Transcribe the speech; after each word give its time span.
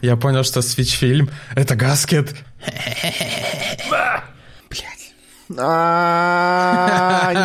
Я 0.00 0.16
понял, 0.16 0.44
что 0.44 0.60
Switch-фильм— 0.60 1.28
это 1.56 1.74
Гаскет. 1.74 2.36
Блять. 4.70 5.14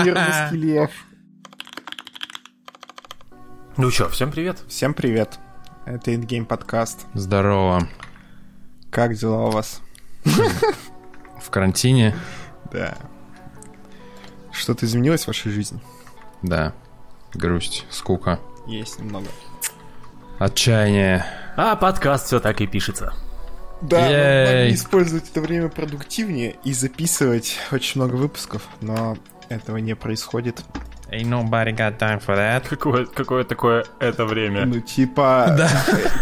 Нервный 0.06 0.52
лев. 0.60 0.92
Ну 3.76 3.89
чё, 3.89 4.08
всем 4.10 4.31
привет. 4.31 4.60
Всем 4.68 4.94
привет. 4.94 5.39
Это 5.88 6.12
Endgame 6.12 6.46
подкаст. 6.46 7.08
Здорово. 7.16 7.88
Как 8.92 9.15
дела 9.15 9.47
у 9.47 9.49
вас? 9.49 9.81
В 10.24 11.49
карантине? 11.49 12.15
Да. 12.72 12.96
Что-то 14.51 14.85
изменилось 14.85 15.24
в 15.24 15.28
вашей 15.28 15.51
жизни? 15.51 15.81
Да. 16.44 16.73
Грусть, 17.34 17.88
скука. 17.90 18.40
Есть 18.67 18.99
немного. 18.99 19.26
Отчаяние. 20.38 21.26
А 21.55 21.76
подкаст 21.76 22.27
все 22.27 22.40
так 22.40 22.62
и 22.62 22.67
пишется. 22.67 23.13
Да, 23.81 23.99
мы 23.99 24.45
могли 24.45 24.73
использовать 24.73 25.30
это 25.30 25.41
время 25.41 25.70
продуктивнее 25.70 26.55
и 26.63 26.73
записывать 26.73 27.59
очень 27.71 28.02
много 28.02 28.16
выпусков, 28.16 28.63
но 28.81 29.17
этого 29.49 29.77
не 29.77 29.95
происходит. 29.95 30.63
Ain't 31.12 31.29
nobody 31.29 31.76
got 31.76 31.99
time 31.99 32.20
for 32.26 32.35
that. 32.35 32.67
Какое, 32.67 33.05
какое 33.05 33.43
такое 33.43 33.85
это 33.99 34.26
время? 34.26 34.66
Ну, 34.66 34.79
типа... 34.79 35.53
Да. 35.55 35.70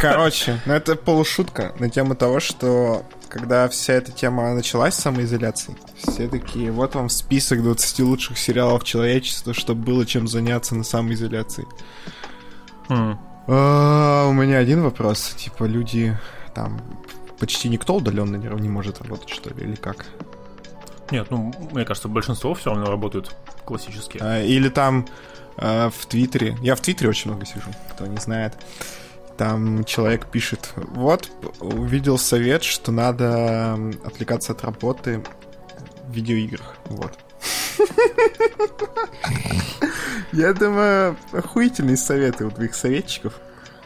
Короче, 0.01 0.59
ну 0.65 0.73
это 0.73 0.95
полушутка 0.95 1.73
на 1.79 1.89
тему 1.89 2.15
того, 2.15 2.41
что 2.41 3.05
когда 3.29 3.69
вся 3.69 3.93
эта 3.93 4.11
тема 4.11 4.53
началась 4.53 4.95
самоизоляции, 4.95 5.77
все 5.95 6.27
такие, 6.27 6.71
вот 6.71 6.95
вам 6.95 7.07
список 7.07 7.63
20 7.63 7.99
лучших 8.01 8.37
сериалов 8.37 8.83
человечества, 8.83 9.53
чтобы 9.53 9.83
было 9.83 10.05
чем 10.05 10.27
заняться 10.27 10.75
на 10.75 10.83
самоизоляции. 10.83 11.65
Хм. 12.89 13.17
А, 13.53 14.27
у 14.29 14.33
меня 14.33 14.59
один 14.59 14.81
вопрос. 14.81 15.35
Типа, 15.37 15.65
люди 15.65 16.17
там 16.55 16.81
почти 17.37 17.67
никто 17.67 17.95
удаленно 17.95 18.37
не, 18.37 18.47
не 18.61 18.69
может 18.69 19.01
работать, 19.01 19.29
что 19.29 19.49
ли, 19.49 19.65
или 19.65 19.75
как? 19.75 20.05
Нет, 21.11 21.27
ну, 21.29 21.53
мне 21.73 21.83
кажется, 21.83 22.07
большинство 22.07 22.53
все 22.53 22.69
равно 22.69 22.89
работают 22.89 23.35
классически. 23.65 24.19
А, 24.21 24.41
или 24.41 24.69
там 24.69 25.05
а, 25.57 25.89
в 25.89 26.05
Твиттере. 26.05 26.55
Я 26.61 26.75
в 26.75 26.81
Твиттере 26.81 27.09
очень 27.09 27.29
много 27.29 27.45
сижу, 27.45 27.69
кто 27.91 28.07
не 28.07 28.17
знает. 28.17 28.53
Там 29.37 29.83
человек 29.83 30.27
пишет, 30.27 30.71
вот, 30.75 31.29
увидел 31.59 32.17
совет, 32.17 32.63
что 32.63 32.93
надо 32.93 33.73
отвлекаться 34.05 34.53
от 34.53 34.63
работы 34.63 35.21
в 36.07 36.13
видеоиграх. 36.13 36.77
Вот. 36.85 37.17
Я 40.31 40.53
думаю, 40.53 41.17
охуительные 41.33 41.97
советы 41.97 42.45
у 42.45 42.51
двоих 42.51 42.73
советчиков. 42.75 43.33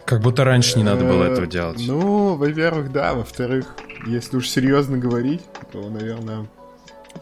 Как 0.06 0.22
будто 0.22 0.44
раньше 0.44 0.78
не 0.78 0.84
надо 0.84 1.04
было 1.04 1.24
Э, 1.24 1.32
этого 1.32 1.48
делать. 1.48 1.82
Ну, 1.88 2.36
во-первых, 2.36 2.92
да. 2.92 3.14
Во-вторых, 3.16 3.76
если 4.06 4.38
уж 4.38 4.48
серьезно 4.48 4.98
говорить, 4.98 5.42
то, 5.72 5.90
наверное, 5.90 6.48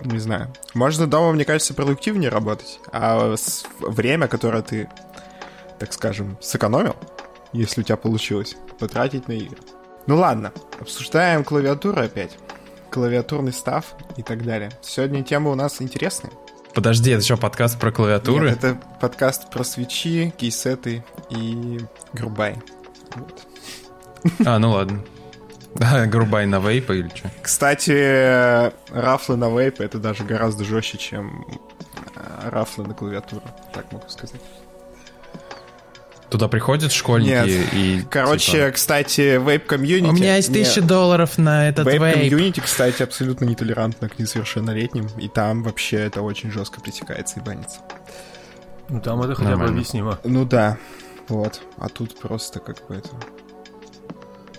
не 0.02 0.20
знаю. 0.20 0.52
Можно 0.74 1.08
дома, 1.08 1.32
мне 1.32 1.46
кажется, 1.46 1.74
продуктивнее 1.74 2.30
работать. 2.30 2.80
А 2.92 3.36
время, 3.80 4.28
которое 4.28 4.62
ты, 4.64 4.90
так 5.80 5.94
скажем, 5.94 6.38
сэкономил, 6.42 6.96
если 7.54 7.82
у 7.82 7.84
тебя 7.84 7.96
получилось, 7.98 8.58
потратить 8.80 9.28
на 9.30 9.34
игры. 9.34 9.58
Ну 10.06 10.18
ладно, 10.18 10.52
обсуждаем 10.82 11.46
клавиатуру 11.46 12.02
опять. 12.02 12.38
Клавиатурный 12.94 13.54
став 13.54 13.86
и 14.18 14.22
так 14.22 14.46
далее. 14.46 14.72
Сегодня 14.84 15.24
тема 15.24 15.50
у 15.50 15.56
нас 15.56 15.82
интересная. 15.82 16.32
Подожди, 16.76 17.10
это 17.10 17.24
что, 17.24 17.38
подкаст 17.38 17.80
про 17.80 17.92
клавиатуры? 17.92 18.50
Нет, 18.50 18.64
это 18.64 18.80
подкаст 19.02 19.50
про 19.50 19.64
свитчи, 19.64 20.32
кейсеты 20.38 21.04
и 21.32 21.80
group 22.14 22.41
buy. 22.41 22.62
Вот. 23.16 23.48
А, 24.46 24.60
ну 24.60 24.72
ладно. 24.72 25.04
Да, 25.74 26.06
group 26.06 26.31
buy 26.31 26.46
на 26.46 26.60
вейпы 26.60 26.92
или 26.94 27.10
что? 27.10 27.32
Кстати, 27.42 28.72
рафлы 28.94 29.38
на 29.38 29.50
вейпе 29.50 29.86
это 29.86 29.98
даже 29.98 30.24
гораздо 30.24 30.64
жестче, 30.64 31.00
чем 31.00 31.48
э, 32.16 32.50
рафлы 32.50 32.86
на 32.86 32.94
клавиатуру, 32.94 33.42
так 33.74 33.92
могу 33.92 34.08
сказать. 34.08 34.40
Туда 36.34 36.48
приходят 36.48 36.92
школьники 36.92 37.30
Нет. 37.30 37.74
и... 37.74 38.04
Короче, 38.10 38.52
типа, 38.54 38.72
кстати, 38.72 39.38
вейп-комьюнити... 39.38 40.10
У 40.10 40.14
меня 40.14 40.38
есть 40.38 40.52
тысяча 40.52 40.82
долларов 40.82 41.38
на 41.38 41.70
этот 41.70 41.86
вейп. 41.86 42.02
Вейп-комьюнити, 42.02 42.60
кстати, 42.60 43.04
абсолютно 43.04 43.46
нетолерантно 43.46 44.10
к 44.10 44.18
несовершеннолетним, 44.18 45.06
и 45.20 45.28
там 45.28 45.62
вообще 45.62 45.98
это 45.98 46.24
очень 46.24 46.50
жестко 46.50 46.82
пресекается 46.82 47.40
и 47.40 47.44
банится. 47.44 47.82
Ну 48.90 49.00
там 49.00 49.22
это 49.22 49.36
хотя 49.36 49.56
бы 49.56 49.66
объяснимо. 49.66 50.18
Ну 50.24 50.44
да, 50.44 50.80
вот. 51.28 51.62
А 51.78 51.88
тут 51.88 52.20
просто 52.20 52.60
как 52.60 52.78
бы 52.88 52.96
это... 52.96 53.10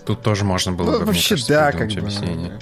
Тут 0.07 0.23
тоже 0.23 0.45
можно 0.45 0.71
было 0.71 0.85
Ну, 0.85 0.93
бы, 0.93 0.99
мне 0.99 1.07
вообще, 1.07 1.31
кажется, 1.31 1.53
да, 1.55 1.73
как 1.73 1.89
бы... 1.89 1.99
объяснение. 1.99 2.57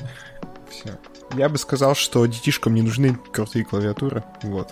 Все. 0.70 0.98
Я 1.36 1.50
бы 1.50 1.58
сказал, 1.58 1.94
что 1.94 2.24
детишкам 2.24 2.74
не 2.74 2.80
нужны 2.80 3.18
крутые 3.30 3.66
клавиатуры, 3.66 4.24
вот. 4.42 4.70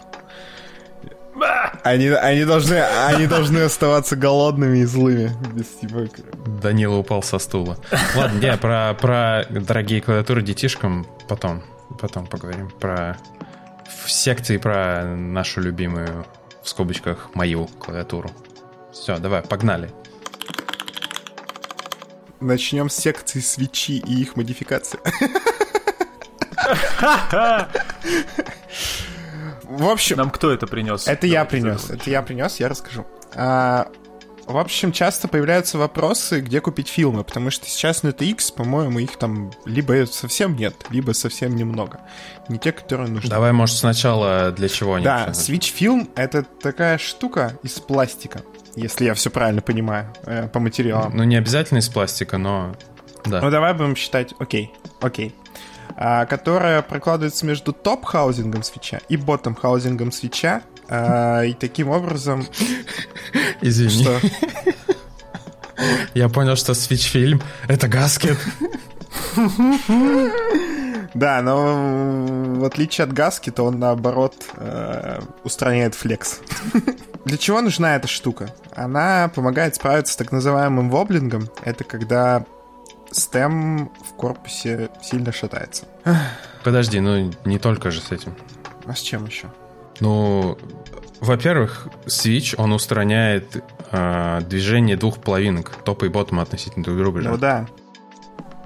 Они, 1.82 2.08
они, 2.08 2.44
должны, 2.44 2.80
они 2.80 3.26
должны 3.26 3.60
оставаться 3.60 4.16
голодными 4.16 4.78
и 4.78 4.84
злыми. 4.84 5.32
Без, 5.54 5.66
типа, 5.66 6.08
Данила 6.62 6.96
упал 6.96 7.22
со 7.22 7.38
стула. 7.38 7.78
Ладно, 8.14 8.38
не, 8.38 8.56
про, 8.56 8.94
про 8.94 9.46
дорогие 9.48 10.00
клавиатуры 10.00 10.42
детишкам 10.42 11.06
потом, 11.28 11.62
потом 11.98 12.26
поговорим. 12.26 12.70
Про 12.70 13.16
в 14.04 14.10
секции 14.10 14.56
про 14.56 15.04
нашу 15.04 15.60
любимую, 15.60 16.26
в 16.62 16.68
скобочках, 16.68 17.30
мою 17.34 17.66
клавиатуру. 17.66 18.30
Все, 18.92 19.18
давай, 19.18 19.42
погнали. 19.42 19.90
Начнем 22.40 22.88
с 22.88 22.96
секции 22.96 23.40
свечи 23.40 23.98
и 23.98 24.20
их 24.20 24.36
модификации. 24.36 24.98
В 29.70 29.88
общем, 29.88 30.16
Нам 30.16 30.30
кто 30.30 30.50
это 30.50 30.66
принес? 30.66 31.06
это 31.06 31.26
я 31.28 31.44
Давайте 31.44 31.50
принес. 31.50 31.90
Это 31.90 32.10
я 32.10 32.22
принес, 32.22 32.58
я 32.58 32.68
расскажу. 32.68 33.06
А, 33.36 33.88
в 34.46 34.58
общем, 34.58 34.90
часто 34.90 35.28
появляются 35.28 35.78
вопросы, 35.78 36.40
где 36.40 36.60
купить 36.60 36.88
фильмы, 36.88 37.22
потому 37.22 37.52
что 37.52 37.66
сейчас 37.66 38.02
на 38.02 38.08
TX, 38.08 38.52
по-моему, 38.52 38.98
их 38.98 39.16
там 39.16 39.52
либо 39.64 40.06
совсем 40.06 40.56
нет, 40.56 40.74
либо 40.90 41.12
совсем 41.12 41.54
немного. 41.54 42.00
Не 42.48 42.58
те, 42.58 42.72
которые 42.72 43.08
нужны. 43.08 43.30
Давай, 43.30 43.52
может, 43.52 43.76
сначала 43.76 44.50
для 44.50 44.68
чего 44.68 44.94
они 44.94 45.04
Да, 45.04 45.28
switch 45.28 45.72
film 45.72 46.10
это 46.16 46.42
такая 46.42 46.98
штука 46.98 47.56
из 47.62 47.78
пластика, 47.78 48.42
если 48.74 49.04
я 49.04 49.14
все 49.14 49.30
правильно 49.30 49.62
понимаю 49.62 50.12
э, 50.24 50.48
по 50.48 50.58
материалам. 50.58 51.16
Ну, 51.16 51.22
не 51.22 51.36
обязательно 51.36 51.78
из 51.78 51.88
пластика, 51.88 52.36
но... 52.36 52.74
Да. 53.24 53.40
Ну 53.40 53.50
давай 53.50 53.72
будем 53.72 53.94
считать, 53.94 54.34
окей, 54.40 54.72
окей. 55.00 55.32
А, 55.96 56.26
которая 56.26 56.82
прокладывается 56.82 57.44
между 57.46 57.72
top-хаузингом 57.72 58.62
свитча 58.62 59.00
и 59.08 59.16
bottom-хаузингом 59.16 60.12
свитча. 60.12 60.62
а, 60.88 61.42
и 61.42 61.52
таким 61.52 61.90
образом, 61.90 62.46
Извини. 63.60 64.04
что... 64.04 64.20
Я 66.14 66.28
понял, 66.28 66.56
что 66.56 66.72
switch 66.72 67.14
film— 67.14 67.42
это 67.68 67.88
Гаскет. 67.88 68.38
Да, 71.14 71.42
но 71.42 72.60
в 72.60 72.64
отличие 72.64 73.04
от 73.04 73.12
Гаски, 73.12 73.50
то 73.50 73.64
он 73.64 73.78
наоборот 73.78 74.34
э, 74.56 75.20
устраняет 75.42 75.94
флекс. 75.94 76.40
Для 77.24 77.36
чего 77.36 77.60
нужна 77.60 77.96
эта 77.96 78.06
штука? 78.06 78.54
Она 78.74 79.30
помогает 79.34 79.74
справиться 79.74 80.12
с 80.12 80.16
так 80.16 80.30
называемым 80.30 80.88
воблингом. 80.88 81.48
Это 81.64 81.82
когда 81.84 82.44
стем 83.10 83.90
в 84.08 84.14
корпусе 84.14 84.90
сильно 85.02 85.32
шатается. 85.32 85.86
Подожди, 86.64 87.00
ну 87.00 87.32
не 87.44 87.58
только 87.58 87.90
же 87.90 88.00
с 88.00 88.12
этим. 88.12 88.34
А 88.86 88.94
с 88.94 89.00
чем 89.00 89.26
еще? 89.26 89.48
Ну, 90.00 90.56
во-первых, 91.20 91.88
Switch, 92.06 92.54
он 92.56 92.72
устраняет 92.72 93.62
э, 93.92 94.40
движение 94.48 94.96
двух 94.96 95.18
половинок, 95.18 95.70
топа 95.84 96.06
и 96.06 96.08
ботома 96.08 96.42
относительно 96.42 96.84
друг 96.84 96.96
друга. 96.98 97.20
же. 97.22 97.28
Ну 97.28 97.36
да. 97.36 97.66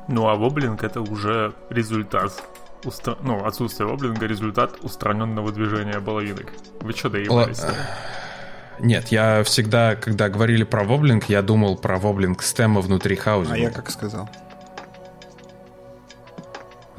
Ну 0.08 0.28
а 0.28 0.34
воблинг 0.36 0.84
это 0.84 1.00
уже 1.00 1.54
результат. 1.70 2.42
уста- 2.84 3.16
Ну, 3.22 3.44
отсутствие 3.44 3.88
воблинга 3.88 4.26
результат 4.26 4.76
устраненного 4.82 5.50
движения 5.52 6.00
половинок. 6.00 6.52
Вы 6.80 6.92
что 6.92 7.08
доебались? 7.08 7.60
Ла- 7.62 7.70
Нет, 8.78 9.08
я 9.08 9.42
всегда, 9.44 9.96
когда 9.96 10.28
говорили 10.28 10.64
про 10.64 10.84
воблинг, 10.84 11.24
я 11.28 11.42
думал 11.42 11.76
про 11.76 11.98
воблинг 11.98 12.42
стема 12.42 12.80
внутри 12.80 13.16
хаузинга. 13.16 13.54
А 13.54 13.58
я 13.58 13.70
как 13.70 13.90
сказал? 13.90 14.28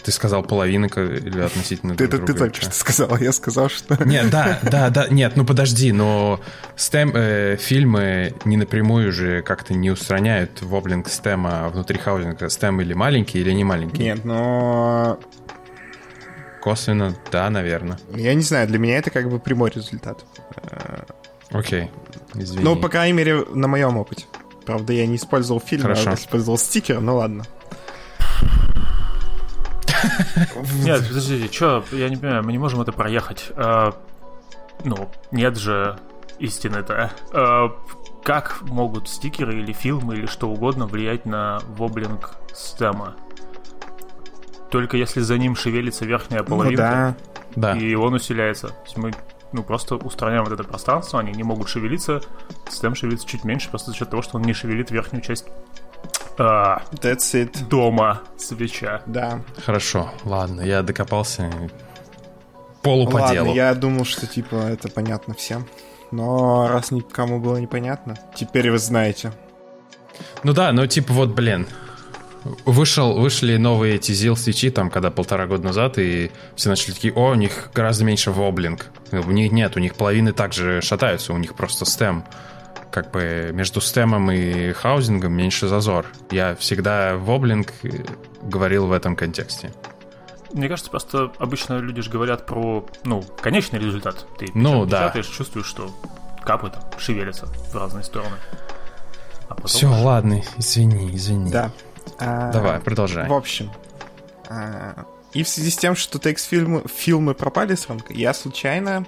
Ты 0.03 0.11
сказал 0.11 0.43
половинка 0.43 1.03
или 1.03 1.41
относительно 1.41 1.95
друг 1.95 2.13
это 2.13 2.19
ты 2.19 2.33
только 2.35 2.57
или 2.57 2.63
что 2.63 2.75
сказал, 2.75 3.17
я 3.17 3.31
сказал, 3.31 3.69
что... 3.69 4.03
Нет, 4.05 4.29
да, 4.29 4.59
да, 4.61 4.91
да, 4.91 5.07
нет, 5.07 5.35
ну 5.35 5.45
подожди, 5.45 5.91
но 5.91 6.39
стем, 6.75 7.11
э, 7.15 7.57
фильмы 7.57 8.35
не 8.45 8.55
напрямую 8.55 9.11
же 9.11 9.41
как-то 9.41 9.73
не 9.73 9.89
устраняют 9.89 10.61
воблинг 10.61 11.09
стема 11.09 11.69
внутри 11.69 11.97
хаузинга. 11.97 12.49
Стем 12.49 12.81
или 12.81 12.93
маленький, 12.93 13.39
или 13.39 13.51
не 13.51 13.63
маленький? 13.63 14.03
Нет, 14.03 14.23
но... 14.23 15.19
Косвенно, 16.61 17.15
да, 17.31 17.49
наверное. 17.49 17.97
Я 18.15 18.35
не 18.35 18.43
знаю, 18.43 18.67
для 18.67 18.77
меня 18.77 18.99
это 18.99 19.09
как 19.09 19.27
бы 19.29 19.39
прямой 19.39 19.71
результат. 19.71 20.23
Э, 21.55 21.59
Окей, 21.59 21.91
извини. 22.33 22.63
Ну, 22.63 22.75
по 22.75 22.89
крайней 22.89 23.13
мере, 23.13 23.45
на 23.53 23.67
моем 23.67 23.97
опыте. 23.97 24.25
Правда, 24.65 24.93
я 24.93 25.05
не 25.07 25.15
использовал 25.15 25.59
фильм, 25.61 25.83
Хорошо. 25.83 26.11
а 26.11 26.13
использовал 26.15 26.57
стикер, 26.57 26.99
ну 26.99 27.17
ладно. 27.17 27.43
Нет, 30.83 31.07
подождите, 31.07 31.51
что, 31.53 31.83
я 31.91 32.09
не 32.09 32.17
понимаю, 32.17 32.43
мы 32.43 32.51
не 32.51 32.57
можем 32.57 32.81
это 32.81 32.91
проехать. 32.91 33.51
А, 33.55 33.93
ну, 34.83 35.09
нет 35.31 35.57
же 35.57 35.97
истины-то. 36.39 37.11
А, 37.31 37.71
как 38.23 38.61
могут 38.63 39.07
стикеры 39.07 39.59
или 39.59 39.71
фильмы 39.73 40.15
или 40.15 40.25
что 40.25 40.49
угодно 40.49 40.85
влиять 40.87 41.25
на 41.25 41.59
воблинг 41.69 42.35
стема? 42.53 43.15
Только 44.69 44.97
если 44.97 45.21
за 45.21 45.37
ним 45.37 45.55
шевелится 45.55 46.05
верхняя 46.05 46.43
половинка, 46.43 47.15
Ну 47.55 47.61
да. 47.61 47.73
Да. 47.73 47.79
и 47.79 47.93
он 47.95 48.13
усиляется. 48.15 48.69
То 48.69 48.75
есть 48.85 48.97
мы 48.97 49.13
ну, 49.55 49.63
просто 49.63 49.95
устраняем 49.95 50.43
вот 50.43 50.53
это 50.53 50.63
пространство, 50.63 51.19
они 51.19 51.31
не 51.31 51.43
могут 51.43 51.69
шевелиться, 51.69 52.21
стем 52.69 52.93
шевелится 52.95 53.27
чуть 53.27 53.43
меньше, 53.43 53.69
просто 53.69 53.91
за 53.91 53.97
счет 53.97 54.09
того, 54.09 54.21
что 54.21 54.37
он 54.37 54.43
не 54.43 54.53
шевелит 54.53 54.91
верхнюю 54.91 55.21
часть 55.23 55.45
а, 56.37 56.83
That's 56.91 57.33
it. 57.33 57.67
дома 57.67 58.21
свеча. 58.37 59.01
Да. 59.05 59.41
Хорошо, 59.65 60.11
ладно, 60.25 60.61
я 60.61 60.83
докопался 60.83 61.49
полу 62.81 63.09
по 63.09 63.15
Ладно, 63.15 63.33
делу. 63.33 63.53
я 63.53 63.73
думал, 63.73 64.05
что 64.05 64.27
типа 64.27 64.55
это 64.55 64.89
понятно 64.89 65.33
всем. 65.33 65.65
Но 66.11 66.67
раз 66.67 66.91
никому 66.91 67.39
было 67.39 67.57
непонятно, 67.57 68.15
теперь 68.35 68.69
вы 68.69 68.77
знаете. 68.77 69.31
Ну 70.43 70.53
да, 70.53 70.71
ну 70.71 70.85
типа 70.85 71.13
вот, 71.13 71.29
блин, 71.29 71.67
вышел, 72.65 73.19
вышли 73.19 73.57
новые 73.57 73.95
эти 73.95 74.11
ZIL 74.11 74.35
свечи 74.35 74.69
там, 74.69 74.89
когда 74.89 75.11
полтора 75.11 75.47
года 75.47 75.63
назад, 75.65 75.97
и 75.97 76.31
все 76.55 76.69
начали 76.69 76.93
такие, 76.93 77.13
о, 77.13 77.31
у 77.31 77.35
них 77.35 77.69
гораздо 77.73 78.05
меньше 78.05 78.31
воблинг. 78.31 78.87
У 79.11 79.31
них 79.31 79.51
нет, 79.51 79.75
у 79.75 79.79
них 79.79 79.95
половины 79.95 80.31
также 80.31 80.81
шатаются, 80.81 81.33
у 81.33 81.37
них 81.37 81.55
просто 81.55 81.85
стем. 81.85 82.23
Как 82.91 83.11
бы 83.11 83.49
между 83.53 83.81
стемом 83.81 84.31
и 84.31 84.71
хаузингом 84.71 85.33
меньше 85.33 85.67
зазор. 85.67 86.05
Я 86.31 86.55
всегда 86.55 87.17
воблинг 87.17 87.73
говорил 88.41 88.87
в 88.87 88.91
этом 88.93 89.15
контексте. 89.15 89.73
Мне 90.53 90.69
кажется, 90.69 90.89
просто 90.89 91.33
обычно 91.39 91.79
люди 91.79 92.01
же 92.01 92.09
говорят 92.09 92.45
про, 92.45 92.85
ну, 93.03 93.21
конечный 93.41 93.79
результат. 93.79 94.25
Ты 94.37 94.47
Ну, 94.53 94.85
да. 94.85 95.01
печатаешь, 95.01 95.27
чувствуешь, 95.27 95.65
что 95.65 95.93
капы 96.43 96.69
там 96.69 96.83
шевелятся 96.97 97.47
в 97.47 97.75
разные 97.75 98.05
стороны. 98.05 98.35
А 99.49 99.55
потом 99.55 99.67
Все, 99.67 99.87
ладно, 99.87 100.41
извини, 100.57 101.13
извини. 101.13 101.51
Да. 101.51 101.71
А, 102.19 102.51
Давай, 102.51 102.79
продолжай. 102.79 103.27
В 103.27 103.33
общем, 103.33 103.71
а, 104.49 105.05
и 105.33 105.43
в 105.43 105.49
связи 105.49 105.69
с 105.69 105.77
тем, 105.77 105.95
что 105.95 106.19
текст 106.19 106.47
фильмы, 106.47 106.83
фильмы 106.87 107.33
пропали 107.33 107.75
с 107.75 107.87
рынка, 107.89 108.13
я 108.13 108.33
случайно 108.33 109.05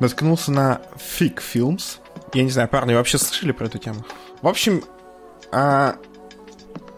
наткнулся 0.00 0.50
на 0.50 0.80
Fig 0.96 1.40
Films. 1.40 1.98
Я 2.34 2.42
не 2.42 2.50
знаю, 2.50 2.68
парни, 2.68 2.94
вообще 2.94 3.18
слышали 3.18 3.52
про 3.52 3.66
эту 3.66 3.78
тему? 3.78 4.04
В 4.40 4.48
общем, 4.48 4.82
а, 5.52 5.96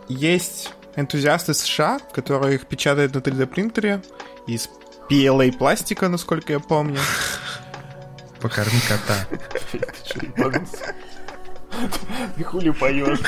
есть 0.08 0.72
энтузиасты 0.96 1.54
США, 1.54 1.98
которые 2.12 2.54
их 2.56 2.66
печатают 2.66 3.14
на 3.14 3.18
3D 3.18 3.46
принтере 3.46 4.02
из 4.46 4.68
PLA 5.10 5.56
пластика, 5.56 6.08
насколько 6.08 6.52
я 6.52 6.60
помню. 6.60 7.00
Покорми 8.40 8.80
кота. 8.88 9.26
Ты 12.36 12.44
хули 12.44 12.70
поешь? 12.70 13.18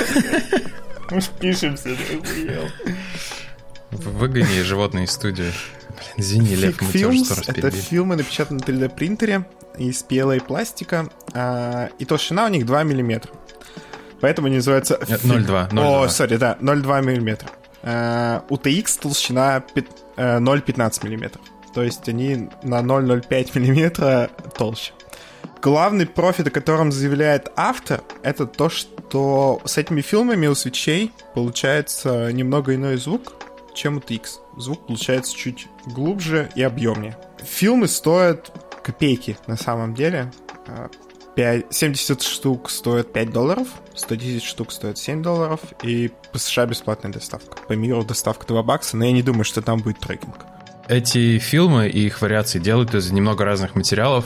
Мы 1.11 1.21
ж 1.21 1.25
пишемся, 1.41 1.85
ты 1.97 2.19
охуел. 2.19 2.69
Выгони 3.91 4.63
животное 4.63 5.05
из 5.05 5.13
студии. 5.13 5.45
Блин, 5.89 6.11
извини, 6.17 6.55
Лев, 6.57 6.81
мы 6.81 6.93
тебя 6.93 7.09
уже 7.09 7.25
сто 7.25 7.35
Films 7.35 7.39
раз— 7.39 7.49
это 7.57 7.71
фильмы, 7.71 8.17
напечатанные 8.17 8.61
на 8.61 8.85
3D 8.85 8.95
принтере 8.95 9.47
из 9.79 10.05
PLA 10.09 10.43
пластика, 10.43 11.09
а, 11.33 11.89
и 11.99 12.05
толщина 12.05 12.47
у 12.47 12.49
них 12.49 12.67
2 12.67 12.83
миллиметра. 12.83 13.33
Поэтому 14.21 14.47
они 14.49 14.57
называются... 14.57 14.99
Нет, 15.09 15.21
фиг- 15.23 15.47
0,2, 15.47 15.79
О, 15.79 16.05
0,2. 16.07 16.09
сори, 16.09 16.37
да, 16.37 16.57
0,2 16.61 17.03
миллиметра. 17.05 17.49
А, 17.83 18.45
У 18.49 18.57
TX 18.57 19.01
толщина 19.01 19.61
пят- 19.75 19.87
э, 20.17 20.39
0,15 20.41 21.05
миллиметров. 21.05 21.43
То 21.75 21.83
есть 21.83 22.09
они 22.09 22.49
на 22.63 22.81
0,05 22.83 23.59
миллиметра 23.59 24.31
толще. 24.57 24.93
Главный 25.63 26.07
профит, 26.07 26.47
о 26.47 26.51
котором 26.51 26.91
заявляет 26.93 27.51
автор, 27.57 28.03
это 28.23 28.47
то, 28.47 28.69
что 28.71 28.91
с 29.65 29.79
этими 29.79 30.01
фильмами 30.01 30.47
у 30.47 30.55
свечей 30.55 31.13
получается 31.35 32.33
немного 32.33 32.75
иной 32.75 32.97
звук, 32.97 33.33
чем 33.75 33.99
у 33.99 34.01
TX. 34.01 34.23
Звук 34.57 34.87
получается 34.87 35.37
чуть 35.37 35.69
глубже 35.87 36.51
и 36.55 36.63
объемнее. 36.63 37.17
Фильмы 37.45 37.89
стоят 37.89 38.51
копейки 38.83 39.37
на 39.47 39.57
самом 39.57 39.95
деле. 39.95 40.33
А, 40.67 40.89
пять- 41.35 41.67
70 41.71 42.23
штук 42.23 42.71
стоят 42.71 43.13
5 43.13 43.31
долларов, 43.33 43.69
110 43.95 44.43
штук 44.43 44.73
стоят 44.73 44.99
7 44.99 45.23
долларов, 45.23 45.61
и 45.83 46.11
по 46.33 46.39
США 46.39 46.67
бесплатная 46.67 47.13
доставка. 47.13 47.59
По 47.69 47.75
миру 47.75 48.03
доставка 48.05 48.47
2 48.47 48.63
бакса, 48.63 48.97
но 48.97 49.05
я 49.05 49.13
не 49.13 49.23
думаю, 49.23 49.45
что 49.45 49.61
там 49.63 49.81
будет 49.81 49.99
трекинг. 50.01 50.37
Эти 50.89 51.39
фильмы 51.39 51.89
и 51.89 52.07
их 52.07 52.23
вариации 52.23 52.61
делают 52.61 52.95
из 52.95 53.11
немного 53.11 53.45
разных 53.45 53.75
материалов. 53.75 54.25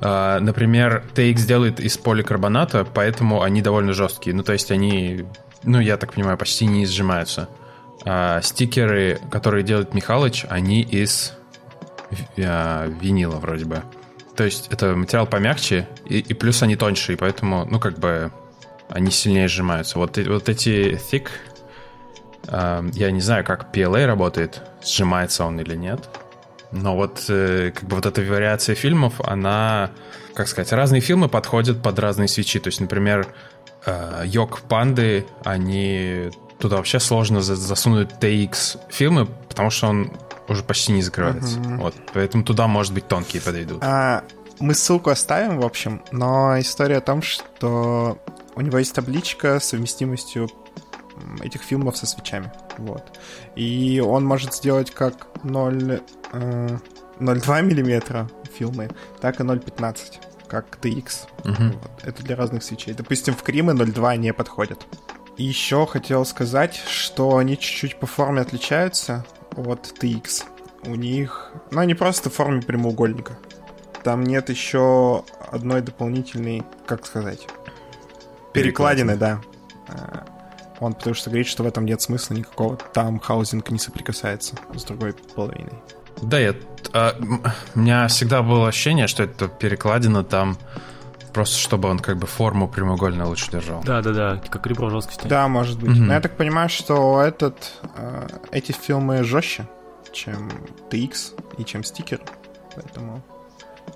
А, 0.00 0.40
Например, 0.40 1.04
TX 1.14 1.46
делает 1.46 1.80
из 1.80 1.98
поликарбоната, 1.98 2.84
поэтому 2.84 3.42
они 3.42 3.62
довольно 3.62 3.92
жесткие. 3.92 4.34
Ну, 4.34 4.42
то 4.42 4.52
есть 4.52 4.70
они, 4.70 5.24
ну, 5.62 5.80
я 5.80 5.96
так 5.96 6.14
понимаю, 6.14 6.38
почти 6.38 6.66
не 6.66 6.86
сжимаются. 6.86 7.48
А 8.04 8.40
стикеры, 8.40 9.20
которые 9.30 9.62
делает 9.62 9.92
Михалыч, 9.92 10.46
они 10.48 10.82
из 10.82 11.34
а, 12.38 12.86
винила 12.86 13.36
вроде 13.36 13.66
бы. 13.66 13.82
То 14.36 14.44
есть 14.44 14.68
это 14.70 14.94
материал 14.96 15.26
помягче, 15.26 15.86
и, 16.06 16.18
и 16.18 16.34
плюс 16.34 16.62
они 16.62 16.76
тоньше, 16.76 17.12
и 17.12 17.16
поэтому, 17.16 17.66
ну, 17.66 17.78
как 17.78 17.98
бы, 17.98 18.32
они 18.88 19.10
сильнее 19.10 19.48
сжимаются. 19.48 19.98
Вот, 19.98 20.16
э- 20.16 20.28
вот 20.28 20.48
эти 20.48 20.98
thick, 21.10 21.28
а, 22.48 22.82
я 22.94 23.10
не 23.10 23.20
знаю, 23.20 23.44
как 23.44 23.74
PLA 23.74 24.06
работает, 24.06 24.62
сжимается 24.82 25.44
он 25.44 25.60
или 25.60 25.76
нет. 25.76 26.08
Но 26.72 26.94
вот 26.96 27.24
э, 27.28 27.72
как 27.74 27.84
бы 27.88 27.96
вот 27.96 28.06
эта 28.06 28.20
вариация 28.22 28.74
фильмов, 28.74 29.20
она, 29.20 29.90
как 30.34 30.48
сказать, 30.48 30.72
разные 30.72 31.00
фильмы 31.00 31.28
подходят 31.28 31.82
под 31.82 31.98
разные 31.98 32.28
свечи. 32.28 32.60
То 32.60 32.68
есть, 32.68 32.80
например, 32.80 33.26
э, 33.86 34.26
Панды, 34.68 35.26
они 35.44 36.30
туда 36.58 36.76
вообще 36.76 37.00
сложно 37.00 37.40
за- 37.40 37.56
засунуть 37.56 38.10
TX 38.20 38.78
фильмы, 38.90 39.26
потому 39.48 39.70
что 39.70 39.88
он 39.88 40.12
уже 40.48 40.62
почти 40.62 40.92
не 40.92 41.02
закрывается. 41.02 41.58
Вот, 41.58 41.94
поэтому 42.12 42.44
туда, 42.44 42.66
может 42.66 42.92
быть, 42.92 43.08
тонкие 43.08 43.40
подойдут. 43.42 43.78
А, 43.82 44.24
мы 44.58 44.74
ссылку 44.74 45.10
оставим, 45.10 45.58
в 45.58 45.64
общем, 45.64 46.02
но 46.12 46.58
история 46.58 46.98
о 46.98 47.00
том, 47.00 47.22
что 47.22 48.18
у 48.54 48.60
него 48.60 48.78
есть 48.78 48.94
табличка 48.94 49.58
с 49.58 49.68
совместимостью 49.68 50.50
этих 51.42 51.62
фильмов 51.62 51.96
со 51.96 52.06
свечами. 52.06 52.52
Вот. 52.78 53.18
И 53.56 54.02
он 54.04 54.24
может 54.24 54.54
сделать 54.54 54.90
как 54.90 55.28
0, 55.44 56.00
э, 56.32 56.78
0,2 57.18 57.62
миллиметра 57.62 58.28
фильмы, 58.52 58.90
так 59.20 59.40
и 59.40 59.42
0,15, 59.42 60.20
как 60.48 60.78
TX. 60.80 61.26
Мгм. 61.44 61.72
Вот. 61.72 61.90
Это 62.02 62.22
для 62.22 62.36
разных 62.36 62.62
свечей. 62.62 62.94
Допустим, 62.94 63.34
в 63.34 63.42
Кримы 63.42 63.72
0,2 63.72 64.16
не 64.16 64.32
подходят. 64.32 64.86
И 65.36 65.44
еще 65.44 65.86
хотел 65.86 66.24
сказать, 66.24 66.74
что 66.74 67.36
они 67.36 67.56
чуть-чуть 67.56 67.98
по 67.98 68.06
форме 68.06 68.42
отличаются 68.42 69.24
от 69.56 69.94
TX. 70.00 70.44
У 70.84 70.94
них... 70.94 71.52
Ну, 71.70 71.80
они 71.80 71.94
просто 71.94 72.30
в 72.30 72.34
форме 72.34 72.62
прямоугольника. 72.62 73.38
Там 74.02 74.24
нет 74.24 74.48
еще 74.48 75.24
одной 75.50 75.82
дополнительной, 75.82 76.62
как 76.86 77.06
сказать, 77.06 77.46
перекладины, 78.52 79.16
да. 79.16 79.40
Он 80.80 80.94
потому 80.94 81.14
что 81.14 81.30
говорит, 81.30 81.46
что 81.46 81.62
в 81.62 81.66
этом 81.66 81.84
нет 81.84 82.00
смысла 82.00 82.34
никакого. 82.34 82.76
Там 82.76 83.20
хаузинг 83.20 83.70
не 83.70 83.78
соприкасается 83.78 84.56
с 84.74 84.84
другой 84.84 85.14
половиной. 85.34 85.74
Да, 86.22 86.38
я, 86.38 86.54
а, 86.92 87.14
у 87.74 87.78
меня 87.78 88.08
всегда 88.08 88.42
было 88.42 88.68
ощущение, 88.68 89.06
что 89.06 89.22
это 89.22 89.48
перекладина 89.48 90.24
там 90.24 90.58
просто 91.32 91.58
чтобы 91.58 91.88
он 91.88 91.98
как 91.98 92.18
бы 92.18 92.26
форму 92.26 92.68
прямоугольно 92.68 93.26
лучше 93.26 93.50
держал. 93.50 93.82
Да-да-да, 93.82 94.42
как 94.48 94.66
ребро 94.66 94.90
жесткости. 94.90 95.26
Да, 95.28 95.46
может 95.48 95.78
быть. 95.78 95.90
Мгм. 95.90 96.08
Но 96.08 96.14
я 96.14 96.20
так 96.20 96.36
понимаю, 96.36 96.68
что 96.68 97.20
этот, 97.22 97.72
э, 97.96 98.26
эти 98.50 98.72
фильмы 98.72 99.22
жестче, 99.22 99.68
чем 100.12 100.50
TX 100.90 101.34
и 101.58 101.64
чем 101.64 101.84
стикер. 101.84 102.20
Поэтому, 102.74 103.22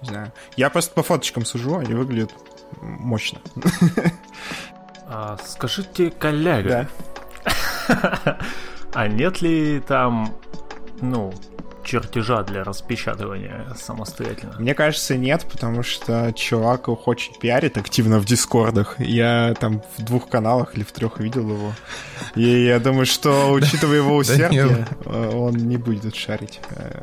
не 0.02 0.08
знаю. 0.08 0.32
Я 0.56 0.70
просто 0.70 0.94
по 0.94 1.02
фоточкам 1.02 1.44
сужу, 1.44 1.78
они 1.78 1.94
выглядят 1.94 2.32
мощно. 2.80 3.40
А, 5.06 5.36
скажите, 5.44 6.10
коллега, 6.10 6.88
Да. 7.44 8.38
а 8.94 9.08
нет 9.08 9.42
ли 9.42 9.80
там, 9.80 10.34
ну, 11.10 11.32
чертежа 11.84 12.42
для 12.42 12.64
распечатывания 12.64 13.66
самостоятельно? 13.76 14.54
Мне 14.58 14.74
кажется, 14.74 15.16
нет, 15.16 15.46
потому 15.50 15.82
что 15.82 16.32
чувак 16.32 16.86
хочет 16.86 17.38
пиарит 17.38 17.76
активно 17.76 18.18
в 18.18 18.24
дискордах. 18.24 18.98
Я 18.98 19.54
там 19.60 19.82
в 19.98 20.02
двух 20.02 20.28
каналах 20.28 20.74
или 20.76 20.82
в 20.82 20.92
трех 20.92 21.20
видел 21.20 21.48
его. 21.48 21.72
И 22.34 22.64
я 22.64 22.78
думаю, 22.80 23.06
что, 23.06 23.52
учитывая 23.52 23.98
его 23.98 24.16
усердие, 24.16 24.86
э, 25.04 25.30
он 25.34 25.54
не 25.56 25.76
будет 25.76 26.14
шарить. 26.16 26.60
э. 26.70 27.02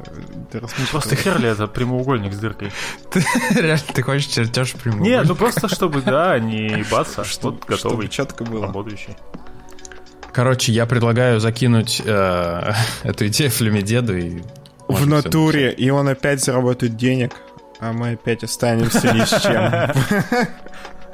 Просто 0.91 1.15
хер 1.15 1.39
ли 1.39 1.47
это 1.47 1.67
прямоугольник 1.67 2.33
с 2.33 2.39
дыркой? 2.39 2.71
Реально, 3.51 3.83
ты 3.93 4.01
хочешь 4.01 4.25
чертеж 4.27 4.73
Не, 4.73 4.79
прямоугольник? 4.81 5.27
ну 5.27 5.35
просто 5.35 5.67
чтобы, 5.69 6.01
да, 6.01 6.37
не 6.39 6.67
ебаться. 6.69 7.23
Вот 7.41 7.59
готовый, 7.65 7.77
чтобы 7.77 8.07
четко 8.09 8.43
было. 8.43 8.65
работающий. 8.67 9.15
Короче, 10.33 10.71
я 10.71 10.85
предлагаю 10.85 11.39
закинуть 11.39 12.01
э, 12.03 12.73
эту 13.03 13.27
идею 13.27 13.51
Флюме 13.51 13.81
деду 13.81 14.17
и... 14.17 14.41
В 14.87 15.07
натуре, 15.07 15.71
и 15.71 15.89
он 15.89 16.07
опять 16.09 16.43
заработает 16.43 16.97
денег, 16.97 17.33
а 17.79 17.93
мы 17.93 18.11
опять 18.11 18.43
останемся 18.43 19.13
ни 19.13 19.23
с 19.23 19.41
чем. 19.41 20.47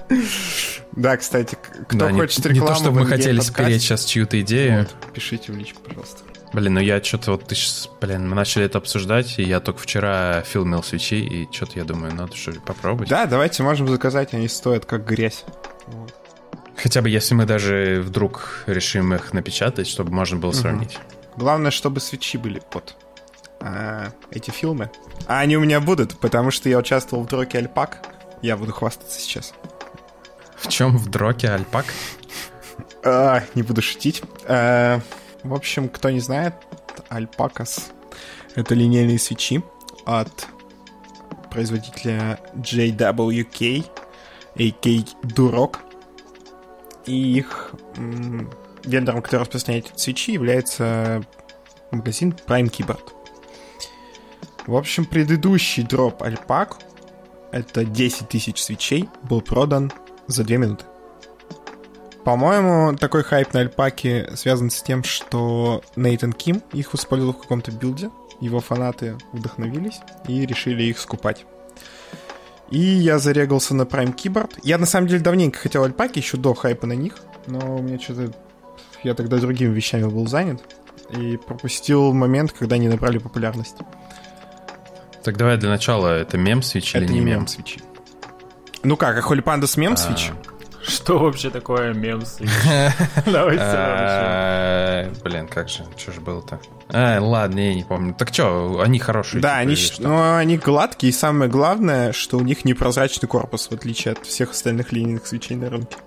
Да, 0.93 1.15
кстати, 1.17 1.57
кто 1.87 2.09
не, 2.09 2.17
хочет 2.19 2.43
не 2.45 2.51
рекламу 2.53 2.73
то, 2.73 2.79
чтобы 2.79 3.01
мы 3.01 3.05
хотели 3.05 3.39
спереть 3.41 3.83
сейчас 3.83 4.03
чью-то 4.05 4.41
идею. 4.41 4.79
вот, 4.79 5.13
пишите 5.13 5.51
в 5.51 5.57
личку, 5.57 5.81
пожалуйста. 5.81 6.23
Блин, 6.53 6.75
ну 6.75 6.79
я 6.79 7.03
что-то 7.03 7.31
вот 7.33 7.45
ты 7.45 7.55
щас- 7.55 7.89
блин, 8.01 8.27
мы 8.27 8.35
начали 8.35 8.65
это 8.65 8.77
обсуждать, 8.79 9.37
и 9.37 9.43
я 9.43 9.59
только 9.59 9.79
вчера 9.79 10.41
филмил 10.41 10.81
свечи, 10.81 11.19
и 11.19 11.47
что-то 11.51 11.73
я 11.75 11.83
думаю, 11.83 12.15
надо 12.15 12.35
что 12.35 12.51
ли 12.51 12.59
попробовать. 12.65 13.09
Да, 13.09 13.25
давайте 13.25 13.61
можем 13.63 13.87
заказать, 13.89 14.33
они 14.33 14.47
стоят 14.47 14.85
как 14.85 15.05
грязь. 15.05 15.43
Хотя 16.77 17.01
бы 17.01 17.09
если 17.09 17.33
мы 17.33 17.45
даже 17.45 18.01
вдруг 18.05 18.63
решим 18.67 19.13
их 19.13 19.33
напечатать, 19.33 19.87
чтобы 19.87 20.11
можно 20.11 20.37
было 20.37 20.51
сравнить. 20.51 20.99
Главное, 21.35 21.71
чтобы 21.71 21.99
свечи 21.99 22.37
были 22.37 22.61
под 22.71 22.95
а, 23.59 24.11
эти 24.31 24.51
фильмы. 24.51 24.89
А 25.27 25.39
они 25.39 25.57
у 25.57 25.59
меня 25.59 25.79
будут, 25.79 26.17
потому 26.19 26.51
что 26.51 26.69
я 26.69 26.77
участвовал 26.77 27.23
в 27.23 27.27
дроке 27.27 27.57
Альпак. 27.57 27.99
Я 28.41 28.55
буду 28.57 28.71
хвастаться 28.71 29.19
сейчас. 29.19 29.53
В 30.57 30.67
чем 30.67 30.97
в 30.97 31.09
дроке 31.09 31.49
альпак? 31.49 31.85
А, 33.03 33.43
не 33.55 33.63
буду 33.63 33.81
шутить. 33.81 34.23
А, 34.47 35.01
в 35.43 35.53
общем, 35.53 35.87
кто 35.87 36.09
не 36.09 36.19
знает, 36.19 36.55
Альпакас— 37.09 37.91
это 38.55 38.75
линейные 38.75 39.19
свечи 39.19 39.63
от 40.05 40.47
производителя 41.51 42.39
JWK, 42.55 43.85
AK 44.55 45.07
Durok. 45.23 45.77
И 47.07 47.37
их 47.37 47.71
вендором, 48.83 49.21
который 49.21 49.41
распространяет 49.41 49.91
эти 49.91 49.99
свечи, 49.99 50.33
является 50.33 51.23
магазин 51.91 52.35
Prime 52.45 52.69
Keyboard. 52.69 53.13
В 54.67 54.75
общем, 54.75 55.05
предыдущий 55.05 55.83
дроп 55.83 56.21
Альпак, 56.21 56.77
это 57.51 57.85
10 57.85 58.27
тысяч 58.27 58.61
свечей, 58.61 59.09
был 59.23 59.41
продан 59.41 59.91
за 60.27 60.43
2 60.43 60.57
минуты. 60.57 60.85
По-моему, 62.25 62.97
такой 62.97 63.23
хайп 63.23 63.53
на 63.53 63.61
альпаке 63.61 64.29
связан 64.35 64.69
с 64.69 64.81
тем, 64.81 65.01
что 65.05 65.81
Нейтан 65.95 66.33
Ким 66.33 66.61
их 66.73 66.93
использовал 66.93 67.31
в 67.31 67.37
каком-то 67.37 67.71
билде. 67.71 68.11
Его 68.41 68.59
фанаты 68.59 69.17
вдохновились 69.31 70.01
и 70.27 70.45
решили 70.45 70.83
их 70.83 70.99
скупать. 70.99 71.45
И 72.69 72.79
я 72.79 73.17
зарегался 73.19 73.73
на 73.75 73.83
Prime 73.83 74.13
Keyboard. 74.15 74.59
Я 74.63 74.77
на 74.77 74.85
самом 74.85 75.07
деле 75.07 75.21
давненько 75.21 75.57
хотел 75.59 75.83
альпаки, 75.83 76.19
еще 76.19 76.37
до 76.37 76.53
хайпа 76.53 76.85
на 76.87 76.93
них, 76.93 77.15
но 77.47 77.77
у 77.77 77.81
меня 77.81 77.99
что-то... 77.99 78.31
Я 79.03 79.13
тогда 79.13 79.37
другими 79.37 79.73
вещами 79.73 80.03
был 80.05 80.27
занят 80.27 80.61
и 81.17 81.37
пропустил 81.37 82.11
момент, 82.13 82.51
когда 82.51 82.75
они 82.75 82.87
набрали 82.89 83.19
популярность. 83.19 83.77
Так 85.23 85.37
давай 85.37 85.57
для 85.57 85.69
начала, 85.69 86.07
это 86.17 86.37
мем 86.37 86.61
свечи 86.61 86.97
или 86.97 87.05
Это 87.05 87.13
не 87.13 87.19
не 87.19 87.25
мем? 87.25 87.35
мем 87.39 87.47
свечи. 87.47 87.79
Ну 88.83 88.97
как, 88.97 89.17
а 89.17 89.21
Холи 89.21 89.41
Пандас 89.41 89.77
мем 89.77 89.95
свич? 89.97 90.31
Что 90.83 91.19
вообще 91.19 91.49
такое 91.49 91.93
мем 91.93 92.25
свич? 92.25 92.49
Давайте. 93.25 93.63
А, 93.63 94.86
Блин, 95.47 95.53
как 95.53 95.69
же, 95.69 95.85
что 95.97 96.11
же 96.11 96.21
было-то? 96.21 96.59
А, 96.89 97.19
ладно, 97.19 97.59
я 97.59 97.73
не 97.73 97.83
помню. 97.83 98.13
Так 98.13 98.33
что, 98.33 98.81
они 98.81 98.99
хорошие. 98.99 99.41
Да, 99.41 99.59
типа, 99.59 99.71
они, 99.71 99.77
ну, 99.99 100.35
они 100.35 100.57
гладкие, 100.57 101.09
и 101.09 101.13
самое 101.13 101.49
главное, 101.49 102.11
что 102.11 102.37
у 102.37 102.41
них 102.41 102.65
непрозрачный 102.65 103.27
корпус, 103.27 103.67
в 103.67 103.73
отличие 103.73 104.13
от 104.13 104.25
всех 104.25 104.51
остальных 104.51 104.91
линейных 104.91 105.25
свечей 105.25 105.55
на 105.55 105.69
рынке. 105.69 105.97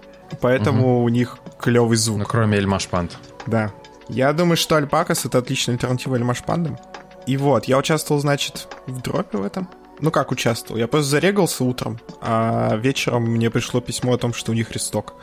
Поэтому 0.41 1.03
у 1.03 1.09
них 1.09 1.39
клевый 1.59 1.97
звук. 1.97 2.19
Ну, 2.19 2.25
кроме 2.25 2.59
Эльмаш 2.59 2.89
Панд. 2.89 3.19
Да. 3.47 3.73
Я 4.09 4.33
думаю, 4.33 4.57
что 4.57 4.77
Альпакас 4.77 5.25
это 5.25 5.39
отличная 5.39 5.75
альтернатива 5.75 6.17
Эльмаш 6.17 6.43
Пандам. 6.43 6.79
И 7.27 7.37
вот, 7.37 7.65
я 7.65 7.79
участвовал, 7.79 8.21
значит, 8.21 8.69
в 8.87 9.01
дропе 9.01 9.39
в 9.39 9.45
этом. 9.45 9.69
Ну 10.01 10.11
как 10.11 10.31
участвовал? 10.31 10.79
Я 10.79 10.89
просто 10.89 11.11
зарегался 11.11 11.63
утром, 11.65 12.01
а 12.23 12.75
вечером 12.77 13.25
мне 13.25 13.51
пришло 13.51 13.81
письмо 13.81 14.15
о 14.15 14.19
том, 14.19 14.33
что 14.33 14.53
у 14.53 14.55
них 14.55 14.71
ресток. 14.71 15.15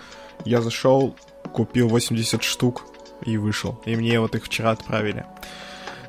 Я 0.45 0.61
зашел, 0.61 1.15
купил 1.51 1.87
80 1.87 2.43
штук 2.43 2.85
и 3.25 3.37
вышел. 3.37 3.79
И 3.85 3.95
мне 3.95 4.19
вот 4.19 4.35
их 4.35 4.45
вчера 4.45 4.71
отправили. 4.71 5.25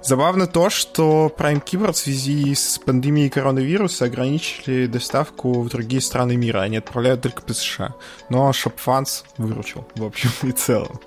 Забавно 0.02 0.46
то, 0.46 0.70
что 0.70 1.32
Prime 1.36 1.62
Keyboard 1.62 1.92
в 1.92 1.96
связи 1.96 2.54
с 2.54 2.78
пандемией 2.78 3.30
коронавируса 3.30 4.04
ограничили 4.06 4.86
доставку 4.86 5.62
в 5.62 5.68
другие 5.68 6.00
страны 6.00 6.36
мира. 6.36 6.60
Они 6.60 6.76
отправляют 6.76 7.22
только 7.22 7.42
по 7.42 7.52
США. 7.52 7.94
Но 8.30 8.50
ShopFans 8.50 9.24
выручил, 9.36 9.86
в 9.96 10.04
общем 10.04 10.30
и 10.42 10.52
целом. 10.52 11.00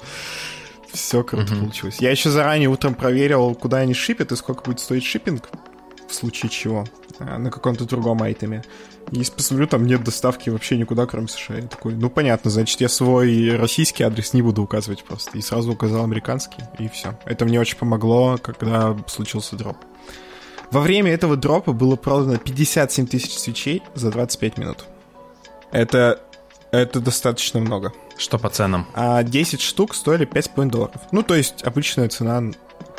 Все 0.94 1.24
круто 1.24 1.56
получилось. 1.56 1.98
Я 2.00 2.12
еще 2.12 2.30
заранее 2.30 2.68
утром 2.68 2.96
проверил, 2.96 3.56
куда 3.56 3.78
они 3.78 3.94
шипят 3.94 4.34
и 4.34 4.36
сколько 4.36 4.64
будет 4.64 4.82
стоить 4.82 5.06
шиппинг, 5.06 5.50
в 6.12 6.14
случае 6.14 6.50
чего, 6.50 6.86
а, 7.20 7.38
на 7.38 7.50
каком-то 7.50 7.86
другом 7.86 8.22
айтеме. 8.22 8.64
И 9.12 9.24
посмотрю, 9.36 9.68
там 9.68 9.86
нет 9.86 10.04
доставки 10.04 10.50
вообще 10.50 10.78
никуда, 10.78 11.06
кроме 11.06 11.28
США. 11.28 11.56
Я 11.58 11.68
такой, 11.68 11.96
ну 11.96 12.10
понятно, 12.10 12.52
значит, 12.52 12.80
я 12.82 12.90
свой 12.90 13.56
российский 13.58 14.04
адрес 14.04 14.34
не 14.34 14.42
буду 14.42 14.62
указывать 14.62 15.04
просто. 15.04 15.38
И 15.38 15.42
сразу 15.42 15.72
указал 15.72 16.04
американский, 16.04 16.64
и 16.78 16.88
все. 16.90 17.18
Это 17.26 17.46
мне 17.46 17.60
очень 17.60 17.78
помогло, 17.78 18.38
когда 18.42 18.96
случился 19.08 19.56
дроп. 19.56 19.78
Во 20.70 20.80
время 20.82 21.12
этого 21.12 21.36
дропа 21.36 21.74
было 21.74 21.96
продано 21.96 22.38
57 22.38 23.08
тысяч 23.08 23.38
свечей 23.38 23.84
за 23.94 24.12
25 24.12 24.58
минут. 24.58 24.86
Это, 25.72 26.22
это 26.72 27.00
достаточно 27.02 27.60
много. 27.60 27.92
Что 28.18 28.38
по 28.38 28.50
ценам? 28.50 28.88
А 28.94 29.24
10 29.24 29.60
штук 29.62 29.96
стоили 29.96 30.28
5,5 30.28 30.70
долларов. 30.70 31.02
Ну, 31.12 31.24
то 31.24 31.36
есть 31.36 31.64
обычная 31.64 32.08
цена, 32.08 32.52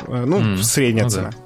э, 0.07 0.25
ну, 0.25 0.39
М, 0.39 0.57
средняя 0.61 1.05
ну 1.05 1.09
цена. 1.09 1.31
В 1.31 1.42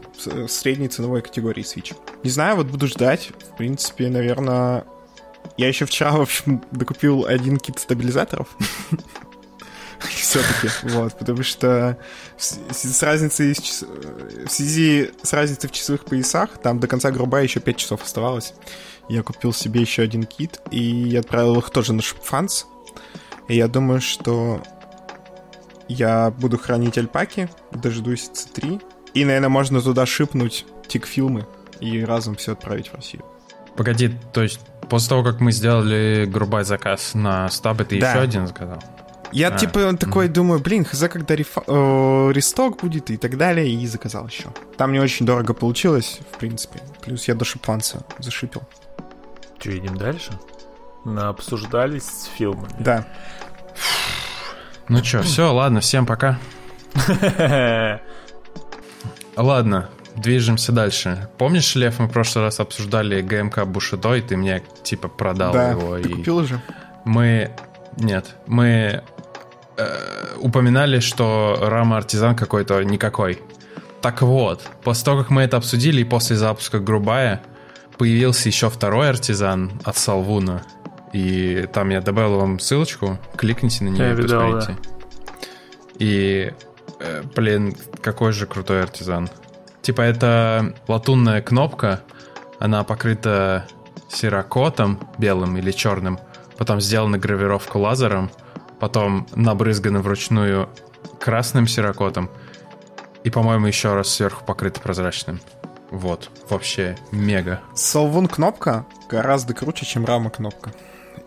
средней 0.47 0.88
ценовой 0.88 1.21
категории 1.21 1.63
Switch. 1.63 1.95
Не 2.24 2.29
знаю, 2.29 2.55
вот 2.57 2.67
буду 2.67 2.88
ждать. 2.88 3.31
В 3.51 3.57
принципе, 3.57 4.09
наверное... 4.09 4.86
Я 5.55 5.67
еще 5.69 5.86
вчера, 5.86 6.12
в 6.12 6.21
общем, 6.21 6.63
докупил 6.71 7.25
один 7.25 7.57
кит 7.57 7.79
стабилизаторов. 7.79 8.47
Все-таки, 10.00 10.69
вот, 10.83 11.17
потому 11.17 11.41
что 11.41 11.97
с 12.38 13.01
разницей 13.01 13.53
в 13.53 14.50
связи 14.51 15.12
с 15.24 15.33
разницей 15.33 15.69
в 15.69 15.74
часовых 15.74 16.05
поясах, 16.05 16.57
там 16.62 16.79
до 16.79 16.88
конца 16.88 17.12
груба 17.12 17.41
еще 17.41 17.59
5 17.59 17.77
часов 17.77 18.03
оставалось. 18.03 18.53
Я 19.09 19.24
купил 19.24 19.53
себе 19.53 19.81
еще 19.81 20.03
один 20.03 20.25
кит 20.25 20.59
и 20.69 21.15
отправил 21.15 21.57
их 21.57 21.69
тоже 21.69 21.93
на 21.93 22.01
ShopFans. 22.01 22.65
И 23.47 23.55
я 23.55 23.67
думаю, 23.67 24.01
что 24.01 24.62
я 25.88 26.31
буду 26.31 26.57
хранить 26.57 26.97
альпаки, 26.97 27.50
дождусь 27.71 28.29
C3. 28.29 28.81
И, 29.17 29.25
наверное, 29.25 29.50
можно 29.50 29.81
туда 29.81 30.05
шипнуть 30.05 30.65
тик-фильмы 30.88 31.45
и 31.79 32.03
разом 32.03 32.36
все 32.36 32.53
отправить 32.53 32.89
в 32.89 32.95
Россию. 32.95 33.24
Погоди, 33.75 34.15
то 34.33 34.41
есть 34.43 34.59
после 34.89 35.09
того, 35.09 35.24
как 35.24 35.39
мы 35.39 35.51
сделали 35.51 36.25
грубой 36.25 36.63
заказ 36.63 37.13
на 37.13 37.50
стабы, 37.50 37.86
ты 37.86 38.00
Да. 38.00 38.12
еще 38.12 38.19
один 38.21 38.47
заказал? 38.47 38.81
Я, 39.31 39.50
А, 39.50 39.57
типа, 39.57 39.93
такой 39.97 40.29
думаю, 40.29 40.59
блин, 40.62 40.86
хз, 40.86 41.00
когда 41.09 41.36
рефа- 41.36 41.63
э, 41.67 42.31
ресток 42.31 42.77
будет 42.81 43.12
и 43.12 43.17
так 43.17 43.38
далее, 43.38 43.67
и 43.69 43.86
заказал 43.86 44.25
еще. 44.27 44.45
Там 44.77 44.93
не 44.93 45.00
очень 45.00 45.25
дорого 45.25 45.53
получилось, 45.53 46.19
в 46.31 46.38
принципе. 46.38 46.79
Плюс 47.03 47.27
я 47.27 47.36
до 47.36 47.43
шипфанса 47.43 48.05
зашипил. 48.19 48.62
Что, 49.59 49.71
едем 49.71 49.97
дальше? 49.97 50.31
На 51.03 51.29
обсуждались 51.29 52.03
с 52.05 52.29
фильмами. 52.38 52.74
Да. 52.79 53.05
Ну 54.88 55.03
что, 55.03 55.21
все, 55.24 55.51
ладно, 55.53 55.81
всем 55.81 56.05
пока. 56.05 56.39
Ладно, 59.38 59.89
движемся 60.15 60.72
дальше. 60.72 61.29
Помнишь, 61.38 61.75
Лев, 61.75 62.00
мы 62.00 62.08
в 62.08 62.12
прошлый 62.12 62.46
раз 62.46 62.60
обсуждали 62.60 63.22
ГМК 63.22 63.65
Бушидо, 63.65 64.15
и 64.15 64.22
ты 64.22 64.36
мне 64.36 64.63
типа 64.84 65.08
продал 65.08 65.53
да. 65.53 65.72
его. 65.72 65.98
Ты 66.00 66.10
и 66.10 66.13
купил 66.13 66.38
уже? 66.38 66.60
Мы... 67.06 67.51
Нет, 67.98 68.36
мы 68.46 69.03
э, 69.77 69.88
упоминали, 70.39 71.00
что 71.00 71.58
рама 71.62 71.98
артизан 71.98 72.36
какой-то 72.36 72.84
никакой. 72.84 73.41
Так 74.01 74.22
вот, 74.22 74.62
после 74.84 75.06
того, 75.06 75.22
как 75.22 75.29
мы 75.29 75.41
это 75.44 75.58
обсудили, 75.58 76.01
и 76.01 76.03
после 76.03 76.36
запуска 76.36 76.79
Грубая, 76.79 77.41
появился 77.98 78.50
еще 78.50 78.70
второй 78.70 79.10
артизан 79.10 79.72
от 79.84 79.98
Салвуна. 79.98 80.63
И 81.13 81.67
там 81.74 81.89
я 81.89 82.01
добавил 82.01 82.39
вам 82.39 82.60
ссылочку, 82.60 83.17
кликните 83.36 83.84
на 83.84 83.89
нее 83.89 84.06
Я 84.06 84.12
и 84.12 84.15
видал, 84.15 84.51
посмотрите. 84.51 84.82
И, 86.00 86.53
э, 87.00 87.24
блин, 87.36 87.75
какой 88.01 88.32
же 88.32 88.46
крутой 88.46 88.84
артизан. 88.84 89.30
Типа 89.82 90.01
это 90.01 90.75
латунная 90.88 91.42
кнопка, 91.42 92.01
она 92.60 92.84
покрыта 92.84 93.68
серокотом 94.10 95.00
белым 95.18 95.58
или 95.58 95.72
черным, 95.72 96.20
потом 96.58 96.82
сделана 96.82 97.18
гравировка 97.18 97.77
лазером, 97.77 98.32
потом 98.80 99.27
набрызгана 99.36 100.01
вручную 100.01 100.70
красным 101.20 101.68
серокотом, 101.68 102.30
и, 103.24 103.30
по-моему, 103.30 103.68
еще 103.68 103.94
раз 103.94 104.10
сверху 104.10 104.46
покрыта 104.46 104.80
прозрачным. 104.80 105.39
Вот, 105.89 106.30
вообще 106.50 106.98
мега. 107.12 107.62
Салвун 107.74 108.27
кнопка 108.27 108.86
гораздо 109.10 109.54
круче, 109.54 109.86
чем 109.86 110.06
рама 110.06 110.30
кнопка. 110.30 110.74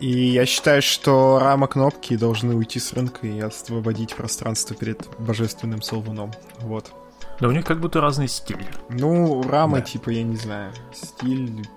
И 0.01 0.29
я 0.29 0.47
считаю, 0.47 0.81
что 0.81 1.37
рама 1.39 1.67
кнопки 1.67 2.17
должны 2.17 2.55
уйти 2.55 2.79
с 2.79 2.91
рынка 2.93 3.27
и 3.27 3.39
освободить 3.39 4.15
пространство 4.15 4.75
перед 4.75 5.07
божественным 5.19 5.83
солвуном. 5.83 6.33
Вот. 6.59 6.91
Да 7.39 7.47
у 7.47 7.51
них 7.51 7.63
как 7.65 7.79
будто 7.79 8.01
разный 8.01 8.27
стиль. 8.27 8.65
Ну, 8.89 9.43
рама, 9.43 9.77
да. 9.77 9.83
типа, 9.83 10.09
я 10.09 10.23
не 10.23 10.35
знаю, 10.37 10.73
стиль, 10.91 11.67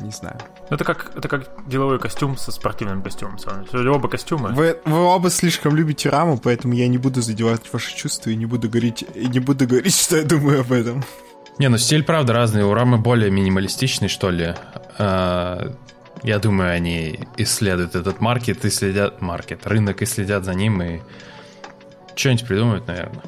не 0.00 0.10
знаю. 0.10 0.38
Ну, 0.70 0.76
это 0.76 0.84
как, 0.84 1.12
это 1.14 1.28
как 1.28 1.68
деловой 1.68 1.98
костюм 1.98 2.38
со 2.38 2.50
спортивным 2.50 3.02
костюмом. 3.02 3.36
Все 3.36 3.90
оба 3.90 4.08
костюмы. 4.08 4.50
Вы, 4.54 4.78
вы 4.86 5.00
оба 5.02 5.28
слишком 5.28 5.76
любите 5.76 6.08
раму, 6.08 6.38
поэтому 6.38 6.72
я 6.72 6.88
не 6.88 6.96
буду 6.96 7.20
задевать 7.20 7.70
ваши 7.72 7.94
чувства 7.94 8.30
и 8.30 8.36
не 8.36 8.46
буду 8.46 8.70
говорить, 8.70 9.04
и 9.14 9.26
не 9.26 9.40
буду 9.40 9.66
говорить, 9.66 9.94
что 9.94 10.16
я 10.16 10.24
думаю 10.24 10.62
об 10.62 10.72
этом. 10.72 11.04
Не, 11.58 11.68
ну 11.68 11.76
стиль, 11.76 12.04
правда, 12.04 12.32
разный. 12.32 12.64
У 12.64 12.72
рамы 12.72 12.96
более 12.96 13.30
минималистичный, 13.30 14.08
что 14.08 14.30
ли. 14.30 14.54
А, 14.98 15.74
я 16.24 16.38
думаю, 16.38 16.72
они 16.72 17.20
исследуют 17.36 17.94
этот 17.94 18.20
маркет 18.20 18.64
и 18.64 18.70
следят... 18.70 19.20
Маркет, 19.20 19.66
рынок 19.66 20.02
и 20.02 20.06
следят 20.06 20.44
за 20.44 20.54
ним 20.54 20.82
и 20.82 21.00
что-нибудь 22.16 22.46
придумают, 22.46 22.86
наверное. 22.86 23.22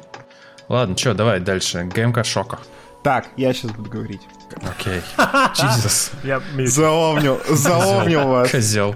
Ладно, 0.67 0.97
что, 0.97 1.13
давай 1.13 1.39
дальше. 1.39 1.83
ГМК 1.83 2.25
Шока. 2.25 2.59
Так, 3.03 3.27
я 3.37 3.53
сейчас 3.53 3.71
буду 3.71 3.89
говорить. 3.89 4.21
Окей. 4.63 5.01
Jesus. 5.17 6.11
Я 6.23 6.41
заомнил, 6.65 7.39
заомнил 7.49 8.27
вас. 8.27 8.51
Козел. 8.51 8.95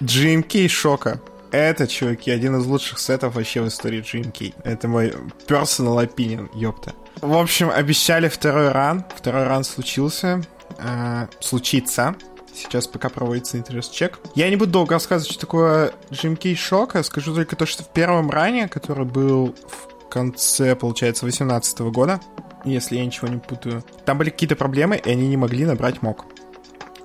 GMK 0.00 0.68
Шока. 0.68 1.20
Это, 1.50 1.86
чуваки, 1.86 2.30
один 2.30 2.56
из 2.56 2.66
лучших 2.66 2.98
сетов 2.98 3.34
вообще 3.34 3.62
в 3.62 3.68
истории 3.68 4.00
GMK. 4.00 4.54
Это 4.62 4.88
мой 4.88 5.14
personal 5.48 6.06
opinion, 6.06 6.48
ёпта. 6.54 6.92
В 7.20 7.36
общем, 7.36 7.70
обещали 7.70 8.28
второй 8.28 8.70
ран. 8.70 9.04
Второй 9.16 9.44
ран 9.44 9.64
случился. 9.64 10.42
Э, 10.78 11.26
случится. 11.40 12.14
Сейчас 12.56 12.86
пока 12.86 13.10
проводится 13.10 13.58
интерес-чек. 13.58 14.18
Я 14.34 14.48
не 14.48 14.56
буду 14.56 14.72
долго 14.72 14.94
рассказывать, 14.94 15.30
что 15.30 15.40
такое 15.40 15.92
GMK 16.10 16.54
Шока. 16.54 17.02
Скажу 17.02 17.34
только 17.34 17.54
то, 17.54 17.66
что 17.66 17.82
в 17.82 17.92
первом 17.92 18.30
ране, 18.30 18.66
который 18.66 19.04
был 19.04 19.54
в 19.68 20.08
конце, 20.08 20.74
получается, 20.74 21.26
2018 21.26 21.80
года, 21.80 22.20
если 22.64 22.96
я 22.96 23.04
ничего 23.04 23.28
не 23.28 23.38
путаю. 23.38 23.84
Там 24.06 24.16
были 24.16 24.30
какие-то 24.30 24.56
проблемы, 24.56 24.96
и 24.96 25.10
они 25.10 25.28
не 25.28 25.36
могли 25.36 25.66
набрать 25.66 26.00
мок. 26.00 26.24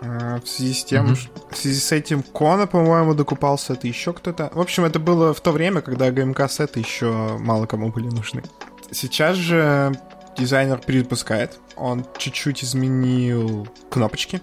А, 0.01 0.39
в 0.39 0.48
связи 0.48 0.74
с 0.74 0.86
тем, 0.86 1.12
mm-hmm. 1.12 1.51
в 1.51 1.58
связи 1.58 1.79
с 1.79 1.91
этим 1.91 2.24
Кона, 2.24 2.65
по-моему, 2.65 3.13
докупался, 3.13 3.74
это 3.74 3.88
еще 3.88 4.13
кто-то. 4.13 4.50
В 4.53 4.60
общем, 4.62 4.86
это 4.86 5.00
было 5.00 5.34
в 5.34 5.41
то 5.41 5.51
время, 5.51 5.81
когда 5.81 6.10
ГМК 6.12 6.50
сеты 6.50 6.79
еще 6.79 7.38
мало 7.39 7.65
кому 7.65 7.91
были 7.91 8.08
нужны. 8.08 8.41
Сейчас 8.91 9.36
же 9.36 9.93
дизайнер 10.38 10.79
перепускает. 10.79 11.60
Он 11.75 12.05
чуть-чуть 12.17 12.63
изменил 12.63 13.67
кнопочки. 13.89 14.41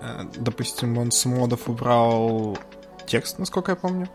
Э, 0.00 0.24
допустим, 0.36 0.98
он 0.98 1.10
с 1.10 1.24
модов 1.24 1.68
убрал 1.68 2.58
текст, 3.06 3.38
насколько 3.38 3.72
я 3.72 3.76
помню, 3.76 4.08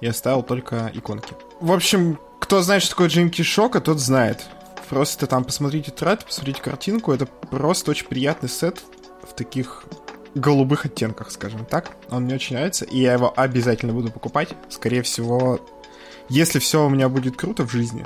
и 0.00 0.06
оставил 0.06 0.42
только 0.42 0.90
иконки. 0.94 1.34
В 1.60 1.72
общем, 1.72 2.18
кто 2.40 2.62
знает, 2.62 2.82
что 2.82 2.92
такое 2.92 3.08
GMK 3.08 3.42
Шока, 3.42 3.80
тот 3.80 3.98
знает. 3.98 4.44
Просто 4.88 5.26
там 5.26 5.44
посмотрите 5.44 5.90
тред, 5.90 6.24
посмотрите 6.24 6.60
картинку. 6.60 7.12
Это 7.12 7.26
просто 7.26 7.90
очень 7.90 8.06
приятный 8.06 8.48
сет 8.48 8.82
в 9.22 9.32
таких 9.32 9.84
голубых 10.34 10.84
оттенках, 10.84 11.30
скажем 11.30 11.64
так. 11.64 11.92
Он 12.10 12.24
мне 12.24 12.34
очень 12.34 12.56
нравится, 12.56 12.84
и 12.84 12.98
я 12.98 13.14
его 13.14 13.32
обязательно 13.34 13.92
буду 13.92 14.10
покупать. 14.10 14.50
Скорее 14.68 15.02
всего, 15.02 15.60
если 16.28 16.58
все 16.58 16.84
у 16.84 16.88
меня 16.88 17.08
будет 17.08 17.36
круто 17.36 17.66
в 17.66 17.70
жизни, 17.70 18.04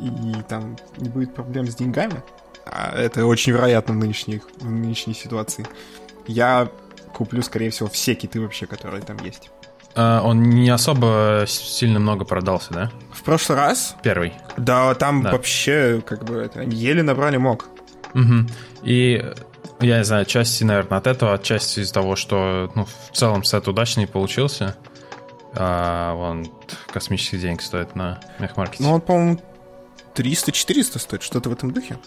и 0.00 0.42
там 0.48 0.76
не 0.96 1.08
будет 1.08 1.34
проблем 1.34 1.66
с 1.66 1.74
деньгами, 1.74 2.22
а 2.64 2.96
это 2.96 3.26
очень 3.26 3.52
вероятно 3.52 3.94
в 3.94 3.98
нынешней, 3.98 4.40
в 4.60 4.70
нынешней 4.70 5.14
ситуации, 5.14 5.66
я 6.26 6.68
куплю, 7.12 7.42
скорее 7.42 7.70
всего, 7.70 7.88
все 7.88 8.14
киты 8.14 8.40
вообще, 8.40 8.66
которые 8.66 9.02
там 9.02 9.16
есть. 9.18 9.50
А, 9.94 10.22
он 10.22 10.42
не 10.42 10.70
особо 10.70 11.44
сильно 11.46 11.98
много 11.98 12.24
продался, 12.24 12.72
да? 12.72 12.90
В 13.12 13.22
прошлый 13.22 13.56
раз? 13.56 13.96
Первый. 14.02 14.34
Да, 14.56 14.94
там 14.94 15.22
да. 15.22 15.32
вообще, 15.32 16.02
как 16.04 16.24
бы, 16.24 16.36
это, 16.36 16.62
еле 16.62 17.02
набрали 17.02 17.36
мог. 17.36 17.68
Угу. 18.14 18.48
И 18.82 19.32
я 19.80 19.98
не 19.98 20.04
знаю, 20.04 20.24
части, 20.24 20.64
наверное, 20.64 20.98
от 20.98 21.06
этого, 21.06 21.34
отчасти 21.34 21.80
из-за 21.80 21.94
того, 21.94 22.16
что 22.16 22.70
ну, 22.74 22.86
в 22.86 23.16
целом 23.16 23.44
сет 23.44 23.68
удачный 23.68 24.06
получился. 24.06 24.76
А, 25.54 26.14
он 26.14 26.50
космических 26.92 27.40
денег 27.40 27.62
стоит 27.62 27.94
на 27.94 28.20
мехмаркете. 28.40 28.82
Ну, 28.82 28.92
он, 28.92 29.00
по-моему, 29.00 29.40
300-400 30.14 30.98
стоит, 30.98 31.22
что-то 31.22 31.50
в 31.50 31.52
этом 31.52 31.70
духе. 31.70 31.98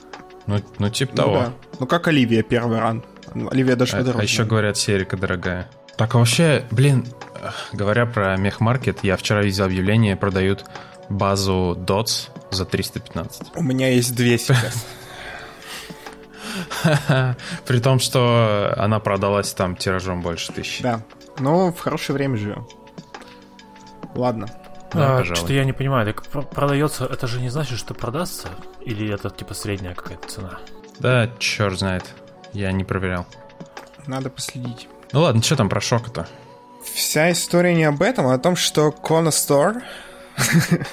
Ну, 0.48 0.62
ну 0.80 0.90
типа 0.90 1.12
ну, 1.16 1.18
того. 1.18 1.34
Да. 1.36 1.54
Ну, 1.80 1.88
как 1.88 2.08
Оливия 2.08 2.44
первый 2.44 2.80
ран. 2.80 3.04
Оливия 3.34 3.76
даже 3.76 3.98
а. 3.98 4.14
А 4.18 4.24
еще 4.24 4.44
говорят, 4.44 4.78
серика 4.78 5.18
дорогая. 5.18 5.70
Так, 5.98 6.14
а 6.16 6.20
вообще, 6.20 6.66
блин, 6.72 7.08
говоря 7.74 8.06
про 8.06 8.38
мехмаркет, 8.38 9.00
я 9.04 9.18
вчера 9.18 9.42
видел 9.42 9.66
объявление, 9.66 10.16
продают 10.16 10.66
базу 11.10 11.76
DOTS 11.78 12.30
за 12.52 12.66
315. 12.66 13.56
У 13.56 13.64
меня 13.64 13.90
есть 13.90 14.16
две 14.16 14.38
сейчас. 14.38 14.86
При 17.66 17.80
том, 17.80 18.00
что 18.00 18.74
она 18.78 19.00
продалась 19.00 19.54
там 19.54 19.76
тиражом 19.76 20.22
больше 20.22 20.52
тысячи. 20.54 20.84
Да. 20.84 21.02
Ну, 21.40 21.72
в 21.72 21.80
хорошее 21.80 22.16
время 22.16 22.38
живем. 22.38 22.68
Ладно. 24.16 24.48
Да, 24.94 25.20
а, 25.20 25.36
что 25.36 25.52
я 25.52 25.66
не 25.66 25.74
понимаю, 25.74 26.06
так 26.06 26.24
продается, 26.50 27.06
это 27.06 27.28
же 27.28 27.42
не 27.42 27.50
значит, 27.50 27.78
что 27.78 27.94
продастся? 27.94 28.48
Или 28.82 29.14
это 29.14 29.30
типа 29.30 29.54
средняя 29.54 29.94
какая-то 29.94 30.28
цена? 30.28 30.60
Да, 31.00 31.30
черт 31.40 31.78
знает. 31.78 32.06
Я 32.54 32.72
не 32.72 32.84
проверял. 32.84 33.26
Надо 34.06 34.30
последить. 34.30 34.88
Ну 35.12 35.22
ладно, 35.22 35.42
что 35.42 35.56
там 35.56 35.70
про 35.70 35.82
шока-то? 35.82 36.28
Вся 36.84 37.32
история 37.32 37.74
не 37.74 37.84
об 37.84 38.02
этом, 38.02 38.28
а 38.28 38.34
о 38.34 38.40
том, 38.40 38.56
что 38.56 38.90
Kona 38.90 39.30
Store 39.30 39.82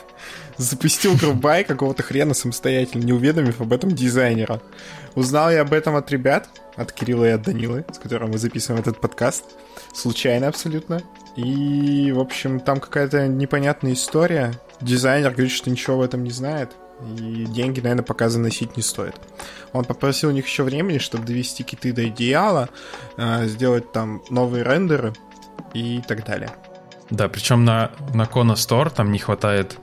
запустил 0.57 1.17
грубай 1.17 1.65
какого-то 1.65 2.03
хрена 2.03 2.35
самостоятельно, 2.35 3.05
не 3.05 3.13
уведомив 3.13 3.61
об 3.61 3.73
этом 3.73 3.91
дизайнера. 3.91 4.61
Узнал 5.15 5.51
я 5.51 5.63
об 5.63 5.73
этом 5.73 5.97
от 5.97 6.11
ребят, 6.11 6.49
от 6.77 6.93
Кирилла 6.93 7.27
и 7.27 7.31
от 7.31 7.43
Данилы, 7.43 7.85
с 7.93 7.99
которым 7.99 8.31
мы 8.31 8.39
записываем 8.39 8.81
этот 8.81 9.01
подкаст. 9.01 9.45
Случайно 9.93 10.49
абсолютно. 10.49 11.03
И, 11.37 12.13
в 12.13 12.21
общем, 12.21 12.61
там 12.61 12.81
какая-то 12.81 13.27
непонятная 13.29 13.93
история. 13.93 14.53
Дизайнер 14.81 15.31
говорит, 15.31 15.53
что 15.53 15.71
ничего 15.71 15.99
в 15.99 16.03
этом 16.03 16.25
не 16.25 16.31
знает. 16.31 16.73
И 17.19 17.45
деньги, 17.47 17.81
наверное, 17.81 18.05
пока 18.05 18.29
заносить 18.29 18.77
не 18.77 18.83
стоит. 18.83 19.15
Он 19.73 19.85
попросил 19.85 20.31
у 20.31 20.33
них 20.33 20.47
еще 20.47 20.63
времени, 20.63 20.99
чтобы 20.99 21.25
довести 21.25 21.63
киты 21.63 21.93
до 21.93 22.09
идеала, 22.09 22.69
э, 23.17 23.47
сделать 23.47 23.93
там 23.93 24.23
новые 24.31 24.65
рендеры 24.65 25.13
и 25.75 26.03
так 26.07 26.25
далее. 26.25 26.51
Да, 27.11 27.29
причем 27.29 27.65
на, 27.65 27.91
на 28.15 28.23
Kona 28.23 28.55
Store 28.55 28.91
там 28.91 29.13
не 29.13 29.19
хватает 29.19 29.79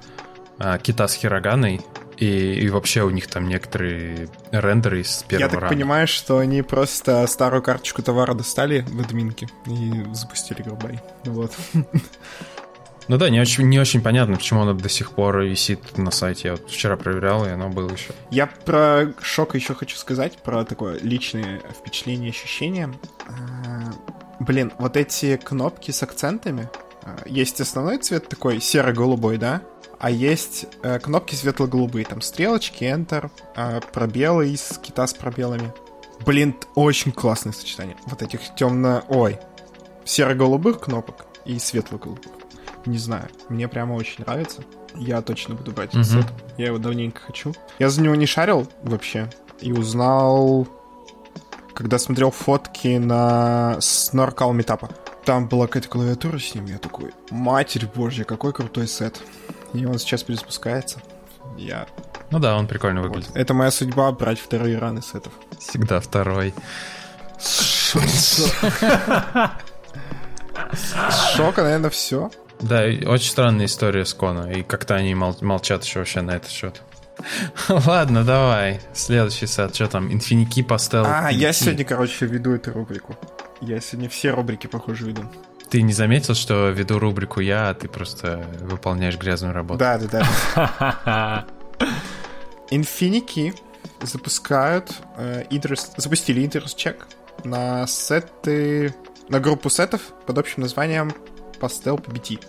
а, 0.58 0.78
кита 0.78 1.08
с 1.08 1.14
хироганой, 1.14 1.82
и, 2.18 2.54
и 2.54 2.70
вообще 2.70 3.02
у 3.02 3.10
них 3.10 3.28
там 3.28 3.48
некоторые 3.48 4.30
рендеры 4.52 5.02
из 5.02 5.24
первого 5.24 5.46
Я 5.46 5.50
так 5.50 5.62
рана. 5.62 5.74
понимаю, 5.74 6.08
что 6.08 6.38
они 6.38 6.62
просто 6.62 7.26
старую 7.26 7.64
карточку 7.64 8.04
товара 8.04 8.34
достали 8.36 8.86
в 8.88 9.00
админке 9.02 9.48
и 9.66 10.06
запустили 10.14 10.62
Гробай. 10.62 11.00
Вот. 11.26 11.52
Ну 13.08 13.18
да, 13.18 13.30
не 13.30 13.40
очень, 13.40 13.68
не 13.68 13.80
очень 13.80 14.02
понятно, 14.02 14.36
почему 14.36 14.62
оно 14.62 14.74
до 14.74 14.90
сих 14.90 15.12
пор 15.12 15.42
висит 15.42 15.98
на 15.98 16.12
сайте. 16.12 16.50
Я 16.50 16.52
вот 16.54 16.70
вчера 16.70 16.96
проверял, 16.96 17.46
и 17.46 17.50
оно 17.50 17.70
было 17.70 17.92
еще. 17.92 18.14
Я 18.30 18.48
про 18.48 19.14
шок 19.22 19.56
еще 19.56 19.74
хочу 19.74 19.98
сказать, 19.98 20.38
про 20.38 20.64
такое 20.64 21.00
личное 21.00 21.62
впечатление, 21.78 22.30
ощущение. 22.30 22.94
А, 23.28 23.92
блин, 24.40 24.72
вот 24.78 24.98
эти 24.98 25.38
кнопки 25.38 25.92
с 25.92 26.04
акцентами. 26.04 26.70
А, 27.04 27.18
есть 27.26 27.60
основной 27.60 27.98
цвет 27.98 28.30
такой 28.30 28.62
серо-голубой, 28.62 29.38
да? 29.38 29.62
А 30.00 30.10
есть 30.10 30.66
э, 30.82 30.98
кнопки 30.98 31.36
светло-голубые, 31.36 32.06
там 32.06 32.22
стрелочки, 32.22 32.86
Enter, 32.86 33.30
э, 33.56 33.82
пробелы 33.94 34.50
из 34.50 34.80
кита 34.82 35.06
с 35.06 35.14
пробелами. 35.14 35.72
Блин, 36.26 36.56
очень 36.74 37.12
классное 37.12 37.54
сочетание. 37.54 37.96
Вот 38.08 38.24
этих 38.24 38.42
темно... 38.56 39.04
Ой, 39.10 39.38
серо-голубых 40.04 40.80
кнопок 40.80 41.28
и 41.46 41.60
светло-голубых. 41.60 42.41
Не 42.86 42.98
знаю, 42.98 43.28
мне 43.50 43.68
прямо 43.68 43.94
очень 43.94 44.24
нравится. 44.24 44.64
Я 44.96 45.22
точно 45.22 45.56
буду 45.56 45.72
брать 45.72 45.94
этот 45.94 46.08
сет. 46.08 46.26
Я 46.58 46.68
его 46.68 46.78
давненько 46.78 47.22
хочу. 47.22 47.54
Я 47.80 47.90
за 47.90 48.02
него 48.02 48.16
не 48.16 48.26
шарил 48.26 48.68
вообще. 48.84 49.30
И 49.60 49.72
узнал, 49.72 50.68
когда 51.74 52.00
смотрел 52.00 52.32
фотки 52.32 52.98
на 52.98 53.76
Snorkel 53.80 54.54
метапа. 54.54 54.90
Там 55.26 55.48
была 55.48 55.68
какая-то 55.68 55.88
клавиатура 55.88 56.40
с 56.40 56.56
ним, 56.56 56.66
я 56.66 56.80
такой, 56.80 57.12
матерь 57.30 57.86
божья, 57.86 58.24
какой 58.24 58.54
крутой 58.54 58.88
сет. 58.88 59.22
И 59.74 59.86
он 59.86 60.00
сейчас 60.00 60.24
перезапускается. 60.24 61.00
Я... 61.58 61.86
Ну 62.32 62.40
да, 62.40 62.58
он 62.58 62.68
прикольно 62.68 63.02
выглядит. 63.02 63.30
Вот. 63.30 63.38
Это 63.38 63.54
моя 63.54 63.70
судьба 63.72 64.12
брать 64.12 64.40
вторые 64.40 64.80
раны 64.80 65.02
сетов. 65.02 65.34
Всегда 65.60 66.00
второй. 66.00 66.54
Шока, 71.36 71.64
наверное, 71.64 71.90
все. 71.90 72.32
Да, 72.62 72.84
очень 72.84 73.30
странная 73.32 73.66
история 73.66 74.06
с 74.06 74.14
Кона, 74.14 74.52
и 74.52 74.64
как-то 74.64 74.96
они 74.96 75.16
мол- 75.16 75.38
молчат 75.42 75.84
еще 75.84 76.00
вообще 76.00 76.22
на 76.22 76.32
этот 76.32 76.52
счет. 76.52 76.82
Ладно, 77.70 78.24
давай. 78.24 78.82
Следующий 78.94 79.48
сет. 79.48 79.76
Что 79.76 79.88
там? 79.88 80.12
Инфиники 80.12 80.64
Пастел. 80.64 81.06
А, 81.06 81.30
я 81.32 81.54
сегодня, 81.54 81.86
короче, 81.86 82.26
веду 82.26 82.52
эту 82.52 82.72
рубрику. 82.74 83.16
Я 83.62 83.80
сегодня 83.80 84.10
все 84.10 84.32
рубрики, 84.32 84.68
похоже, 84.68 85.08
веду. 85.08 85.24
Ты 85.70 85.82
не 85.84 85.94
заметил, 85.94 86.36
что 86.36 86.70
веду 86.70 87.00
рубрику 87.00 87.40
я, 87.40 87.70
а 87.70 87.74
ты 87.74 87.88
просто 87.88 88.44
выполняешь 88.62 89.18
грязную 89.18 89.54
работу? 89.54 89.80
Да, 89.80 89.98
да, 89.98 90.26
да. 90.56 91.46
Infinity 92.72 93.54
запускают 94.02 94.92
э, 95.18 95.44
interest, 95.50 95.92
запустили 95.98 96.42
interest 96.44 96.76
check 96.76 96.98
на 97.44 97.88
сеты, 97.88 98.94
на 99.30 99.40
группу 99.40 99.70
сетов 99.70 100.02
под 100.26 100.38
общим 100.38 100.62
названием 100.62 101.12
Pastel 101.60 102.02
PBT. 102.04 102.44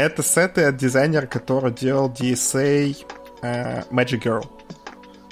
Это 0.00 0.22
сеты 0.22 0.64
от 0.64 0.78
дизайнера, 0.78 1.26
который 1.26 1.70
делал 1.72 2.08
DSA 2.08 2.96
э, 3.42 3.82
Magic 3.90 4.22
Girl. 4.22 4.46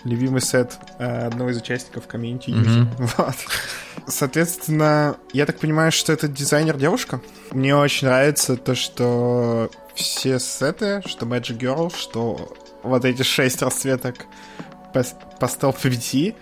Любимый 0.04 0.42
сет 0.42 0.76
э, 0.98 1.28
одного 1.28 1.48
из 1.48 1.56
участников 1.56 2.06
комьюнити 2.06 2.50
mm-hmm. 2.50 2.86
Вот. 3.16 3.34
Соответственно, 4.06 5.16
я 5.32 5.46
так 5.46 5.58
понимаю, 5.58 5.90
что 5.90 6.12
этот 6.12 6.34
дизайнер 6.34 6.76
девушка. 6.76 7.22
Мне 7.50 7.74
очень 7.74 8.08
нравится 8.08 8.58
то, 8.58 8.74
что 8.74 9.70
все 9.94 10.38
сеты, 10.38 11.00
что 11.06 11.24
Magic 11.24 11.58
Girl, 11.58 11.90
что 11.96 12.54
вот 12.82 13.06
эти 13.06 13.22
шесть 13.22 13.62
расцветок 13.62 14.26
Pastel 14.92 15.74
PBT, 15.74 16.34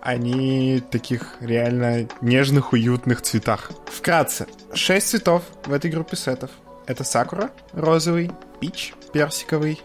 они 0.00 0.82
таких 0.90 1.34
реально 1.40 2.08
нежных, 2.22 2.72
уютных 2.72 3.20
цветах. 3.20 3.70
Вкратце, 3.84 4.46
шесть 4.72 5.08
цветов 5.08 5.42
в 5.66 5.74
этой 5.74 5.90
группе 5.90 6.16
сетов. 6.16 6.50
Это 6.86 7.04
сакура, 7.04 7.50
розовый, 7.72 8.30
пич, 8.60 8.94
персиковый, 9.12 9.80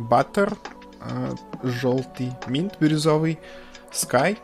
баттер, 0.00 0.56
желтый, 1.62 2.32
минт 2.46 2.78
бирюзовый, 2.80 3.38
скай, 3.92 4.38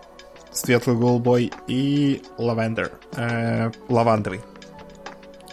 светло-голубой 0.53 1.53
и 1.66 2.22
лавендер, 2.38 2.92
э, 3.16 3.70
лавандовый. 3.88 4.42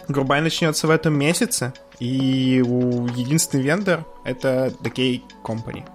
Грубай 0.08 0.40
начнется 0.40 0.86
в 0.86 0.90
этом 0.90 1.18
месяце, 1.18 1.72
и 1.98 2.62
у 2.66 3.06
единственный 3.06 3.62
вендор— 3.62 4.04
это 4.24 4.72
Decay 4.80 5.22
Company. 5.44 5.88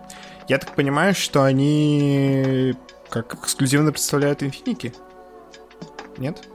Я 0.47 0.57
так 0.57 0.73
понимаю, 0.75 1.13
что 1.13 1.43
они 1.43 2.75
как 3.09 3.35
эксклюзивно 3.35 3.91
представляют 3.91 4.41
Infinity? 4.41 4.95
Нет? 6.17 6.47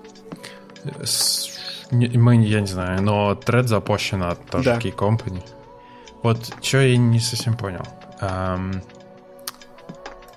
С 1.04 1.59
мы, 1.90 2.36
я 2.44 2.60
не 2.60 2.66
знаю, 2.66 3.02
но 3.02 3.34
тред 3.34 3.68
запущен 3.68 4.22
от 4.22 4.44
тоже 4.46 4.64
да. 4.64 4.78
Key 4.78 4.94
Company. 4.94 5.42
Вот 6.22 6.54
что 6.62 6.78
я 6.78 6.96
не 6.96 7.20
совсем 7.20 7.56
понял. 7.56 7.82
Um, 8.20 8.82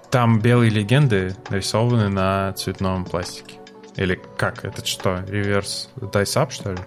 там 0.10 0.40
белые 0.40 0.70
легенды 0.70 1.36
нарисованы 1.50 2.10
на 2.10 2.54
цветном 2.54 3.04
пластике. 3.04 3.56
Или 3.96 4.22
как? 4.38 4.64
Это 4.64 4.86
что? 4.86 5.24
Реверс 5.28 5.90
дайсап, 5.96 6.52
что 6.52 6.74
ли? 6.74 6.80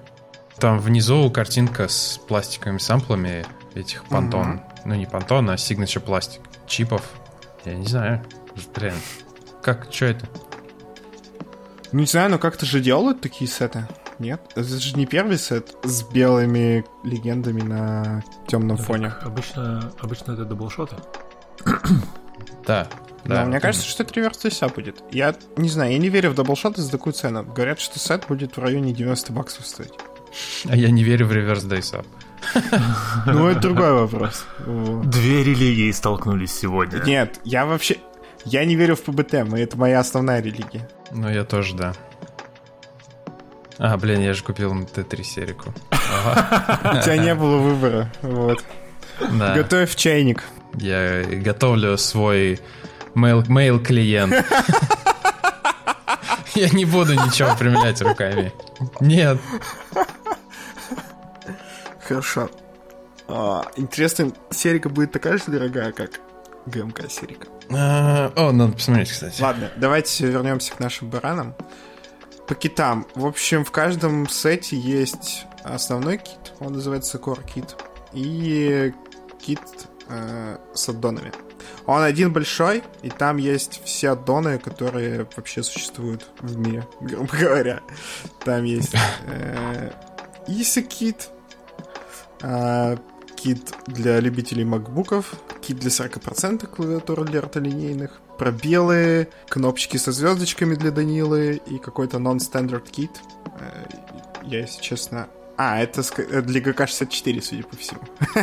Там 0.58 0.78
внизу 0.78 1.30
картинка 1.30 1.88
с 1.88 2.18
пластиковыми 2.26 2.78
самплами 2.78 3.44
этих 3.74 4.04
понтон. 4.04 4.54
Mm-hmm. 4.54 4.80
Ну, 4.86 4.94
не 4.94 5.06
понтон, 5.06 5.50
а 5.50 5.54
signature 5.54 6.00
пластик. 6.00 6.40
Чипов. 6.66 7.02
Я 7.64 7.74
не 7.74 7.86
знаю. 7.86 8.24
Блин. 8.74 8.94
Как? 9.62 9.88
Что 9.90 10.06
это? 10.06 10.26
Ну, 11.92 12.00
не 12.00 12.06
знаю, 12.06 12.30
но 12.30 12.38
как-то 12.38 12.64
же 12.64 12.80
делают 12.80 13.20
такие 13.20 13.50
сеты. 13.50 13.86
Нет? 14.18 14.40
Это 14.54 14.64
же 14.64 14.96
не 14.96 15.06
первый 15.06 15.38
сет 15.38 15.74
с 15.84 16.02
белыми 16.02 16.84
легендами 17.04 17.60
на 17.60 18.24
темном 18.46 18.76
фоне. 18.76 19.12
Обычно, 19.22 19.92
обычно 20.00 20.32
это 20.32 20.44
даблшоты. 20.44 20.96
Да. 22.66 22.88
Да, 23.24 23.44
мне 23.44 23.60
кажется, 23.60 23.86
что 23.86 24.02
это 24.02 24.14
реверс 24.14 24.44
DSA 24.44 24.74
будет. 24.74 25.02
Я 25.10 25.34
не 25.56 25.68
знаю, 25.68 25.92
я 25.92 25.98
не 25.98 26.08
верю 26.08 26.30
в 26.30 26.34
даблшоты 26.34 26.82
за 26.82 26.90
такую 26.90 27.12
цену. 27.12 27.44
Говорят, 27.44 27.80
что 27.80 27.98
сет 27.98 28.26
будет 28.28 28.56
в 28.56 28.60
районе 28.60 28.92
90 28.92 29.32
баксов 29.32 29.66
стоить. 29.66 29.92
А 30.68 30.76
я 30.76 30.90
не 30.90 31.02
верю 31.04 31.26
в 31.26 31.32
реверс 31.32 31.64
DSA. 31.64 32.04
Ну, 33.26 33.48
это 33.48 33.60
другой 33.60 33.92
вопрос. 33.92 34.44
Две 34.58 35.42
религии 35.42 35.90
столкнулись 35.90 36.52
сегодня. 36.52 37.00
Нет, 37.04 37.40
я 37.44 37.66
вообще... 37.66 37.98
Я 38.44 38.64
не 38.64 38.76
верю 38.76 38.94
в 38.94 39.02
ПБТ, 39.02 39.34
это 39.34 39.76
моя 39.76 39.98
основная 39.98 40.40
религия. 40.40 40.88
Ну, 41.10 41.28
я 41.28 41.44
тоже, 41.44 41.74
да. 41.74 41.94
А, 43.78 43.96
блин, 43.96 44.20
я 44.20 44.32
же 44.32 44.42
купил 44.42 44.72
Т3 44.74 45.22
серику. 45.22 45.74
У 45.90 47.02
тебя 47.02 47.16
не 47.18 47.34
было 47.34 47.58
выбора. 47.58 48.10
Вот. 48.22 48.64
Готовь 49.20 49.94
чайник. 49.96 50.44
Я 50.74 51.22
готовлю 51.24 51.96
свой 51.98 52.60
mail-клиент. 53.14 54.34
Я 56.54 56.70
не 56.70 56.86
буду 56.86 57.12
ничего 57.12 57.54
примерять 57.54 58.00
руками. 58.00 58.50
Нет. 59.00 59.38
Хорошо. 62.02 62.50
А, 63.28 63.62
интересно, 63.76 64.32
серика 64.50 64.88
будет 64.88 65.12
такая 65.12 65.36
же 65.36 65.44
дорогая, 65.48 65.92
как 65.92 66.20
ГМК 66.66 67.10
серика? 67.10 67.48
А, 67.70 68.32
о, 68.36 68.52
надо 68.52 68.72
посмотреть, 68.72 69.10
кстати. 69.10 69.42
Ладно, 69.42 69.70
давайте 69.76 70.26
вернемся 70.26 70.72
к 70.72 70.80
нашим 70.80 71.10
баранам 71.10 71.54
по 72.46 72.54
китам. 72.54 73.06
В 73.14 73.26
общем, 73.26 73.64
в 73.64 73.70
каждом 73.70 74.28
сете 74.28 74.76
есть 74.76 75.46
основной 75.64 76.18
кит, 76.18 76.52
он 76.60 76.74
называется 76.74 77.18
Core 77.18 77.44
Kit, 77.44 77.74
и 78.12 78.92
кит 79.40 79.60
э, 80.08 80.58
с 80.74 80.88
аддонами. 80.88 81.32
Он 81.86 82.02
один 82.02 82.32
большой, 82.32 82.82
и 83.02 83.10
там 83.10 83.36
есть 83.36 83.82
все 83.84 84.10
аддоны, 84.10 84.58
которые 84.58 85.26
вообще 85.36 85.62
существуют 85.62 86.26
в 86.40 86.56
мире, 86.56 86.86
грубо 87.00 87.28
говоря. 87.36 87.80
Там 88.44 88.64
есть 88.64 88.94
э, 89.26 89.90
Easy 90.48 90.86
Kit, 90.86 91.28
э, 92.42 92.96
кит 93.36 93.74
для 93.86 94.20
любителей 94.20 94.64
макбуков, 94.64 95.34
кит 95.60 95.78
для 95.78 95.90
40% 95.90 96.66
клавиатур 96.66 97.24
для 97.24 97.40
ротолинейных, 97.40 98.20
пробелы, 98.38 99.28
кнопочки 99.48 99.96
со 99.96 100.12
звездочками 100.12 100.74
для 100.74 100.90
Данилы 100.90 101.60
и 101.66 101.78
какой-то 101.78 102.18
non-standard 102.18 102.88
кит. 102.90 103.10
Э, 103.60 103.84
я, 104.44 104.60
если 104.60 104.80
честно... 104.80 105.28
А, 105.58 105.80
это 105.80 106.02
для 106.42 106.60
ГК-64, 106.60 107.40
судя 107.40 107.62
по 107.62 107.76
всему. 107.76 108.00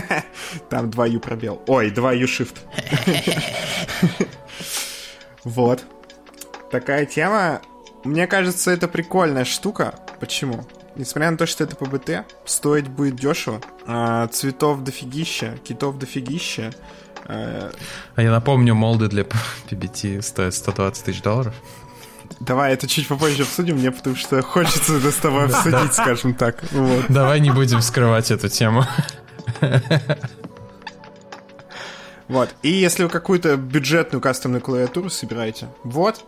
Там 0.70 0.90
2 0.90 1.08
U 1.08 1.20
пробел. 1.20 1.62
Ой, 1.68 1.92
2 1.92 2.14
U 2.14 2.26
shift. 2.26 2.58
Вот. 5.44 5.84
Такая 6.72 7.06
тема. 7.06 7.62
Мне 8.06 8.28
кажется, 8.28 8.72
это 8.72 8.88
прикольная 8.88 9.46
штука. 9.46 10.00
Почему? 10.20 10.66
Несмотря 10.96 11.32
на 11.32 11.38
то, 11.38 11.46
что 11.46 11.64
это 11.64 11.76
ПБТ, 11.76 12.26
стоить 12.46 12.88
будет 12.88 13.16
дешево. 13.16 13.62
А, 13.86 14.28
цветов 14.28 14.84
дофигища, 14.84 15.58
китов 15.64 15.98
дофигища. 15.98 16.72
А 17.26 17.72
я 18.18 18.32
напомню, 18.32 18.76
молды 18.76 19.08
для 19.08 19.24
PBT 19.24 20.22
стоят 20.22 20.54
120 20.54 21.06
тысяч 21.06 21.22
долларов. 21.22 21.54
Давай 22.40 22.74
это 22.74 22.88
чуть 22.88 23.08
попозже 23.08 23.44
обсудим, 23.44 23.78
мне 23.78 23.92
потому 23.92 24.16
что 24.16 24.42
хочется 24.42 24.98
это 24.98 25.12
с 25.12 25.16
тобой 25.16 25.46
обсудить, 25.46 25.94
скажем 25.94 26.34
так. 26.34 26.64
Вот. 26.72 27.06
Давай 27.10 27.40
не 27.40 27.52
будем 27.52 27.82
скрывать 27.82 28.32
эту 28.32 28.50
тему. 28.50 28.86
Вот. 32.28 32.56
И 32.64 32.70
если 32.70 33.04
вы 33.04 33.10
какую-то 33.10 33.58
бюджетную 33.58 34.22
кастомную 34.22 34.62
клавиатуру 34.62 35.10
собираете, 35.10 35.68
вот, 35.84 36.24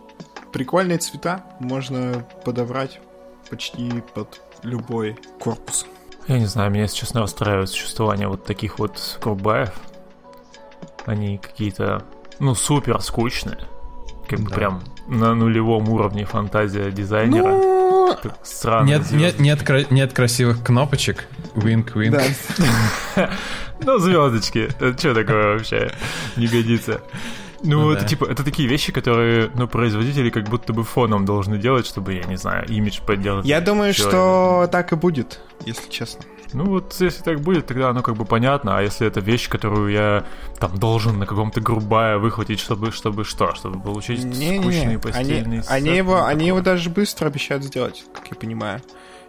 прикольные 0.52 0.98
цвета 0.98 1.42
можно 1.58 2.24
подобрать 2.44 3.00
почти 3.50 4.02
под 4.14 4.40
любой 4.62 5.18
корпус. 5.40 5.86
Я 6.28 6.38
не 6.38 6.46
знаю, 6.46 6.70
меня, 6.70 6.82
если 6.82 6.96
честно, 6.98 7.20
расстраивает 7.22 7.70
существование 7.70 8.28
вот 8.28 8.44
таких 8.44 8.78
вот 8.78 9.18
крубаев. 9.20 9.72
Они 11.06 11.38
какие-то, 11.38 12.02
ну, 12.38 12.54
супер 12.54 13.00
скучные. 13.00 13.58
Как 14.28 14.40
бы 14.40 14.50
да. 14.50 14.56
прям 14.56 14.82
на 15.06 15.34
нулевом 15.34 15.88
уровне 15.88 16.24
фантазия 16.24 16.90
дизайнера. 16.90 17.48
Ну... 17.48 18.16
Странно. 18.42 18.86
Нет, 18.86 19.10
нет, 19.12 19.38
нет, 19.38 19.62
кра- 19.62 19.86
нет 19.90 20.12
красивых 20.12 20.62
кнопочек. 20.64 21.28
Винк, 21.54 21.96
винк. 21.96 22.20
Ну, 23.84 23.98
звездочки. 23.98 24.70
Это 24.80 24.98
что 24.98 25.14
такое 25.14 25.54
вообще? 25.54 25.92
Не 26.36 26.46
годится. 26.46 27.02
Ну, 27.62 27.82
ну 27.82 27.90
это 27.90 28.02
да. 28.02 28.08
типа, 28.08 28.24
это 28.24 28.42
такие 28.44 28.68
вещи, 28.68 28.92
которые, 28.92 29.50
ну, 29.54 29.68
производители 29.68 30.30
как 30.30 30.48
будто 30.48 30.72
бы 30.72 30.82
фоном 30.82 31.24
должны 31.24 31.58
делать, 31.58 31.86
чтобы, 31.86 32.14
я 32.14 32.24
не 32.24 32.36
знаю, 32.36 32.66
имидж 32.68 33.00
подделать. 33.06 33.44
Я 33.44 33.60
думаю, 33.60 33.92
человека. 33.92 34.16
что 34.16 34.68
так 34.72 34.92
и 34.92 34.96
будет, 34.96 35.40
если 35.64 35.90
честно. 35.90 36.22
Ну 36.52 36.64
вот, 36.66 36.94
если 37.00 37.22
так 37.22 37.40
будет, 37.40 37.66
тогда 37.66 37.90
оно 37.90 38.02
как 38.02 38.16
бы 38.16 38.24
понятно, 38.24 38.78
а 38.78 38.82
если 38.82 39.06
это 39.06 39.20
вещь, 39.20 39.48
которую 39.48 39.92
я 39.92 40.24
там 40.58 40.78
должен 40.78 41.18
на 41.18 41.26
каком-то 41.26 41.60
грубая 41.60 42.18
выхватить, 42.18 42.60
чтобы, 42.60 42.92
чтобы 42.92 43.24
что, 43.24 43.54
чтобы 43.54 43.80
получить 43.80 44.24
не, 44.24 44.58
скучные 44.58 44.86
не, 44.86 44.98
постельные 44.98 45.62
они, 45.68 45.88
они 45.88 45.96
его, 45.96 46.24
они 46.24 46.46
его 46.46 46.60
даже 46.60 46.88
быстро 46.90 47.26
обещают 47.26 47.64
сделать, 47.64 48.04
как 48.14 48.28
я 48.28 48.36
понимаю. 48.36 48.80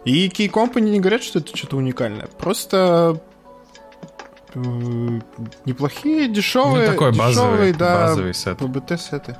И 0.04 0.28
Key 0.28 0.50
Company 0.50 0.90
не 0.90 1.00
говорят, 1.00 1.22
что 1.22 1.40
это 1.40 1.56
что-то 1.56 1.76
уникальное. 1.76 2.28
Просто 2.38 3.20
неплохие, 4.54 6.28
дешевые, 6.28 6.86
ну, 6.86 6.92
такой 6.92 7.12
дешевые, 7.12 7.28
базовый, 7.28 7.72
да, 7.72 7.94
базовый 7.94 8.34
сет. 8.34 8.58
ПБТ 8.58 9.00
сеты. 9.00 9.36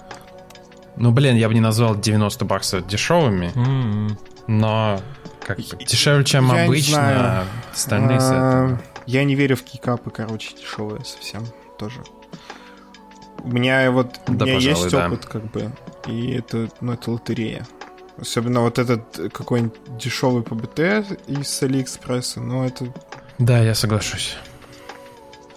Ну, 0.96 1.12
блин, 1.12 1.36
я 1.36 1.48
бы 1.48 1.54
не 1.54 1.60
назвал 1.60 1.96
90 1.96 2.44
баксов 2.44 2.86
дешевыми. 2.86 3.52
Mm-hmm. 3.54 4.18
но 4.48 5.00
как 5.56 5.58
дешевле, 5.87 6.24
чем 6.24 6.46
Я 6.48 6.62
не 6.62 6.64
обычно. 6.66 6.94
знаю. 6.94 7.46
Остальные 7.72 8.20
сеты. 8.20 8.34
А, 8.34 8.78
Я 9.06 9.24
не 9.24 9.34
верю 9.34 9.56
в 9.56 9.62
кейкапы, 9.62 10.11
короче, 10.11 10.54
дешевые 10.54 11.04
совсем 11.04 11.44
тоже. 11.78 12.00
У 13.42 13.48
меня 13.48 13.90
вот 13.90 14.20
у 14.28 14.34
Да, 14.34 14.44
меня 14.44 14.54
пожалуй, 14.56 14.80
есть 14.82 14.90
да. 14.90 15.06
опыт, 15.06 15.26
как 15.26 15.50
бы, 15.50 15.70
и 16.06 16.32
это, 16.32 16.68
ну, 16.80 16.92
это 16.92 17.11
лотерея. 17.12 17.66
Особенно 18.20 18.61
вот 18.62 18.78
этот 18.80 19.32
какой-нибудь 19.32 19.78
дешевый 19.96 20.42
ПБТ 20.42 20.78
из 21.28 21.62
Алиэкспресса, 21.62 22.40
ну, 22.40 22.64
это... 22.66 22.92
Да, 23.38 23.61
я 23.61 23.74
соглашусь. 23.76 24.37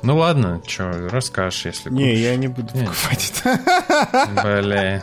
Ну 0.03 0.17
ладно, 0.17 0.61
что, 0.67 1.09
расскажешь, 1.09 1.65
если 1.65 1.89
Не, 1.91 2.03
купишь. 2.05 2.19
я 2.19 2.35
не 2.35 2.47
буду 2.47 2.69
Не. 2.75 2.85
покупать 2.85 3.33
это. 3.43 4.61
Бля. 4.61 5.01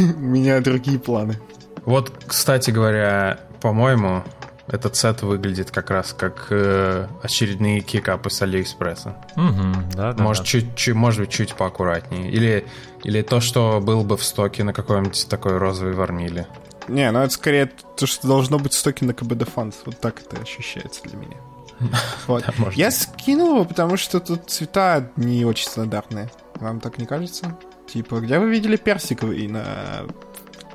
У 0.00 0.04
меня 0.20 0.60
другие 0.60 0.98
планы. 0.98 1.38
Вот, 1.84 2.12
кстати 2.26 2.70
говоря, 2.70 3.40
по-моему, 3.60 4.22
этот 4.68 4.96
сет 4.96 5.22
выглядит 5.22 5.70
как 5.70 5.90
раз 5.90 6.12
как 6.12 6.46
э, 6.50 7.06
очередные 7.22 7.80
кикапы 7.80 8.30
с 8.30 8.40
Алиэкспресса. 8.42 9.16
Мгм, 9.36 9.90
да, 9.94 10.12
да. 10.12 10.22
может, 10.22 10.44
да. 10.44 10.48
чуть, 10.48 10.74
чуть, 10.76 10.94
может 10.94 11.20
быть, 11.20 11.30
чуть 11.30 11.54
поаккуратнее. 11.54 12.30
Или, 12.30 12.64
или 13.04 13.22
то, 13.22 13.40
что 13.40 13.80
было 13.82 14.02
бы 14.02 14.16
в 14.16 14.24
стоке 14.24 14.64
на 14.64 14.72
какой-нибудь 14.72 15.26
такой 15.28 15.58
розовой 15.58 15.94
варниле. 15.94 16.46
Не, 16.88 17.10
ну 17.10 17.20
это 17.20 17.32
скорее 17.32 17.70
то, 17.96 18.06
что 18.06 18.26
должно 18.26 18.58
быть 18.58 18.72
в 18.72 18.78
стоке 18.78 19.04
на 19.04 19.14
КБД 19.14 19.48
Фанс. 19.48 19.76
Вот 19.84 19.98
так 20.00 20.20
это 20.20 20.40
ощущается 20.40 21.02
для 21.04 21.16
меня. 21.16 21.36
Вот. 22.26 22.44
Да, 22.46 22.52
Я 22.74 22.86
быть. 22.86 22.94
скинул 22.94 23.54
его, 23.54 23.64
потому 23.64 23.96
что 23.96 24.20
тут 24.20 24.48
цвета 24.48 25.10
не 25.16 25.44
очень 25.44 25.66
стандартные. 25.66 26.30
Вам 26.60 26.80
так 26.80 26.98
не 26.98 27.06
кажется? 27.06 27.56
Типа, 27.88 28.20
где 28.20 28.38
вы 28.38 28.50
видели 28.50 28.76
персиковый 28.76 29.48
на 29.48 30.06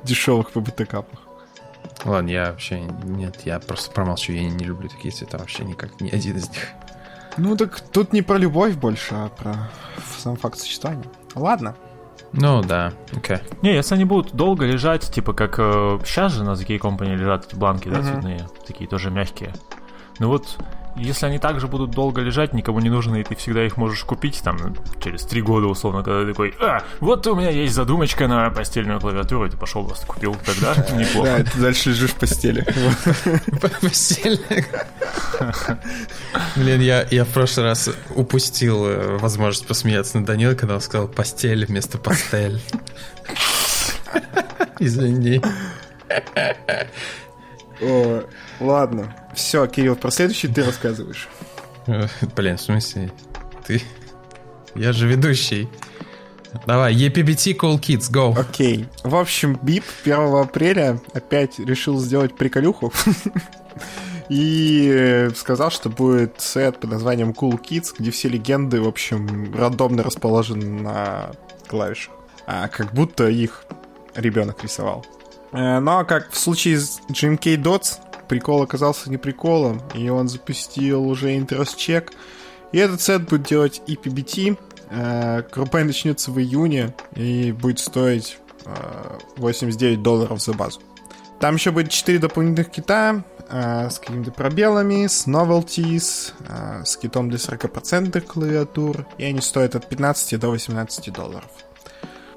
дешевых 0.08 0.50
ПБТ 0.50 0.88
капах? 0.88 1.20
Ладно, 2.04 2.28
я 2.30 2.46
вообще... 2.50 2.80
Нет, 3.04 3.42
я 3.44 3.58
просто 3.60 3.90
промолчу. 3.90 4.32
Я 4.32 4.48
не 4.48 4.64
люблю 4.64 4.88
такие 4.88 5.12
цвета 5.12 5.38
вообще 5.38 5.64
никак. 5.64 6.00
Ни 6.00 6.08
один 6.10 6.36
из 6.36 6.48
них. 6.48 6.68
Ну 7.36 7.56
так 7.56 7.80
тут 7.80 8.12
не 8.12 8.22
про 8.22 8.36
любовь 8.36 8.74
больше, 8.74 9.14
а 9.14 9.28
про 9.28 9.70
сам 10.18 10.36
факт 10.36 10.58
сочетания. 10.58 11.04
Ладно. 11.34 11.76
Ну 12.32 12.62
да, 12.62 12.92
окей. 13.16 13.38
Не, 13.62 13.74
если 13.74 13.94
они 13.94 14.04
будут 14.04 14.34
долго 14.34 14.66
лежать, 14.66 15.10
типа 15.10 15.32
как 15.32 15.54
сейчас 16.04 16.32
же 16.32 16.44
на 16.44 16.50
Key 16.52 16.78
Company 16.78 17.14
лежат 17.14 17.46
эти 17.46 17.54
бланки, 17.54 17.88
да, 17.88 17.98
Мгм. 17.98 18.04
цветные, 18.06 18.48
такие 18.66 18.88
тоже 18.88 19.10
мягкие. 19.10 19.52
Ну 20.18 20.28
вот, 20.28 20.58
если 20.96 21.26
они 21.26 21.38
также 21.38 21.68
будут 21.68 21.90
долго 21.90 22.20
лежать, 22.20 22.52
никому 22.54 22.80
не 22.80 22.90
нужны, 22.90 23.20
и 23.20 23.24
ты 23.24 23.34
всегда 23.36 23.64
их 23.64 23.76
можешь 23.76 24.02
купить 24.04 24.40
там 24.42 24.76
через 25.02 25.24
три 25.24 25.42
года, 25.42 25.66
условно, 25.66 26.02
когда 26.02 26.22
ты 26.22 26.28
такой, 26.28 26.54
а, 26.60 26.82
вот 27.00 27.26
у 27.26 27.34
меня 27.34 27.50
есть 27.50 27.74
задумочка 27.74 28.28
на 28.28 28.50
постельную 28.50 29.00
клавиатуру, 29.00 29.46
и 29.46 29.50
ты 29.50 29.56
пошел 29.56 29.82
вас 29.82 30.04
купил, 30.04 30.36
тогда 30.44 30.74
Да, 30.88 30.96
неплохо. 30.96 31.44
ты 31.52 31.60
дальше 31.60 31.90
лежишь 31.90 32.10
в 32.10 32.16
постели. 32.16 32.64
Блин, 36.56 36.80
я, 36.80 37.06
я 37.10 37.24
в 37.24 37.28
прошлый 37.28 37.66
раз 37.66 37.90
упустил 38.14 38.86
э, 38.86 39.16
возможность 39.18 39.66
посмеяться 39.66 40.18
над 40.18 40.26
Данилой, 40.26 40.56
когда 40.56 40.74
он 40.74 40.80
сказал 40.80 41.08
постель 41.08 41.64
вместо 41.66 41.98
пастель. 41.98 42.60
Извини. 44.80 45.42
Ладно. 48.60 49.14
Все, 49.34 49.66
Кирилл, 49.66 49.96
про 49.96 50.10
следующий 50.10 50.48
ты 50.48 50.64
рассказываешь. 50.64 51.28
Блин, 52.36 52.56
в 52.56 52.60
смысле? 52.60 53.12
Ты... 53.66 53.82
Я 54.74 54.92
же 54.92 55.06
ведущий. 55.06 55.68
Давай, 56.66 56.94
EPBT 56.94 57.56
Cool 57.56 57.78
Kids, 57.80 58.10
go. 58.10 58.38
Окей. 58.38 58.86
В 59.02 59.16
общем, 59.16 59.58
Бип 59.62 59.84
1 60.04 60.34
апреля 60.36 61.00
опять 61.12 61.58
решил 61.58 61.98
сделать 61.98 62.36
приколюху. 62.36 62.92
И 64.28 65.28
сказал, 65.36 65.70
что 65.70 65.88
будет 65.88 66.40
сет 66.40 66.80
под 66.80 66.90
названием 66.90 67.30
Cool 67.30 67.60
Kids, 67.60 67.94
где 67.98 68.10
все 68.10 68.28
легенды, 68.28 68.80
в 68.80 68.86
общем, 68.86 69.54
рандомно 69.54 70.02
расположены 70.02 70.82
на 70.82 71.30
клавишах. 71.66 72.14
А 72.46 72.68
как 72.68 72.92
будто 72.92 73.28
их 73.28 73.64
ребенок 74.14 74.62
рисовал. 74.62 75.04
Э, 75.52 75.80
Но 75.80 76.04
как 76.04 76.30
в 76.30 76.38
случае 76.38 76.78
с 76.78 77.00
GMK 77.10 77.56
Dots, 77.56 77.98
прикол 78.28 78.62
оказался 78.62 79.10
не 79.10 79.16
приколом, 79.16 79.82
и 79.94 80.08
он 80.08 80.28
запустил 80.28 81.08
уже 81.08 81.34
интерес 81.34 81.74
чек. 81.74 82.12
И 82.72 82.78
этот 82.78 83.00
сет 83.00 83.28
будет 83.28 83.44
делать 83.44 83.82
и 83.86 83.94
PBT. 83.94 84.58
Э, 84.90 85.42
Группа 85.50 85.82
начнется 85.82 86.30
в 86.30 86.38
июне 86.38 86.94
и 87.14 87.52
будет 87.52 87.78
стоить 87.78 88.38
э, 88.64 89.18
89 89.36 90.02
долларов 90.02 90.42
за 90.42 90.52
базу. 90.52 90.80
Там 91.40 91.54
еще 91.54 91.70
будет 91.70 91.90
4 91.90 92.18
дополнительных 92.18 92.70
кита 92.70 93.22
э, 93.48 93.90
с 93.90 93.98
какими-то 93.98 94.32
пробелами, 94.32 95.06
с 95.06 95.26
novelties, 95.26 96.32
э, 96.48 96.84
с 96.84 96.96
китом 96.96 97.30
для 97.30 97.38
40% 97.38 98.20
клавиатур, 98.20 99.06
и 99.18 99.24
они 99.24 99.40
стоят 99.40 99.76
от 99.76 99.88
15 99.88 100.38
до 100.38 100.48
18 100.48 101.12
долларов. 101.12 101.50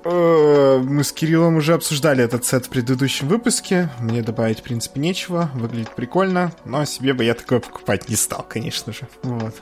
Э, 0.03 0.79
Мы 0.83 1.03
с 1.03 1.11
Кириллом 1.11 1.57
уже 1.57 1.73
обсуждали 1.73 2.23
этот 2.23 2.45
сет 2.45 2.65
в 2.65 2.69
предыдущем 2.69 3.27
выпуске. 3.27 3.89
Мне 3.99 4.21
добавить, 4.21 4.59
в 4.59 4.63
принципе, 4.63 4.99
нечего. 4.99 5.49
Выглядит 5.53 5.95
прикольно, 5.95 6.51
но 6.65 6.85
себе 6.85 7.13
бы 7.13 7.23
я 7.23 7.33
такое 7.33 7.59
покупать 7.59 8.09
не 8.09 8.15
стал, 8.15 8.45
конечно 8.47 8.93
же. 8.93 9.07
Вот. 9.23 9.55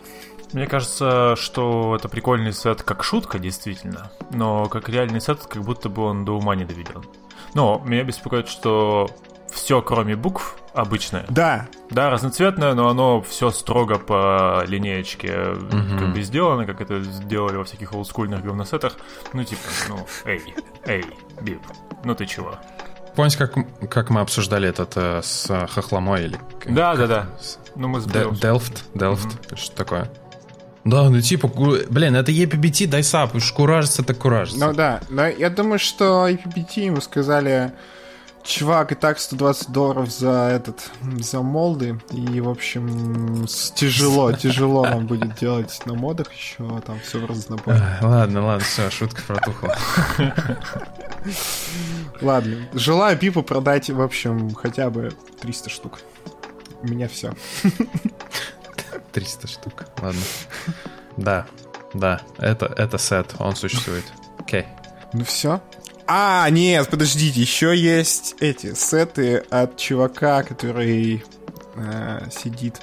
Мне 0.54 0.66
кажется, 0.66 1.36
что 1.36 1.96
это 1.96 2.10
прикольный 2.10 2.54
сет 2.54 2.82
как 2.82 3.04
шутка, 3.04 3.38
действительно, 3.38 4.12
но 4.32 4.68
как 4.68 4.90
реальный 4.90 5.22
сет, 5.22 5.42
как 5.46 5.64
будто 5.64 5.90
бы 5.90 6.02
он 6.04 6.26
до 6.26 6.38
ума 6.38 6.56
не 6.56 6.66
доведен. 6.66 7.04
Но 7.54 7.82
меня 7.86 8.04
беспокоит, 8.04 8.48
что 8.48 9.10
все, 9.52 9.82
кроме 9.82 10.16
букв, 10.16 10.56
обычное. 10.74 11.26
Да, 11.30 11.68
Да, 11.90 12.10
разноцветное, 12.10 12.74
но 12.74 12.90
оно 12.90 13.22
все 13.22 13.52
строго 13.52 13.96
по 14.00 14.64
линеечке 14.68 15.34
как 16.00 16.14
бы 16.14 16.22
сделано, 16.22 16.66
как 16.66 16.82
это 16.82 17.02
сделали 17.02 17.58
во 17.58 17.64
всяких 17.64 17.94
олдскульных 17.94 18.44
говносетах. 18.44 18.94
Ну, 19.34 19.44
типа, 19.44 19.62
ну, 19.90 20.06
эй, 20.26 20.42
эй, 20.86 21.06
Бип, 21.42 21.62
ну 22.04 22.16
ты 22.16 22.26
чего? 22.26 22.56
Помните, 23.16 23.38
как, 23.38 23.90
как 23.90 24.10
мы 24.12 24.22
обсуждали 24.22 24.70
этот 24.70 24.94
э, 24.96 25.22
с 25.24 25.50
э, 25.50 25.68
Хохломой 25.68 26.26
или... 26.26 26.40
Да, 26.68 26.94
да, 26.94 26.96
как 26.96 27.08
да. 27.10 27.16
это? 27.34 27.44
С- 27.44 27.60
Ну, 27.76 27.88
мы 27.90 28.00
Де-. 28.02 28.30
Делфт? 28.40 28.86
Делфт? 28.94 29.58
Что 29.60 29.76
такое? 29.76 30.10
Да, 30.86 31.10
ну 31.10 31.20
типа, 31.20 31.48
блин, 31.90 32.16
это 32.16 32.32
EPBT, 32.32 32.88
дай 32.88 33.04
сап, 33.04 33.36
уж 33.36 33.52
куражится, 33.52 34.04
так 34.04 34.18
куражится. 34.20 34.66
Ну 34.66 34.74
да, 34.74 35.02
но 35.10 35.28
я 35.28 35.50
думаю, 35.50 35.80
что 35.80 36.30
IPPT 36.30 36.86
ему 36.86 37.02
сказали, 37.02 37.74
чувак, 38.44 38.92
и 38.92 38.96
так 38.96 39.20
120 39.20 39.70
долларов 39.70 40.10
за 40.10 40.50
этот, 40.52 40.92
за 41.20 41.42
молды, 41.42 42.00
и, 42.12 42.42
в 42.42 42.50
общем, 42.50 43.46
тяжело, 43.76 44.32
тяжело 44.32 44.86
нам 44.86 45.08
будет 45.08 45.36
делать 45.36 45.82
на 45.86 45.94
модах 45.94 46.34
еще, 46.34 46.82
там 46.86 47.00
все 47.00 47.20
в 47.20 47.26
разнобой. 47.26 47.76
Ладно, 48.02 48.46
ладно, 48.46 48.64
все, 48.64 48.90
шутка 48.90 49.22
протухла. 49.22 49.78
Ладно, 52.22 52.68
желаю 52.74 53.18
Пипу 53.18 53.44
продать, 53.44 53.90
в 53.90 54.02
общем, 54.02 54.54
хотя 54.54 54.90
бы 54.90 55.12
300 55.42 55.70
штук. 55.70 56.00
У 56.82 56.88
меня 56.88 57.08
все. 57.08 57.34
300 59.12 59.48
штук, 59.50 59.86
ладно. 60.02 60.22
Да, 61.18 61.46
да, 61.94 62.22
это, 62.38 62.66
это 62.66 62.98
сет, 62.98 63.36
он 63.40 63.56
существует. 63.56 64.06
Окей. 64.38 64.66
Ну 65.14 65.24
все. 65.24 65.62
А, 66.12 66.50
нет, 66.50 66.90
подождите, 66.90 67.40
еще 67.40 67.76
есть 67.78 68.36
эти 68.40 68.74
сеты 68.74 69.38
от 69.52 69.78
чувака, 69.78 70.42
который 70.42 71.24
э, 71.76 72.30
сидит 72.32 72.82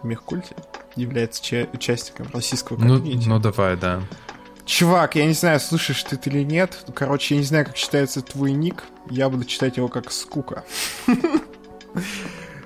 в 0.00 0.06
мехкульте, 0.06 0.54
является 0.94 1.42
ча- 1.42 1.66
участником 1.72 2.28
российского 2.32 2.76
Ну, 2.78 2.98
комьюнити. 2.98 3.28
ну 3.28 3.38
давай, 3.40 3.76
да. 3.76 4.02
Чувак, 4.66 5.16
я 5.16 5.26
не 5.26 5.32
знаю, 5.32 5.58
слышишь 5.58 6.04
ты 6.04 6.16
или 6.26 6.44
нет. 6.44 6.84
Короче, 6.94 7.34
я 7.34 7.40
не 7.40 7.46
знаю, 7.46 7.66
как 7.66 7.74
читается 7.74 8.20
твой 8.22 8.52
ник. 8.52 8.84
Я 9.10 9.28
буду 9.28 9.44
читать 9.44 9.76
его 9.76 9.88
как 9.88 10.12
скука. 10.12 10.62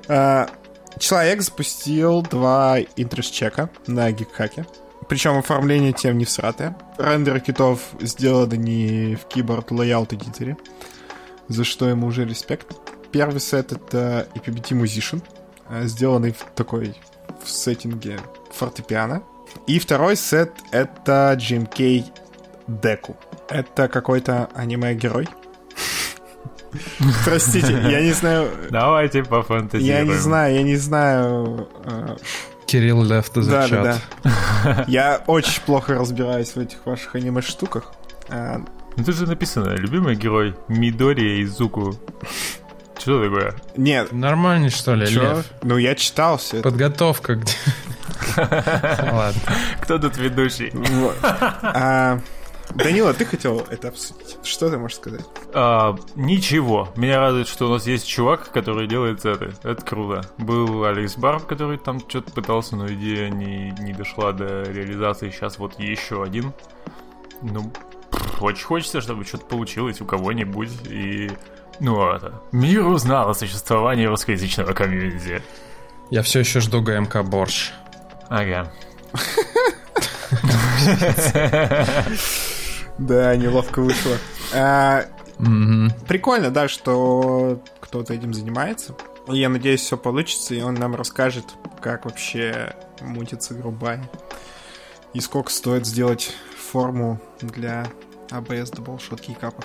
А, 0.08 0.50
Человек 0.98 1.40
запустил 1.40 2.20
два 2.22 2.78
интерес-чека 2.96 3.70
на 3.86 4.12
гигхаке. 4.12 4.66
Причем 5.08 5.36
оформление 5.38 5.92
тем 5.92 6.18
не 6.18 6.24
всратое. 6.24 6.76
Рендеры 6.98 7.40
китов 7.40 7.80
сделаны 8.00 8.54
не 8.54 9.16
в 9.16 9.26
Keyboard 9.26 9.68
Layout 9.68 10.08
Editor, 10.10 10.56
за 11.48 11.64
что 11.64 11.88
ему 11.88 12.06
уже 12.06 12.24
респект. 12.24 12.68
Первый 13.12 13.40
сет 13.40 13.72
это 13.72 14.26
EPBT 14.34 14.70
Musician, 14.80 15.22
э, 15.70 15.84
сделанный 15.86 16.32
в 16.32 16.44
такой 16.54 16.94
в 17.42 17.48
сеттинге 17.48 18.18
фортепиано. 18.52 19.22
И 19.66 19.78
второй 19.78 20.16
сет 20.16 20.52
это 20.72 21.36
GMK 21.38 22.04
Деку. 22.66 23.16
Это 23.48 23.88
какой-то 23.88 24.48
аниме-герой. 24.54 25.28
Простите, 27.24 27.72
я 27.72 28.00
не 28.00 28.12
знаю... 28.12 28.50
Давайте 28.70 29.18
Я 29.18 29.24
пофантазируем. 29.24 30.08
не 30.08 30.14
знаю, 30.14 30.54
я 30.54 30.62
не 30.62 30.76
знаю... 30.76 31.68
Кирилл 32.74 33.04
left 33.04 33.34
the 33.34 33.48
Да, 33.48 33.66
chat. 33.68 33.82
да, 33.84 33.98
да. 34.64 34.84
Я 34.88 35.20
очень 35.28 35.62
плохо 35.62 35.94
разбираюсь 35.94 36.56
в 36.56 36.58
этих 36.58 36.84
ваших 36.84 37.14
аниме-штуках. 37.14 37.92
А, 38.28 38.60
Ну 38.96 39.04
тут 39.04 39.14
же 39.14 39.26
написано, 39.28 39.74
любимый 39.76 40.16
герой 40.16 40.56
Мидори 40.66 41.40
Изуку. 41.44 41.94
Что 42.98 43.22
такое? 43.22 43.54
Нет. 43.76 44.10
Нормальный, 44.10 44.70
что 44.70 44.94
ли, 44.96 45.06
Чё? 45.06 45.22
Лев? 45.22 45.46
Ну, 45.62 45.76
я 45.76 45.94
читал 45.94 46.36
все 46.38 46.56
это. 46.58 46.68
Подготовка. 46.68 47.36
где- 47.36 47.52
Ладно. 48.36 49.40
Кто 49.80 49.98
тут 50.00 50.16
ведущий? 50.16 50.72
Данила, 52.74 53.14
ты 53.14 53.24
хотел 53.24 53.60
это 53.70 53.88
обсудить. 53.88 54.36
Что 54.42 54.68
ты 54.68 54.76
можешь 54.76 54.96
сказать? 54.96 55.24
А, 55.52 55.96
ничего. 56.16 56.92
Меня 56.96 57.20
радует, 57.20 57.46
что 57.46 57.66
у 57.66 57.70
нас 57.70 57.86
есть 57.86 58.06
чувак, 58.06 58.50
который 58.50 58.88
делает 58.88 59.24
это. 59.24 59.54
Это 59.62 59.84
круто. 59.84 60.22
Был 60.38 60.84
Алекс 60.84 61.16
Барб, 61.16 61.46
который 61.46 61.78
там 61.78 62.00
что-то 62.00 62.32
пытался, 62.32 62.74
но 62.74 62.88
идея 62.88 63.30
не, 63.30 63.70
не 63.78 63.92
дошла 63.92 64.32
до 64.32 64.64
реализации. 64.64 65.30
Сейчас 65.30 65.58
вот 65.58 65.78
еще 65.78 66.22
один. 66.22 66.52
Ну, 67.42 67.72
очень 68.40 68.64
хочется, 68.64 69.00
чтобы 69.00 69.24
что-то 69.24 69.46
получилось 69.46 70.00
у 70.00 70.04
кого-нибудь. 70.04 70.70
И, 70.88 71.30
ну, 71.78 72.10
это... 72.10 72.42
Мир 72.50 72.86
узнал 72.86 73.30
о 73.30 73.34
существовании 73.34 74.06
русскоязычного 74.06 74.72
комьюнити. 74.72 75.42
Я 76.10 76.22
все 76.22 76.40
еще 76.40 76.58
жду 76.58 76.82
ГМК 76.82 77.22
Борщ. 77.22 77.70
Ага. 78.28 78.72
Да, 82.98 83.34
неловко 83.36 83.80
вышло. 83.80 84.16
А. 84.54 85.06
Прикольно, 86.06 86.50
да, 86.50 86.68
что 86.68 87.60
кто-то 87.80 88.14
этим 88.14 88.32
занимается. 88.32 88.94
Я 89.28 89.48
надеюсь, 89.48 89.80
все 89.80 89.96
получится, 89.96 90.54
и 90.54 90.60
он 90.60 90.74
нам 90.74 90.94
расскажет, 90.94 91.44
как 91.80 92.04
вообще 92.04 92.74
мутится 93.00 93.54
грубая. 93.54 94.08
И 95.12 95.20
сколько 95.20 95.50
стоит 95.50 95.86
сделать 95.86 96.34
форму 96.72 97.20
для 97.40 97.86
А 98.30 98.40
ABS 98.40 98.72
Double 98.72 99.20
кейкапов. 99.20 99.64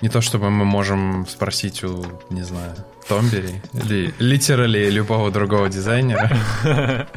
Не 0.00 0.08
то 0.08 0.20
чтобы 0.20 0.50
мы 0.50 0.64
можем 0.64 1.26
спросить 1.28 1.84
у, 1.84 2.04
не 2.28 2.42
знаю, 2.42 2.74
Томбери 3.08 3.62
или 3.72 4.12
литерали 4.18 4.90
любого 4.90 5.30
другого 5.30 5.68
дизайнера. 5.68 6.28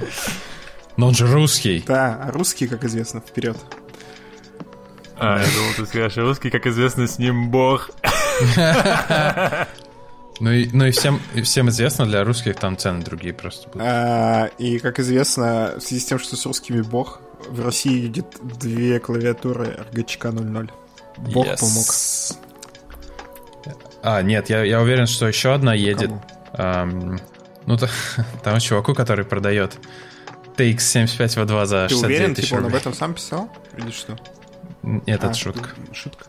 Но 0.97 1.08
он 1.08 1.15
же 1.15 1.25
русский. 1.28 1.84
Да, 1.86 2.21
а 2.21 2.32
русский, 2.32 2.67
как 2.67 2.84
известно, 2.84 3.19
вперед. 3.19 3.58
А, 5.17 5.39
я 5.39 5.45
думал, 5.56 5.73
ты 5.78 5.86
скажешь, 5.86 6.17
русский, 6.17 6.49
как 6.49 6.65
известно, 6.67 7.08
с 7.08 7.17
ним 7.19 7.49
бог. 7.49 7.91
Ну 10.41 10.51
и, 10.51 10.69
ну 10.73 10.84
и 10.86 10.91
всем, 10.91 11.21
и 11.34 11.41
всем 11.43 11.69
известно, 11.69 12.06
для 12.06 12.25
русских 12.25 12.58
там 12.58 12.75
цены 12.78 13.01
другие 13.01 13.34
просто 13.34 13.69
будут. 13.69 13.82
А, 13.88 14.47
и, 14.58 14.80
как 14.80 14.99
известно, 14.99 15.75
в 15.78 15.80
связи 15.80 16.01
с 16.01 16.06
тем, 16.06 16.19
что 16.19 16.36
с 16.36 16.45
русскими 16.45 16.82
бог, 16.82 17.21
в 17.47 17.63
России 17.63 18.01
едет 18.01 18.25
две 18.43 18.99
клавиатуры 18.99 19.78
RGCK 19.93 20.32
00. 20.34 20.69
Бог 21.34 21.45
Yes. 21.47 21.60
помог. 21.62 21.86
А, 24.04 24.21
нет, 24.21 24.49
я, 24.49 24.63
я 24.65 24.82
уверен, 24.82 25.08
что 25.08 25.25
еще 25.25 25.54
одна 25.54 25.73
едет. 25.73 26.12
Ам, 26.51 27.17
ну, 27.65 27.78
та- 27.78 27.88
тому 28.43 28.60
чуваку, 28.60 28.93
который 28.93 29.23
продает 29.23 29.78
TX75V2 30.58 31.65
за 31.65 31.88
Ты 31.88 31.93
69 31.95 32.04
уверен, 32.04 32.36
тысяч 32.36 32.49
типа, 32.49 32.60
он 32.60 32.65
об 32.65 32.75
этом 32.75 32.93
сам 32.93 33.13
писал? 33.13 33.49
Или 33.78 33.91
что? 33.91 34.17
Нет, 34.84 35.23
А, 35.23 35.28
это 35.28 35.34
шутка. 35.34 35.69
Шутка. 35.93 36.25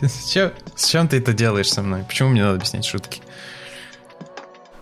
С 0.00 0.28
чем, 0.30 0.52
с 0.74 0.86
чем 0.86 1.08
ты 1.08 1.18
это 1.18 1.32
делаешь 1.32 1.70
со 1.72 1.82
мной? 1.82 2.04
Почему 2.04 2.30
мне 2.30 2.42
надо 2.42 2.56
объяснять 2.56 2.84
шутки? 2.84 3.22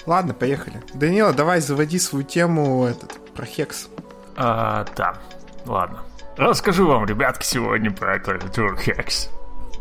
Ладно, 0.06 0.34
поехали. 0.34 0.82
Данила, 0.92 1.32
давай 1.32 1.60
заводи 1.60 1.98
свою 1.98 2.24
тему 2.24 2.84
этот, 2.84 3.12
про 3.32 3.46
хекс. 3.46 3.88
А, 4.36 4.86
да, 4.96 5.14
ладно. 5.64 6.02
Расскажу 6.36 6.86
вам, 6.86 7.06
ребятки, 7.06 7.46
сегодня 7.46 7.90
про 7.92 8.18
клавиатуру 8.18 8.76
Hex. 8.76 9.28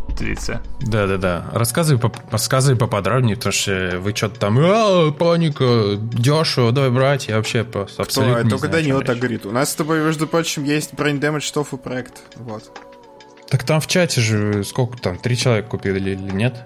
Дивіться. 0.09 0.59
Да-да-да. 0.81 1.45
Рассказывай, 1.53 1.99
рассказывай 2.31 2.75
поподробнее, 2.77 3.35
потому 3.35 3.53
что 3.53 3.71
вы 3.99 4.15
что-то 4.15 4.39
там, 4.39 4.59
а, 4.59 5.11
паника, 5.11 5.95
дешево, 5.97 6.71
давай 6.71 6.89
брать. 6.91 7.27
Я 7.29 7.37
вообще 7.37 7.63
просто 7.63 7.97
То, 7.97 8.03
абсолютно 8.03 8.43
не 8.43 8.49
только 8.49 8.67
Данила 8.67 9.01
так 9.03 9.17
говорит. 9.17 9.45
У 9.45 9.51
нас 9.51 9.71
с 9.71 9.75
тобой, 9.75 10.01
между 10.03 10.27
прочим, 10.27 10.63
есть 10.65 10.93
Brain 10.93 11.19
Damage 11.19 11.53
Tofu 11.53 11.77
проект. 11.77 12.21
Вот. 12.35 12.63
Так 13.49 13.63
там 13.63 13.79
в 13.79 13.87
чате 13.87 14.21
же 14.21 14.63
сколько 14.63 14.97
там, 14.97 15.17
три 15.17 15.35
человека 15.37 15.69
купили 15.69 16.11
или 16.11 16.31
нет? 16.31 16.63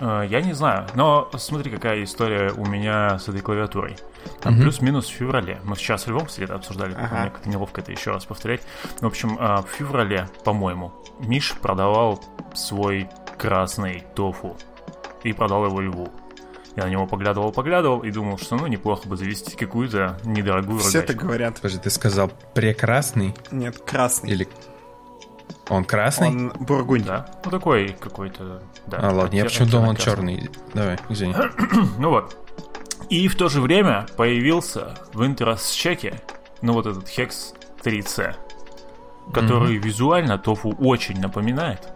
Э, 0.00 0.26
Я 0.30 0.40
не 0.40 0.52
знаю, 0.52 0.86
но 0.94 1.30
смотри, 1.38 1.70
какая 1.70 2.02
история 2.04 2.52
у 2.56 2.66
меня 2.66 3.18
с 3.18 3.28
этой 3.28 3.40
клавиатурой. 3.40 3.96
Там 4.40 4.54
Мгм. 4.54 4.62
плюс-минус 4.62 5.06
в 5.06 5.12
феврале. 5.12 5.58
Мы 5.64 5.76
сейчас 5.76 6.02
с 6.02 6.06
Львом, 6.06 6.26
кстати, 6.26 6.44
это 6.44 6.54
обсуждали. 6.54 6.94
Ага. 6.94 7.20
Мне 7.20 7.30
как-то 7.30 7.48
неловко 7.48 7.80
это 7.80 7.92
еще 7.92 8.10
раз 8.12 8.24
повторять. 8.24 8.62
В 9.00 9.06
общем, 9.06 9.36
э, 9.38 9.62
в 9.62 9.66
феврале, 9.78 10.28
по-моему, 10.44 10.92
Миш 11.20 11.54
продавал 11.60 12.22
свой 12.54 13.08
красный 13.38 14.04
тофу. 14.14 14.56
И 15.22 15.32
продал 15.32 15.66
его 15.66 15.80
Льву. 15.80 16.08
Я 16.76 16.84
на 16.84 16.88
него 16.90 17.06
поглядывал-поглядывал 17.06 18.00
и 18.00 18.10
думал, 18.10 18.36
что 18.36 18.56
ну 18.56 18.66
неплохо 18.66 19.08
бы 19.08 19.16
завести 19.16 19.56
какую-то 19.56 20.18
недорогую 20.24 20.80
Все 20.80 21.00
рогачку. 21.00 21.22
говорят. 21.26 21.54
Подожди, 21.56 21.78
ты 21.78 21.88
сказал 21.90 22.30
прекрасный 22.52 23.34
Нет, 23.52 23.78
красный. 23.78 24.30
или... 24.30 24.48
Он 25.70 25.84
красный? 25.84 26.28
Он 26.28 26.52
бургунь. 26.60 27.04
Да, 27.04 27.26
ну 27.44 27.50
такой 27.50 27.96
какой-то... 27.98 28.60
Да, 28.86 28.98
А, 29.00 29.12
ладно, 29.14 29.34
я 29.36 29.44
почему 29.44 29.68
думал 29.68 29.90
он 29.90 29.96
красный. 29.96 30.12
черный. 30.36 30.50
Давай, 30.74 30.98
извини. 31.08 31.34
Ну 31.98 32.10
вот. 32.10 32.36
И 33.08 33.28
в 33.28 33.36
то 33.36 33.48
же 33.48 33.60
время 33.60 34.06
появился 34.16 34.94
в 35.12 35.24
интерес-чеке, 35.24 36.20
ну 36.60 36.72
вот 36.72 36.86
этот 36.86 37.04
Hex 37.08 37.54
3C, 37.82 38.34
который 39.32 39.76
визуально 39.76 40.38
тофу 40.38 40.74
очень 40.78 41.20
напоминает. 41.20 41.88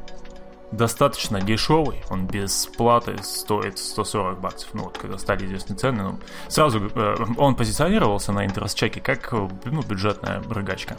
Достаточно 0.70 1.40
дешевый, 1.40 2.02
он 2.10 2.26
без 2.26 2.66
платы 2.66 3.16
стоит 3.22 3.78
140 3.78 4.38
баксов. 4.38 4.68
Ну 4.74 4.84
вот, 4.84 4.98
когда 4.98 5.16
стали 5.16 5.46
известны 5.46 5.74
цены, 5.74 6.02
ну, 6.02 6.18
сразу 6.48 6.90
э, 6.94 7.16
он 7.38 7.54
позиционировался 7.54 8.32
на 8.32 8.44
интерес-чеке 8.44 9.00
как 9.00 9.32
э, 9.32 9.48
ну, 9.64 9.82
бюджетная 9.82 10.42
рыгачка. 10.42 10.98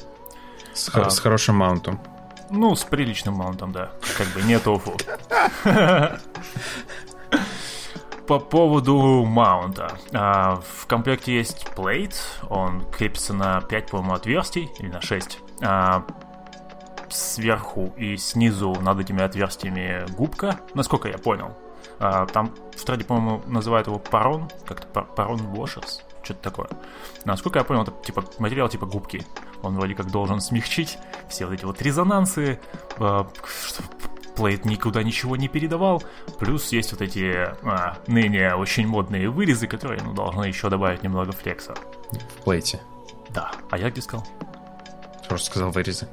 С, 0.73 0.89
А. 0.93 1.09
с 1.09 1.19
хорошим 1.19 1.55
маунтом. 1.57 1.99
Ну, 2.49 2.75
с 2.75 2.83
приличным 2.83 3.35
маунтом, 3.35 3.71
да. 3.71 3.91
Как 4.17 4.27
бы 4.29 4.41
не 4.41 4.57
тофу. 4.57 4.97
По 8.29 8.37
поводу 8.37 9.25
маунта. 9.25 9.97
А, 10.13 10.61
в 10.61 10.85
комплекте 10.85 11.35
есть 11.35 11.67
плейт. 11.75 12.15
Он 12.47 12.85
крепится 12.91 13.33
на 13.33 13.59
5, 13.59 13.89
по-моему, 13.89 14.13
отверстий. 14.13 14.69
Или 14.77 14.89
на 14.89 15.01
6. 15.01 15.39
А, 15.63 16.05
сверху 17.09 17.91
и 17.97 18.17
снизу 18.17 18.77
над 18.81 18.99
этими 18.99 19.23
отверстиями 19.23 20.05
губка. 20.15 20.59
Насколько 20.75 21.07
я 21.07 21.17
понял. 21.17 21.57
А, 21.97 22.27
там 22.27 22.53
в 22.77 22.85
трейде, 22.85 23.03
по-моему, 23.03 23.41
называют 23.47 23.87
его 23.87 23.97
парон. 23.97 24.47
Как-то 24.63 24.85
пар- 24.85 25.07
парон 25.15 25.39
washers. 25.51 26.03
Что-то 26.21 26.43
такое. 26.43 26.69
Насколько 27.25 27.57
я 27.57 27.65
понял, 27.65 27.81
это 27.81 27.93
типа 28.03 28.23
материал 28.37 28.69
типа 28.69 28.85
губки. 28.85 29.25
Он 29.63 29.75
вроде 29.75 29.95
как 29.95 30.11
должен 30.11 30.39
смягчить 30.39 30.99
все 31.29 31.45
вот 31.45 31.55
эти 31.55 31.65
вот 31.65 31.81
резонансы, 31.81 32.59
э, 32.99 33.23
Плейт 34.39 34.63
никуда 34.63 35.03
ничего 35.03 35.35
не 35.35 35.49
передавал. 35.49 36.01
Плюс 36.39 36.71
есть 36.71 36.93
вот 36.93 37.01
эти 37.01 37.49
а, 37.61 37.97
ныне 38.07 38.55
очень 38.55 38.87
модные 38.87 39.29
вырезы, 39.29 39.67
которые 39.67 40.01
ну, 40.01 40.13
должны 40.13 40.45
еще 40.45 40.69
добавить 40.69 41.03
немного 41.03 41.33
флекса. 41.33 41.73
В 42.13 42.43
плейте. 42.45 42.79
Да. 43.31 43.51
А 43.69 43.77
я 43.77 43.89
где 43.89 44.01
сказал? 44.01 44.25
Просто 45.27 45.47
сказал 45.47 45.71
вырезы. 45.71 46.07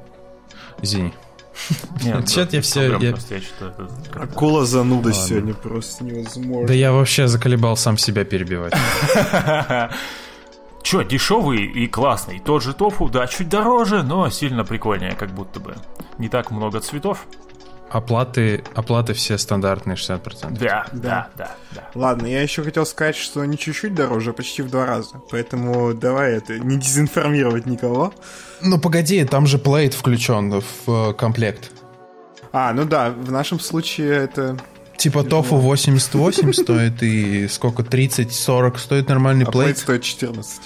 Извини. 0.81 1.13
Нет, 2.03 2.27
Чё-то 2.27 2.57
я 2.57 2.61
проблем, 2.61 3.01
я- 3.01 3.11
просто 3.13 3.35
я 3.35 3.41
как-то- 3.61 4.21
Акула 4.23 4.65
зануда 4.65 5.07
Ладно. 5.07 5.23
сегодня 5.23 5.53
просто 5.53 6.03
невозможно. 6.03 6.67
Да 6.67 6.73
я 6.73 6.91
вообще 6.91 7.27
заколебал 7.27 7.77
сам 7.77 7.97
себя 7.97 8.25
перебивать. 8.25 8.73
Чё, 10.83 11.03
дешевый 11.03 11.63
и 11.65 11.87
классный. 11.87 12.39
Тот 12.39 12.61
же 12.61 12.73
тофу, 12.73 13.07
да, 13.09 13.25
чуть 13.27 13.47
дороже, 13.49 14.03
но 14.03 14.29
сильно 14.29 14.63
прикольнее, 14.65 15.13
как 15.15 15.31
будто 15.31 15.59
бы. 15.61 15.75
Не 16.17 16.27
так 16.29 16.51
много 16.51 16.79
цветов. 16.81 17.25
Оплаты, 17.89 18.63
оплаты 18.75 19.13
все 19.13 19.37
стандартные 19.37 19.95
60%. 19.95 20.57
Да, 20.59 20.85
Да. 20.91 20.91
да, 20.91 21.29
да, 21.37 21.55
да. 21.73 21.87
Ладно, 21.95 22.27
я 22.27 22.41
еще 22.41 22.63
хотел 22.63 22.85
сказать, 22.85 23.15
что 23.15 23.45
не 23.45 23.57
чуть-чуть 23.57 23.95
дороже, 23.95 24.31
а 24.31 24.33
почти 24.33 24.61
в 24.61 24.69
два 24.69 24.85
раза. 24.85 25.21
Поэтому 25.31 25.93
давай 25.93 26.33
это, 26.33 26.59
не 26.59 26.77
дезинформировать 26.77 27.65
никого. 27.65 28.13
Ну 28.61 28.77
погоди, 28.79 29.23
там 29.23 29.47
же 29.47 29.57
плейт 29.57 29.93
включен 29.93 30.61
в 30.61 30.65
э, 31.09 31.13
комплект. 31.13 31.71
А, 32.51 32.73
ну 32.73 32.83
да, 32.85 33.11
в 33.11 33.31
нашем 33.31 33.59
случае 33.59 34.11
это... 34.15 34.57
Типа 34.97 35.23
тофу 35.23 35.57
88 35.57 36.53
стоит 36.63 37.03
и 37.03 37.47
сколько, 37.47 37.83
30-40 37.83 38.77
стоит 38.79 39.07
нормальный 39.09 39.45
А 39.45 39.51
плейт 39.51 39.65
плейт? 39.75 39.77
стоит 39.77 40.03
14. 40.03 40.61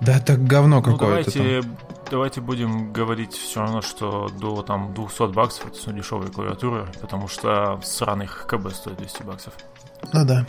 Да 0.00 0.18
так 0.18 0.42
говно 0.44 0.76
Ну, 0.76 0.82
какое-то 0.82 1.30
там. 1.30 1.76
Давайте, 2.10 2.40
будем 2.40 2.92
говорить 2.92 3.32
все 3.32 3.60
равно, 3.60 3.80
что 3.82 4.28
до 4.28 4.62
там 4.62 4.92
200 4.94 5.32
баксов 5.32 5.66
это 5.68 5.76
все 5.76 5.92
дешевые 5.92 6.30
клавиатуры, 6.30 6.86
потому 7.00 7.28
что 7.28 7.80
сраных 7.82 8.46
КБ 8.46 8.72
стоит 8.72 8.96
200 8.98 9.22
баксов, 9.22 9.54
Ну 10.12 10.24
да, 10.24 10.46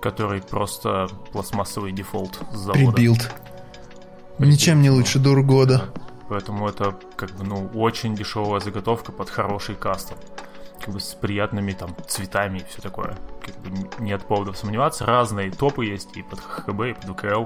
который 0.00 0.40
просто 0.42 1.08
пластмассовый 1.32 1.92
дефолт 1.92 2.38
с 2.52 2.56
завода. 2.56 2.92
прибилд. 2.92 3.30
Ничем 4.38 4.82
не 4.82 4.90
лучше 4.90 5.18
Дургода. 5.18 5.84
Поэтому 6.28 6.68
это 6.68 6.96
как 7.16 7.30
бы, 7.32 7.44
ну, 7.44 7.70
очень 7.74 8.14
дешевая 8.16 8.60
заготовка 8.60 9.12
под 9.12 9.30
хороший 9.30 9.74
кастом. 9.76 10.18
как 10.84 10.92
бы 10.92 11.00
с 11.00 11.14
приятными 11.14 11.72
там 11.72 11.94
цветами 12.06 12.58
и 12.58 12.64
все 12.64 12.82
такое. 12.82 13.16
Как 13.40 13.56
бы 13.58 13.88
нет 14.00 14.22
поводов 14.26 14.56
сомневаться. 14.58 15.06
Разные 15.06 15.50
топы 15.50 15.86
есть 15.86 16.14
и 16.16 16.22
под 16.22 16.40
ХХБ, 16.40 16.80
и 16.82 16.92
под 16.94 17.04
ВКЛ. 17.16 17.44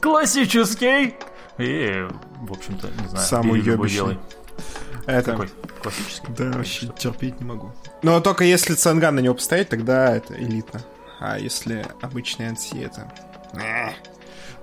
Классический! 0.00 1.14
И, 1.58 2.06
в 2.40 2.52
общем-то, 2.52 2.88
не 2.88 3.08
знаю, 3.08 3.26
Самый 3.26 3.60
ёбищный. 3.60 4.18
Это... 5.06 5.32
Какой? 5.32 5.48
Классический. 5.82 6.32
Да, 6.36 6.52
вообще 6.52 6.86
терпеть 6.96 7.40
не 7.40 7.46
могу. 7.46 7.72
Но 8.02 8.20
только 8.20 8.44
если 8.44 8.74
цанган 8.74 9.16
на 9.16 9.20
него 9.20 9.34
поставить, 9.34 9.68
тогда 9.68 10.14
это 10.14 10.34
элитно. 10.34 10.80
А 11.20 11.38
если 11.38 11.86
обычный 12.00 12.46
NC, 12.50 12.86
это... 12.86 13.12
Э. 13.54 13.92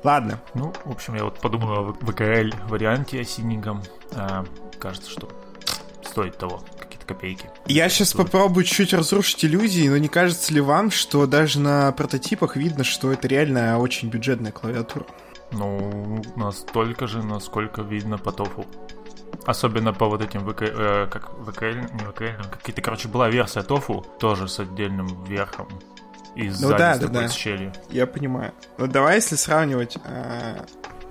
Ладно. 0.03 0.39
Ну, 0.53 0.73
в 0.85 0.91
общем, 0.91 1.15
я 1.15 1.25
вот 1.25 1.39
подумал 1.39 1.89
о 1.89 1.93
ВКЛ 1.93 2.55
варианте 2.67 3.23
синеньком. 3.23 3.83
А, 4.13 4.45
кажется, 4.79 5.09
что 5.09 5.29
стоит 6.03 6.37
того, 6.37 6.63
какие-то 6.79 7.05
копейки. 7.05 7.49
Я 7.67 7.89
сейчас 7.89 8.09
Стоит. 8.09 8.25
попробую 8.25 8.63
чуть 8.63 8.93
разрушить 8.93 9.43
иллюзии, 9.45 9.87
но 9.87 9.97
не 9.97 10.07
кажется 10.07 10.53
ли 10.53 10.61
вам, 10.61 10.89
что 10.89 11.27
даже 11.27 11.59
на 11.59 11.91
прототипах 11.91 12.55
видно, 12.55 12.83
что 12.83 13.11
это 13.11 13.27
реально 13.27 13.77
очень 13.79 14.09
бюджетная 14.09 14.51
клавиатура? 14.51 15.05
Ну, 15.51 16.21
настолько 16.35 17.07
же, 17.07 17.23
насколько 17.23 17.81
видно 17.81 18.17
по 18.17 18.31
тофу. 18.31 18.65
Особенно 19.45 19.93
по 19.93 20.07
вот 20.07 20.21
этим 20.21 20.41
ВК, 20.41 20.61
э, 20.63 21.07
как 21.09 21.31
ВКЛ, 21.47 21.65
не 21.65 22.05
ВКЛ, 22.11 22.23
а 22.39 22.43
какие-то, 22.57 22.81
короче, 22.81 23.07
была 23.07 23.29
версия 23.29 23.63
тофу, 23.63 24.05
тоже 24.19 24.47
с 24.47 24.59
отдельным 24.59 25.23
верхом. 25.25 25.67
И 26.35 26.49
сзади 26.49 26.71
Ну 26.71 26.77
да, 26.77 26.95
с 26.95 26.99
да, 26.99 27.07
такой 27.07 27.21
да. 27.23 27.29
с 27.29 27.33
щелью. 27.33 27.73
Я 27.89 28.05
понимаю. 28.07 28.53
Ну 28.77 28.87
давай, 28.87 29.15
если 29.15 29.35
сравнивать... 29.35 29.97
э, 30.03 30.61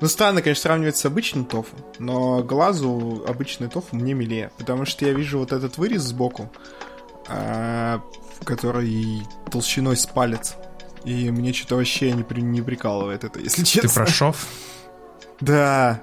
Ну, 0.01 0.07
странно, 0.09 0.43
конечно, 0.43 0.63
сравнивать 0.63 0.97
с 0.97 1.05
обычным 1.07 1.45
тофу, 1.45 1.75
но 1.99 2.43
глазу 2.45 3.25
обычный 3.27 3.69
тофу 3.69 3.97
мне 3.97 4.15
милее, 4.15 4.51
потому 4.59 4.85
что 4.85 5.05
я 5.05 5.13
вижу 5.13 5.39
вот 5.41 5.53
этот 5.53 5.77
вырез 5.79 6.03
сбоку, 6.03 6.51
э, 7.29 7.99
который 8.45 9.23
толщиной 9.51 9.97
с 9.97 10.07
палец. 10.07 10.55
И 11.05 11.31
мне 11.31 11.53
что-то 11.53 11.77
вообще 11.77 12.13
не, 12.13 12.23
при- 12.23 12.41
не 12.41 12.63
прикалывает 12.63 13.25
это, 13.25 13.41
если 13.41 13.63
Ты 13.63 13.67
честно. 13.67 14.05
про 14.05 14.07
шов? 14.07 14.47
Да. 15.41 16.01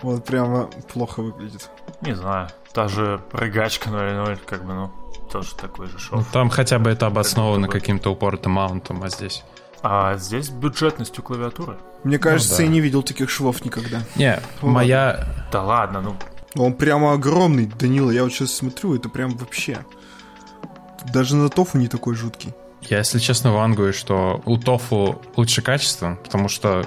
Вот 0.00 0.24
прямо 0.24 0.68
плохо 0.92 1.22
выглядит. 1.22 1.68
Не 2.02 2.14
знаю, 2.14 2.48
та 2.72 2.88
же 2.88 3.20
прыгачка 3.30 3.90
0.0, 3.90 4.38
как 4.46 4.64
бы, 4.64 4.74
ну, 4.74 4.92
тоже 5.30 5.54
такой 5.54 5.86
же 5.86 5.98
шов. 5.98 6.18
Ну, 6.18 6.24
там 6.32 6.50
хотя 6.50 6.78
бы 6.78 6.90
это 6.90 7.06
обосновано 7.06 7.68
каким-то 7.68 8.10
упоротым 8.10 8.52
маунтом, 8.52 9.02
а 9.02 9.08
здесь... 9.08 9.42
А 9.82 10.16
здесь 10.16 10.48
бюджетностью 10.50 11.24
клавиатуры. 11.24 11.76
Мне 12.04 12.18
кажется, 12.18 12.58
да. 12.58 12.62
я 12.62 12.68
не 12.68 12.80
видел 12.80 13.02
таких 13.02 13.30
швов 13.30 13.64
никогда. 13.64 14.02
Не, 14.14 14.40
моя... 14.60 15.26
Да 15.50 15.62
ладно, 15.62 16.00
ну, 16.00 16.16
Он 16.54 16.74
прямо 16.74 17.14
огромный, 17.14 17.66
Данила. 17.66 18.10
Я 18.10 18.22
вот 18.22 18.32
сейчас 18.32 18.52
смотрю, 18.52 18.94
это 18.94 19.08
прям 19.08 19.36
вообще... 19.36 19.84
Даже 21.12 21.34
на 21.34 21.48
тофу 21.48 21.78
не 21.78 21.88
такой 21.88 22.14
жуткий. 22.14 22.54
Я, 22.88 22.98
если 22.98 23.18
честно, 23.18 23.52
вангую, 23.52 23.92
что 23.92 24.42
у 24.44 24.58
тофу 24.58 25.22
лучше 25.36 25.62
качество, 25.62 26.18
потому 26.22 26.48
что, 26.48 26.84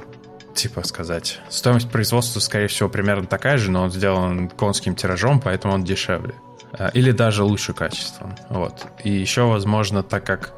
типа 0.54 0.84
сказать, 0.84 1.39
стоимость 1.50 1.89
производства, 1.89 2.39
скорее 2.39 2.68
всего, 2.68 2.89
примерно 2.89 3.26
такая 3.26 3.58
же, 3.58 3.72
но 3.72 3.84
он 3.84 3.91
сделан 3.91 4.50
конским 4.50 4.96
тиражом, 4.96 5.39
поэтому 5.39 5.74
он 5.74 5.84
дешевле. 5.84 6.36
Э, 6.78 6.89
Или 6.93 7.12
даже 7.12 7.43
лучше 7.43 7.74
качеством. 7.74 8.36
Вот. 8.50 8.86
И 9.04 9.12
еще, 9.12 9.43
возможно, 9.43 10.04
так 10.04 10.26
как... 10.26 10.54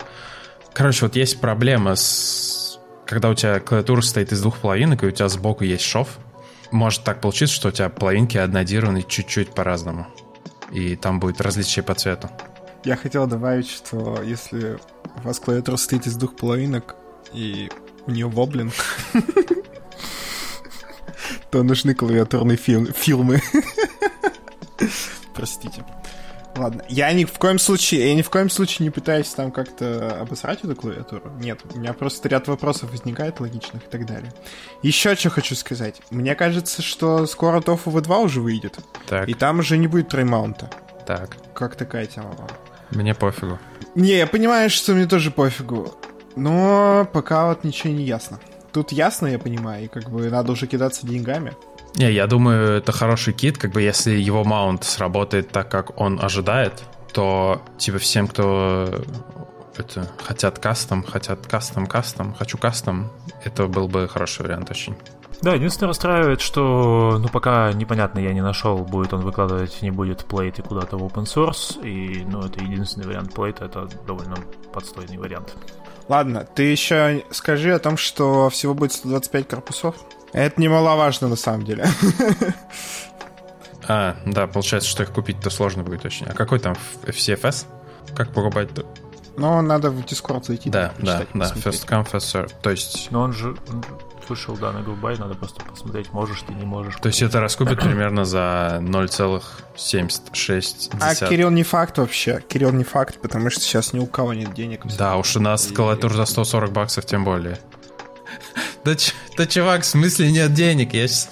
Короче, 0.73 1.05
вот 1.05 1.15
есть 1.15 1.39
проблема 1.39 1.95
с... 1.95 2.79
Когда 3.05 3.29
у 3.29 3.33
тебя 3.33 3.59
клавиатура 3.59 4.01
стоит 4.01 4.31
из 4.31 4.41
двух 4.41 4.57
половинок, 4.57 5.03
и 5.03 5.07
у 5.07 5.11
тебя 5.11 5.29
сбоку 5.29 5.63
есть 5.63 5.83
шов, 5.83 6.17
может 6.71 7.03
так 7.03 7.21
получиться, 7.21 7.55
что 7.55 7.69
у 7.69 7.71
тебя 7.71 7.89
половинки 7.89 8.37
однодированы 8.37 9.03
чуть-чуть 9.03 9.53
по-разному. 9.53 10.07
И 10.71 10.95
там 10.97 11.19
будет 11.19 11.39
различие 11.39 11.83
по 11.83 11.93
цвету. 11.93 12.29
Я 12.83 12.95
хотел 12.95 13.27
добавить, 13.27 13.69
что 13.69 14.21
если 14.21 14.77
у 15.23 15.27
вас 15.27 15.39
клавиатура 15.39 15.77
стоит 15.77 16.07
из 16.07 16.15
двух 16.15 16.35
половинок, 16.35 16.95
и 17.33 17.69
у 18.05 18.11
нее 18.11 18.27
воблинг, 18.27 18.73
то 21.51 21.63
нужны 21.63 21.95
клавиатурные 21.95 22.57
фил- 22.57 22.91
фильмы. 22.93 23.41
Простите. 25.33 25.83
Ладно, 26.55 26.83
я 26.89 27.13
ни 27.13 27.23
в 27.23 27.33
коем 27.33 27.59
случае, 27.59 28.09
я 28.09 28.15
ни 28.15 28.23
в 28.23 28.31
коем 28.31 28.49
случае 28.49 28.85
не 28.85 28.89
пытаюсь 28.89 29.29
там 29.29 29.51
как-то 29.51 30.19
обосрать 30.19 30.63
эту 30.63 30.75
клавиатуру. 30.75 31.29
Нет, 31.39 31.59
у 31.71 31.77
меня 31.77 31.93
просто 31.93 32.27
ряд 32.29 32.47
вопросов 32.47 32.89
возникает 32.89 33.39
логичных 33.39 33.83
и 33.83 33.87
так 33.87 34.07
далее. 34.07 34.33
Еще 34.81 35.15
что 35.15 35.29
хочу 35.29 35.53
сказать. 35.55 36.01
Мне 36.09 36.33
кажется, 36.33 36.81
что 36.81 37.27
скоро 37.27 37.59
TOFU 37.59 37.93
V2 37.93 38.23
уже 38.23 38.41
выйдет, 38.41 38.79
Так, 39.07 39.29
и 39.29 39.35
там 39.35 39.59
уже 39.59 39.77
не 39.77 39.85
будет 39.87 40.09
треймаунта. 40.09 40.71
так. 41.05 41.37
Как 41.53 41.75
такая 41.75 42.07
тема 42.07 42.31
вам? 42.35 42.47
Мне 42.91 43.13
пофигу. 43.13 43.59
Не, 43.95 44.17
я 44.17 44.27
понимаю, 44.27 44.69
что 44.69 44.93
мне 44.93 45.05
тоже 45.05 45.31
пофигу. 45.31 45.93
Но 46.35 47.07
пока 47.11 47.47
вот 47.47 47.63
ничего 47.63 47.93
не 47.93 48.03
ясно. 48.03 48.39
Тут 48.71 48.91
ясно, 48.91 49.27
я 49.27 49.39
понимаю, 49.39 49.85
и 49.85 49.87
как 49.87 50.09
бы 50.09 50.29
надо 50.29 50.51
уже 50.51 50.67
кидаться 50.67 51.07
деньгами. 51.07 51.53
Не, 51.95 52.11
я 52.11 52.27
думаю, 52.27 52.77
это 52.77 52.91
хороший 52.91 53.33
кит, 53.33 53.57
как 53.57 53.71
бы 53.71 53.81
если 53.81 54.11
его 54.11 54.43
маунт 54.43 54.83
сработает 54.83 55.49
так, 55.49 55.69
как 55.69 55.99
он 55.99 56.19
ожидает, 56.21 56.83
то 57.11 57.61
типа 57.79 57.97
всем, 57.97 58.27
кто 58.27 59.03
это, 59.79 60.07
хотят 60.23 60.59
кастом, 60.59 61.03
хотят 61.03 61.45
кастом, 61.47 61.87
кастом, 61.87 62.33
хочу 62.33 62.57
кастом, 62.57 63.11
это 63.43 63.67
был 63.67 63.87
бы 63.87 64.07
хороший 64.07 64.43
вариант 64.43 64.71
очень. 64.71 64.95
Да, 65.41 65.53
единственное 65.53 65.89
расстраивает, 65.89 66.41
что, 66.41 67.17
ну, 67.19 67.27
пока 67.27 67.71
непонятно, 67.73 68.19
я 68.19 68.33
не 68.33 68.41
нашел, 68.41 68.77
будет 68.79 69.13
он 69.13 69.21
выкладывать, 69.21 69.81
не 69.81 69.91
будет 69.91 70.25
плейт 70.25 70.57
и 70.57 70.63
куда-то 70.63 70.97
в 70.97 71.03
open 71.03 71.25
source, 71.25 71.83
и, 71.85 72.25
ну, 72.25 72.41
это 72.41 72.63
единственный 72.63 73.05
вариант 73.05 73.33
плейта, 73.33 73.65
это 73.65 73.87
довольно 74.07 74.37
подстойный 74.73 75.17
вариант. 75.17 75.53
Ладно, 76.07 76.47
ты 76.55 76.63
еще 76.63 77.23
скажи 77.31 77.73
о 77.73 77.79
том, 77.79 77.97
что 77.97 78.49
всего 78.49 78.73
будет 78.73 78.93
125 78.93 79.47
корпусов. 79.47 79.95
Это 80.33 80.59
немаловажно 80.59 81.27
на 81.27 81.35
самом 81.35 81.65
деле. 81.65 81.85
А, 83.89 84.17
да, 84.25 84.47
получается, 84.47 84.89
что 84.89 85.03
их 85.03 85.13
купить-то 85.13 85.49
сложно 85.49 85.81
будет 85.81 86.03
очень. 86.03 86.25
А 86.25 86.33
какой 86.33 86.59
там 86.59 86.75
FCFS? 87.03 87.67
Как 88.13 88.33
покупать-то? 88.33 88.85
Но 89.37 89.61
надо 89.61 89.89
в 89.91 89.99
Discord 90.01 90.43
зайти. 90.45 90.69
Да, 90.69 90.91
да, 90.97 91.25
да, 91.33 91.45
first 91.55 91.85
come, 91.87 92.03
first 92.11 92.33
serve. 92.33 92.51
То 92.61 92.71
есть, 92.71 93.07
Но 93.11 93.21
он 93.21 93.31
же, 93.33 93.55
вышел, 94.27 94.57
да, 94.57 94.71
на 94.73 94.79
GoBuy, 94.79 95.17
надо 95.19 95.35
просто 95.35 95.63
посмотреть, 95.63 96.11
можешь 96.11 96.41
ты, 96.41 96.53
не 96.53 96.65
можешь. 96.65 96.95
то 96.95 97.07
есть 97.07 97.21
это 97.21 97.39
раскупит 97.39 97.79
примерно 97.79 98.25
за 98.25 98.79
0,76. 98.81 100.91
А 100.99 101.15
Кирилл 101.15 101.49
не 101.51 101.63
факт 101.63 101.97
вообще. 101.97 102.41
Кирилл 102.47 102.71
не 102.71 102.83
факт, 102.83 103.19
потому 103.21 103.49
что 103.49 103.61
сейчас 103.61 103.93
ни 103.93 103.99
у 103.99 104.07
кого 104.07 104.33
нет 104.33 104.53
денег. 104.53 104.85
Да, 104.97 105.15
уж 105.17 105.35
у 105.35 105.39
нас 105.39 105.69
И- 105.69 105.73
клавиатура 105.73 106.13
за 106.15 106.25
140 106.25 106.71
баксов, 106.71 107.05
тем 107.05 107.23
более. 107.23 107.57
Да, 108.83 108.93
да, 109.37 109.45
чувак, 109.45 109.81
в 109.81 109.85
смысле 109.85 110.31
нет 110.31 110.53
денег? 110.53 110.93
Я 110.93 111.07
щас- 111.07 111.29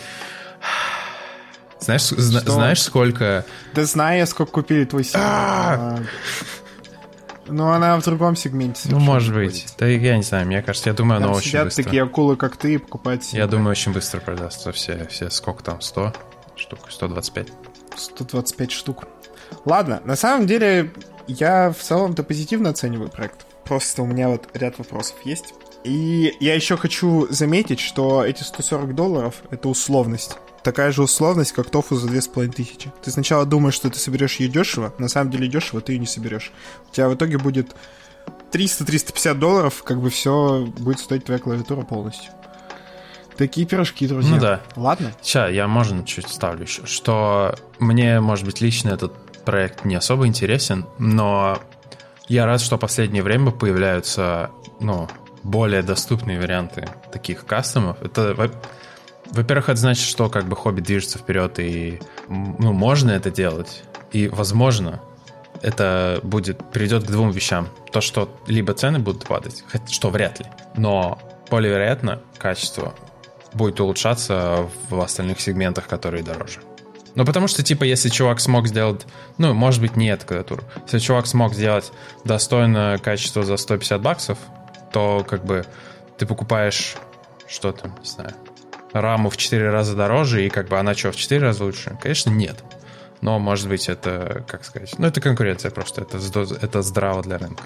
Знаешь, 1.80 2.03
зна- 2.10 2.41
знаешь, 2.41 2.82
сколько... 2.82 3.45
Да 3.74 3.86
знаю 3.86 4.20
я, 4.20 4.26
сколько 4.26 4.51
купили 4.51 4.84
твой 4.86 5.03
сегмент. 5.06 6.08
Ну, 7.48 7.72
она 7.72 8.00
в 8.00 8.04
другом 8.04 8.36
сегменте. 8.36 8.89
Ну, 8.89 9.00
может 9.00 9.34
быть. 9.34 9.68
Да 9.78 9.86
я 9.88 10.18
не 10.18 10.24
знаю, 10.24 10.48
мне 10.48 10.62
кажется, 10.62 10.89
я 10.89 10.96
думаю, 10.96 11.18
оно 11.18 11.28
Там 11.28 11.36
очень 11.38 11.50
сидят 11.50 11.66
быстро. 11.66 11.84
такие 11.84 12.04
акулы, 12.04 12.36
как 12.36 12.58
ты, 12.58 12.76
и 12.76 12.78
покупают 12.78 13.24
себе 13.24 13.39
Я 13.39 13.48
думаю, 13.48 13.72
очень 13.72 13.93
быстро 13.93 14.20
продастся 14.20 14.72
все, 14.72 15.08
все, 15.10 15.30
сколько 15.30 15.64
там, 15.64 15.82
100 15.82 16.14
штук, 16.56 16.80
125. 16.89 17.48
125 17.96 18.72
штук. 18.72 19.04
Ладно, 19.66 20.02
на 20.06 20.16
самом 20.16 20.48
деле, 20.48 20.91
я 21.28 21.72
в 21.72 21.82
целом-то 21.82 22.24
позитивно 22.24 22.70
оцениваю 22.72 23.10
проект. 23.10 23.46
Просто 23.64 24.02
у 24.02 24.06
меня 24.06 24.30
вот 24.30 24.48
ряд 24.54 24.78
вопросов 24.78 25.18
есть. 25.24 25.54
И 25.84 26.34
я 26.39 26.56
еще 26.56 26.78
хочу 26.78 27.28
заметить, 27.30 27.80
что 27.80 28.26
эти 28.26 28.41
140 28.43 28.96
долларов— 28.96 29.36
это 29.52 29.70
условность. 29.70 30.38
Такая 30.66 30.91
же 30.91 31.03
условность, 31.03 31.51
как 31.51 31.70
тофу 31.70 31.95
за 31.95 32.07
2500. 32.07 33.03
Ты 33.03 33.11
сначала 33.11 33.45
думаешь, 33.45 33.76
что 33.76 33.91
ты 33.91 33.99
соберешь 33.99 34.38
ее 34.38 34.49
дешево, 34.49 34.95
на 34.97 35.07
самом 35.07 35.30
деле 35.30 35.47
дешево 35.47 35.80
ты 35.80 35.93
ее 35.93 35.99
не 35.99 36.07
соберешь. 36.07 36.51
У 36.89 36.91
тебя 36.91 37.07
в 37.07 37.13
итоге 37.13 37.38
будет 37.38 37.76
300-350 38.51 39.36
долларов, 39.36 39.84
как 39.84 40.01
бы 40.01 40.09
все 40.09 40.66
будет 40.80 40.97
стоить 40.99 41.24
твоя 41.26 41.39
клавиатура 41.39 41.84
полностью. 41.84 42.32
Такие 43.38 43.68
пирожки, 43.68 44.07
друзья. 44.07 44.34
Ну 44.34 44.41
да. 44.41 44.61
Ладно. 44.76 45.11
Сейчас, 45.22 45.51
я, 45.51 45.68
можно, 45.68 46.03
чуть 46.03 46.30
ставлю 46.30 46.63
еще, 46.63 46.84
что 46.88 47.53
мне, 47.78 48.20
может 48.20 48.45
быть, 48.47 48.59
лично 48.59 48.89
этот 48.89 49.13
проект 49.43 49.86
не 49.86 49.93
особо 49.93 50.26
интересен, 50.26 50.88
но 50.97 51.59
я 52.28 52.47
рад, 52.47 52.59
что 52.59 52.78
в 52.78 52.80
последнее 52.80 53.22
время 53.22 53.51
появляются, 53.51 54.49
ну, 54.80 55.07
более 55.43 55.84
доступные 55.84 56.39
варианты 56.39 56.89
таких 57.11 57.45
кастомов. 57.45 58.01
Это, 58.01 58.49
во-первых, 59.32 59.69
это 59.69 59.80
значит, 59.80 60.05
что 60.05 60.30
как 60.30 60.45
бы 60.45 60.55
хобби 60.55 60.82
движется 60.82 61.17
вперед, 61.17 61.59
и, 61.59 61.99
ну, 62.28 62.73
можно 62.73 63.11
это 63.11 63.32
делать, 63.32 63.84
и, 64.11 64.28
возможно, 64.28 65.01
это 65.61 66.19
будет, 66.23 66.71
приведет 66.71 67.03
к 67.03 67.11
двум 67.11 67.32
вещам. 67.32 67.69
То, 67.91 68.01
что 68.01 68.30
либо 68.47 68.73
цены 68.73 68.99
будут 68.99 69.28
падать, 69.28 69.63
что 69.89 70.09
вряд 70.09 70.39
ли, 70.39 70.45
но 70.76 71.19
более 71.49 71.71
вероятно, 71.71 72.21
качество 72.38 72.93
будет 73.53 73.80
улучшаться 73.80 74.69
в 74.89 74.99
остальных 74.99 75.39
сегментах, 75.39 75.88
которые 75.88 76.23
дороже. 76.23 76.59
Ну, 77.15 77.23
потому 77.23 77.47
что, 77.47 77.63
типа, 77.63 77.86
если 77.86 78.09
чувак 78.09 78.41
смог 78.41 78.67
сделать... 78.67 79.05
Ну, 79.38 79.53
может 79.53 79.80
быть, 79.80 79.95
не 79.95 80.09
эту 80.09 80.26
клавиатуру. 80.26 80.63
Если 80.84 80.99
чувак 80.99 81.28
смог 81.28 81.53
сделать 81.53 81.93
достойное 82.26 82.97
качество 82.97 83.43
за 83.43 83.55
150 83.55 84.01
баксов, 84.01 84.38
то, 84.91 85.26
как 85.26 85.45
бы, 85.45 85.65
ты 86.17 86.26
покупаешь 86.26 86.97
что 87.47 87.71
там, 87.71 87.95
не 88.01 88.07
знаю, 88.07 88.34
раму 89.02 89.30
в 89.30 89.38
4 89.38 89.70
раза 89.70 89.96
дороже, 89.96 90.46
и 90.46 90.50
как 90.50 90.68
бы 90.68 90.78
она 90.80 90.93
что, 90.93 91.12
в 91.12 91.16
4 91.16 91.41
раза 91.41 91.64
лучше? 91.64 91.98
Конечно, 92.02 92.30
нет. 92.30 92.64
Но, 93.22 93.39
может 93.39 93.70
быть, 93.70 93.89
это, 93.89 94.43
как 94.48 94.66
сказать, 94.66 94.93
ну, 94.98 95.08
это 95.08 95.22
конкуренция 95.22 95.72
просто, 95.72 96.02
это, 96.02 96.18
это 96.62 96.82
здраво 96.82 97.24
для 97.24 97.38
рынка. 97.38 97.64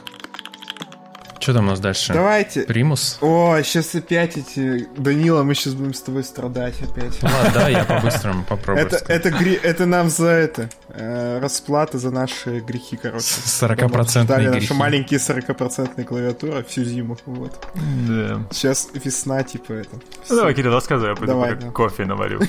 Что 1.39 1.53
там 1.53 1.67
у 1.67 1.69
нас 1.69 1.79
дальше? 1.79 2.13
Давайте. 2.13 2.61
Примус? 2.63 3.17
О, 3.21 3.61
сейчас 3.63 3.95
опять 3.95 4.37
эти... 4.37 4.87
Данила, 4.97 5.43
мы 5.43 5.55
сейчас 5.55 5.73
будем 5.73 5.93
с 5.93 6.01
тобой 6.01 6.23
страдать 6.23 6.75
опять. 6.81 7.21
Ладно, 7.23 7.51
да, 7.53 7.69
я 7.69 7.85
по-быстрому 7.85 8.43
попробую. 8.43 8.85
Это, 8.85 8.97
это, 9.07 9.31
гри... 9.31 9.57
это 9.61 9.85
нам 9.85 10.09
за 10.09 10.27
это. 10.27 10.69
Э, 10.89 11.39
расплата 11.39 11.97
за 11.97 12.11
наши 12.11 12.59
грехи, 12.59 12.97
короче. 12.97 13.25
40% 13.25 14.25
грехи. 14.35 14.49
наши 14.49 14.73
маленькие 14.73 15.19
40% 15.19 16.03
клавиатура 16.03 16.63
всю 16.63 16.83
зиму. 16.83 17.17
Вот. 17.25 17.67
Да. 18.07 18.41
Сейчас 18.51 18.89
весна, 18.93 19.43
типа 19.43 19.73
это. 19.73 19.97
Ну, 20.29 20.35
давай, 20.35 20.53
Кирилл, 20.53 20.73
рассказывай, 20.73 21.11
я 21.11 21.15
пойду 21.15 21.33
Давай, 21.33 21.55
да. 21.55 21.71
кофе 21.71 22.05
наварю. 22.05 22.41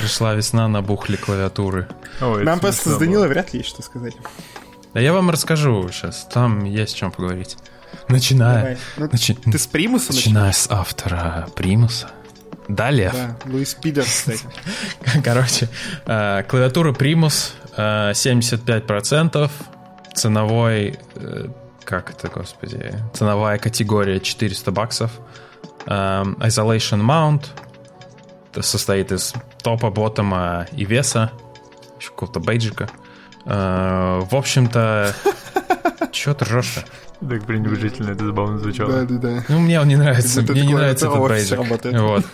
Пришла 0.00 0.34
весна, 0.34 0.68
набухли 0.68 1.16
клавиатуры. 1.16 1.88
Ой, 2.20 2.44
Нам 2.44 2.60
просто 2.60 2.90
с 2.90 2.96
Данилой 2.96 3.28
вряд 3.28 3.52
ли 3.52 3.60
есть 3.60 3.70
что 3.70 3.82
сказать. 3.82 4.14
Да 4.94 5.00
я 5.00 5.12
вам 5.12 5.30
расскажу 5.30 5.88
сейчас, 5.92 6.26
там 6.32 6.64
есть 6.64 6.94
о 6.94 6.98
чем 6.98 7.12
поговорить. 7.12 7.56
Начиная. 8.08 8.78
Ну, 8.96 9.08
начи... 9.10 9.34
Ты 9.34 9.58
с 9.58 9.66
Примуса 9.66 10.12
Начиная 10.12 10.52
с 10.52 10.68
автора 10.70 11.48
Примуса. 11.54 12.10
Далее. 12.68 13.10
Да, 13.12 13.36
Луис 13.50 13.74
Пидер, 13.74 14.04
кстати. 14.04 14.44
Короче, 15.24 15.68
э, 16.06 16.42
клавиатура 16.44 16.92
Примус 16.92 17.54
75%, 17.76 19.44
э, 19.44 20.14
ценовой, 20.14 20.98
э, 21.16 21.46
как 21.84 22.10
это, 22.10 22.28
господи, 22.28 22.94
ценовая 23.12 23.58
категория 23.58 24.20
400 24.20 24.70
баксов, 24.70 25.10
Isolation 25.86 27.00
Mount, 27.00 27.46
состоит 28.62 29.10
из 29.12 29.34
топа, 29.62 29.90
ботома 29.90 30.66
и 30.72 30.84
веса, 30.84 31.32
еще 31.98 32.10
какого-то 32.10 32.38
бейджика. 32.38 32.88
Э, 33.44 34.20
в 34.22 34.34
общем-то, 34.34 35.14
чего 36.12 36.34
ты 36.34 36.44
ржешь-то? 36.44 36.84
Так 37.28 37.44
пренебрежительно 37.44 38.10
это 38.10 38.24
забавно 38.24 38.58
звучало. 38.58 38.92
Да, 38.92 39.04
да, 39.04 39.16
да. 39.16 39.44
Ну, 39.48 39.60
мне 39.60 39.78
он 39.80 39.88
не 39.88 39.96
нравится. 39.96 40.40
Мне 40.42 40.66
не 40.66 40.74
нравится 40.74 41.06
этот 41.06 41.20
бейджик. 41.20 42.00
Вот. 42.00 42.24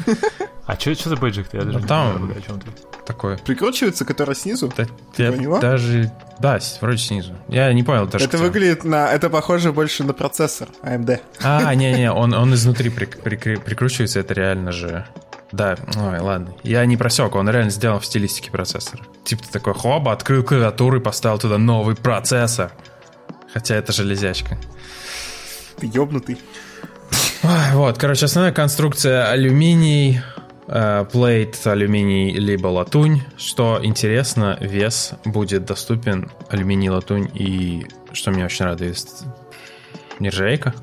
А 0.66 0.74
что, 0.78 0.94
что 0.94 1.08
за 1.10 1.16
бейджик-то? 1.16 1.56
Я 1.56 1.64
даже 1.64 1.78
не 1.78 1.86
там 1.86 2.32
о 2.36 2.40
чем 2.40 2.60
ты. 2.60 2.66
Такой. 3.06 3.38
Прикручивается, 3.38 4.04
который 4.04 4.34
снизу? 4.34 4.72
Да, 4.76 4.86
я 5.16 5.30
даже... 5.60 6.10
Да, 6.40 6.58
вроде 6.80 6.98
снизу. 6.98 7.34
Я 7.48 7.72
не 7.72 7.84
понял 7.84 8.06
даже. 8.08 8.24
Это 8.24 8.36
выглядит 8.36 8.82
на... 8.82 9.12
Это 9.12 9.30
похоже 9.30 9.72
больше 9.72 10.02
на 10.02 10.12
процессор 10.12 10.68
AMD. 10.82 11.20
А, 11.42 11.72
не-не, 11.74 12.10
он, 12.10 12.34
он 12.34 12.52
изнутри 12.54 12.90
прикручивается, 12.90 14.18
это 14.18 14.34
реально 14.34 14.72
же... 14.72 15.06
Да, 15.52 15.76
ой, 15.96 16.18
ладно. 16.18 16.54
Я 16.62 16.84
не 16.86 16.96
просек, 16.96 17.34
он 17.34 17.48
реально 17.48 17.70
сделан 17.70 18.00
в 18.00 18.06
стилистике 18.06 18.50
процессора. 18.50 19.04
Типа 19.24 19.44
ты 19.44 19.52
такой, 19.52 19.74
хоба, 19.74 20.12
открыл 20.12 20.42
клавиатуру 20.42 20.98
и 20.98 21.02
поставил 21.02 21.38
туда 21.38 21.58
новый 21.58 21.94
процессор. 21.94 22.72
Хотя 23.52 23.76
это 23.76 23.92
железячка. 23.92 24.58
Ты 25.78 25.86
ёбнутый. 25.86 26.38
Вот, 27.74 27.96
короче, 27.98 28.24
основная 28.24 28.52
конструкция 28.52 29.30
алюминий, 29.30 30.20
э, 30.66 31.04
плейт 31.12 31.64
алюминий 31.64 32.32
либо 32.32 32.66
латунь. 32.66 33.22
Что 33.36 33.78
интересно, 33.82 34.58
вес 34.60 35.12
будет 35.24 35.64
доступен 35.64 36.30
алюминий, 36.48 36.88
латунь 36.88 37.30
и, 37.34 37.86
что 38.12 38.32
меня 38.32 38.46
очень 38.46 38.64
радует, 38.64 38.96
нержавейка. 40.18 40.74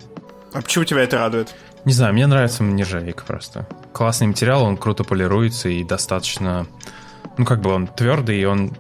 А 0.53 0.61
почему 0.61 0.86
тебя 0.86 1.01
это 1.01 1.18
радует? 1.18 1.53
Не 1.86 1.93
знаю, 1.93 2.13
мне 2.13 2.27
нравится 2.27 2.63
нержавейка 2.63 3.23
просто. 3.25 3.67
Классный 3.91 4.27
материал, 4.27 4.63
он 4.63 4.77
круто 4.77 5.03
полируется 5.03 5.69
и 5.69 5.84
достаточно... 5.84 6.65
Ну, 7.38 7.45
как 7.45 7.61
бы 7.61 7.71
он 7.71 7.88
твердый, 7.88 8.39
и 8.39 8.45
он 8.45 8.75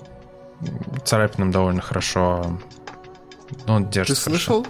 царапинам 1.03 1.51
довольно 1.51 1.81
хорошо... 1.81 2.59
Ну, 3.67 3.73
он 3.73 3.89
держит 3.89 4.15
Ты 4.15 4.21
слышал? 4.21 4.65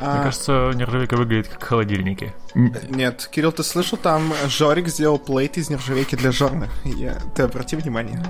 А... 0.00 0.14
Мне 0.14 0.24
кажется, 0.24 0.72
нержавейка 0.74 1.16
выглядит 1.16 1.48
как 1.48 1.62
холодильники. 1.62 2.32
Нет, 2.54 3.28
Кирилл, 3.30 3.52
ты 3.52 3.62
слышал, 3.62 3.96
там 3.96 4.32
Жорик 4.46 4.88
сделал 4.88 5.18
плейт 5.18 5.56
из 5.56 5.70
нержавейки 5.70 6.14
для 6.16 6.32
жорных. 6.32 6.70
Я... 6.84 7.18
Ты 7.34 7.42
обрати 7.42 7.76
внимание. 7.76 8.22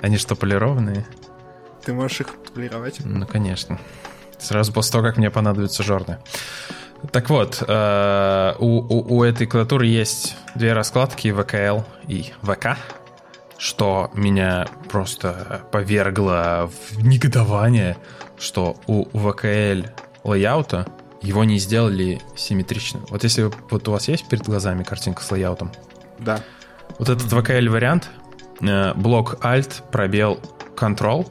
Они 0.00 0.16
что, 0.16 0.34
полированные? 0.34 1.06
Ты 1.84 1.92
можешь 1.92 2.22
их 2.22 2.28
полировать? 2.54 2.98
Ну, 3.04 3.26
конечно. 3.26 3.78
Сразу 4.40 4.72
после 4.72 4.92
того, 4.92 5.04
как 5.04 5.16
мне 5.16 5.30
понадобятся 5.30 5.82
жорны. 5.82 6.18
Так 7.12 7.30
вот, 7.30 7.62
э, 7.66 8.54
у, 8.58 8.66
у, 8.66 9.18
у 9.18 9.24
этой 9.24 9.46
клавиатуры 9.46 9.86
есть 9.86 10.36
две 10.54 10.72
раскладки 10.72 11.28
VKL 11.28 11.84
и 12.08 12.32
VK, 12.42 12.76
что 13.56 14.10
меня 14.14 14.66
просто 14.90 15.62
повергло 15.72 16.70
в 16.70 17.02
негодование, 17.02 17.96
что 18.38 18.76
у 18.86 19.06
VKL 19.06 19.88
лейаута 20.24 20.86
его 21.22 21.44
не 21.44 21.58
сделали 21.58 22.20
симметрично. 22.36 23.00
Вот 23.08 23.24
если 23.24 23.50
вот 23.70 23.88
у 23.88 23.92
вас 23.92 24.08
есть 24.08 24.28
перед 24.28 24.44
глазами 24.44 24.82
картинка 24.82 25.22
с 25.22 25.30
лейаутом? 25.30 25.72
Да. 26.18 26.40
Вот 26.98 27.08
этот 27.08 27.32
VKL 27.32 27.68
вариант, 27.68 28.10
э, 28.60 28.92
блок 28.94 29.36
Alt, 29.42 29.82
пробел 29.90 30.40
Control, 30.76 31.26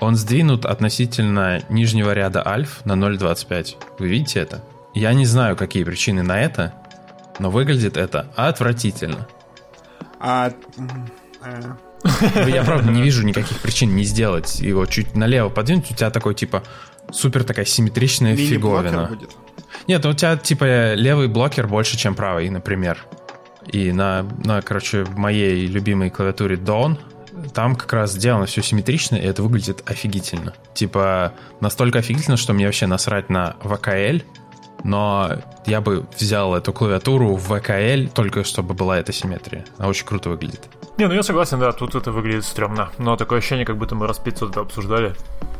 он 0.00 0.16
сдвинут 0.16 0.64
относительно 0.64 1.62
нижнего 1.68 2.12
ряда 2.12 2.46
альф 2.46 2.84
на 2.84 2.92
0.25. 2.92 3.76
Вы 3.98 4.08
видите 4.08 4.40
это? 4.40 4.64
Я 4.94 5.12
не 5.12 5.26
знаю, 5.26 5.56
какие 5.56 5.84
причины 5.84 6.22
на 6.22 6.40
это, 6.40 6.74
но 7.38 7.50
выглядит 7.50 7.96
это 7.96 8.30
отвратительно. 8.34 9.28
А... 10.18 10.52
Я 12.46 12.64
правда 12.64 12.90
не 12.90 13.02
вижу 13.02 13.24
никаких 13.24 13.60
причин 13.60 13.94
не 13.94 14.04
сделать 14.04 14.60
его 14.60 14.86
чуть 14.86 15.14
налево 15.14 15.48
подвинуть. 15.50 15.90
У 15.90 15.94
тебя 15.94 16.10
такой 16.10 16.34
типа 16.34 16.62
супер 17.12 17.44
такая 17.44 17.66
симметричная 17.66 18.36
фиговина. 18.36 19.06
Будет? 19.06 19.30
Нет, 19.86 20.04
у 20.06 20.12
тебя 20.12 20.36
типа 20.36 20.94
левый 20.94 21.28
блокер 21.28 21.66
больше, 21.66 21.96
чем 21.96 22.14
правый, 22.14 22.48
например. 22.48 23.04
И 23.66 23.92
на, 23.92 24.26
на 24.44 24.62
короче, 24.62 25.04
моей 25.16 25.66
любимой 25.66 26.10
клавиатуре 26.10 26.56
Dawn 26.56 26.98
там 27.54 27.76
как 27.76 27.92
раз 27.92 28.12
сделано 28.12 28.46
все 28.46 28.62
симметрично, 28.62 29.16
и 29.16 29.22
это 29.22 29.42
выглядит 29.42 29.82
офигительно. 29.86 30.54
Типа, 30.74 31.32
настолько 31.60 31.98
офигительно, 31.98 32.36
что 32.36 32.52
мне 32.52 32.66
вообще 32.66 32.86
насрать 32.86 33.30
на 33.30 33.56
ВКЛ, 33.62 34.18
но 34.84 35.30
я 35.66 35.80
бы 35.80 36.06
взял 36.18 36.54
эту 36.54 36.72
клавиатуру 36.72 37.34
в 37.36 37.58
ВКЛ, 37.58 38.12
только 38.14 38.44
чтобы 38.44 38.74
была 38.74 38.98
эта 38.98 39.12
симметрия. 39.12 39.64
Она 39.78 39.88
очень 39.88 40.06
круто 40.06 40.30
выглядит. 40.30 40.62
Не, 40.98 41.06
ну 41.06 41.14
я 41.14 41.22
согласен, 41.22 41.58
да, 41.58 41.72
тут 41.72 41.94
это 41.94 42.12
выглядит 42.12 42.44
стрёмно. 42.44 42.90
Но 42.98 43.16
такое 43.16 43.38
ощущение, 43.38 43.64
как 43.64 43.78
будто 43.78 43.94
мы 43.94 44.06
раз 44.06 44.18
500 44.18 44.50
это 44.50 44.60
обсуждали. 44.60 45.14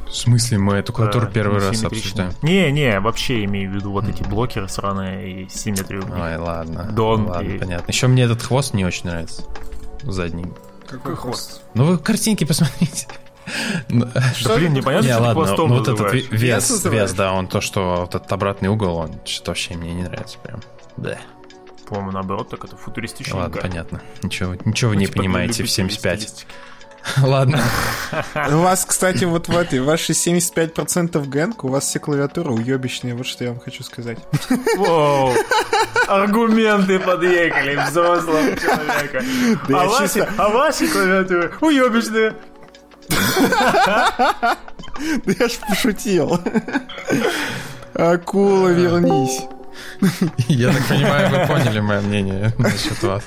В 0.06 0.14
смысле, 0.14 0.58
мы 0.58 0.74
эту 0.74 0.92
клавиатуру 0.92 1.26
да, 1.26 1.32
первый 1.32 1.60
раз 1.60 1.84
обсуждаем? 1.84 2.32
Не, 2.42 2.70
не, 2.72 2.98
вообще 2.98 3.44
имею 3.44 3.70
в 3.70 3.74
виду 3.74 3.92
вот 3.92 4.08
эти 4.08 4.22
блокеры 4.24 4.68
сраные 4.68 5.44
и 5.44 5.48
симметрию. 5.48 6.02
Ой, 6.12 6.36
ладно. 6.36 6.90
Дон. 6.90 7.28
Ладно, 7.28 7.48
и... 7.48 7.58
понятно. 7.58 7.90
Еще 7.90 8.08
мне 8.08 8.24
этот 8.24 8.42
хвост 8.42 8.74
не 8.74 8.84
очень 8.84 9.06
нравится. 9.06 9.44
Задний. 10.02 10.46
Какой 10.90 11.14
хвост? 11.14 11.62
Ну 11.74 11.84
вы 11.84 11.98
картинки 11.98 12.44
посмотрите. 12.44 13.06
Ну, 13.88 14.06
да 14.44 14.56
блин, 14.56 14.74
непонятно, 14.74 15.06
не, 15.06 15.12
что 15.12 15.22
ладно, 15.22 15.44
хвостом 15.44 15.70
ну, 15.70 15.78
вот 15.78 15.88
этот 15.88 16.12
вес, 16.30 16.84
вес, 16.84 17.12
да, 17.14 17.32
он 17.32 17.48
то, 17.48 17.60
что 17.60 18.02
вот 18.02 18.14
этот 18.14 18.30
обратный 18.30 18.68
угол, 18.68 18.94
он 18.96 19.20
что 19.24 19.50
вообще 19.50 19.74
мне 19.74 19.92
не 19.92 20.04
нравится 20.04 20.38
прям. 20.38 20.60
Да. 20.96 21.18
По-моему, 21.88 22.12
наоборот, 22.12 22.50
так 22.50 22.64
это 22.64 22.76
футуристично. 22.76 23.38
Ладно, 23.38 23.60
понятно. 23.60 24.02
Ничего, 24.22 24.54
ничего 24.64 24.90
вы 24.90 24.94
ну, 24.94 25.00
не 25.00 25.06
типа 25.06 25.18
понимаете 25.18 25.64
в 25.64 25.70
75. 25.70 26.46
Ладно. 27.22 27.62
У 28.50 28.58
вас, 28.58 28.84
кстати, 28.84 29.24
вот 29.24 29.48
в 29.48 29.56
этой, 29.56 29.80
ваши 29.80 30.12
75% 30.12 31.26
гэнк, 31.26 31.64
у 31.64 31.68
вас 31.68 31.84
все 31.84 31.98
клавиатуры 31.98 32.52
уебищные, 32.52 33.14
вот 33.14 33.26
что 33.26 33.44
я 33.44 33.50
вам 33.50 33.60
хочу 33.60 33.82
сказать. 33.82 34.18
Воу. 34.76 35.32
Аргументы 36.06 36.98
подъехали 36.98 37.76
взрослого 37.88 38.56
человека. 38.56 39.24
Да 39.68 39.82
а, 39.82 39.86
ваши, 39.86 40.02
чисто... 40.04 40.32
а 40.36 40.48
ваши 40.48 40.88
клавиатуры 40.88 41.52
уебищные. 41.60 42.34
Да 45.24 45.32
я 45.38 45.48
ж 45.48 45.52
пошутил. 45.68 46.38
Акула, 47.94 48.68
вернись. 48.68 49.40
Я 50.48 50.72
так 50.72 50.86
понимаю, 50.88 51.30
вы 51.30 51.46
поняли 51.46 51.80
мое 51.80 52.00
мнение 52.00 52.52
насчет 52.58 53.02
вас. 53.02 53.22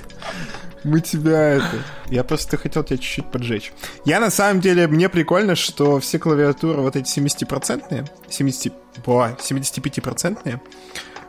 Мы 0.83 0.99
тебя 0.99 1.55
это... 1.55 1.83
Я 2.09 2.23
просто 2.23 2.57
хотел 2.57 2.83
тебя 2.83 2.97
чуть-чуть 2.97 3.31
поджечь. 3.31 3.71
Я 4.05 4.19
на 4.19 4.29
самом 4.29 4.61
деле, 4.61 4.87
мне 4.87 5.09
прикольно, 5.09 5.55
что 5.55 5.99
все 5.99 6.19
клавиатуры 6.19 6.81
вот 6.81 6.95
эти 6.95 7.19
70-процентные, 7.19 8.09
70... 8.29 8.73
75-процентные, 9.05 10.59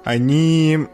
они 0.05 0.87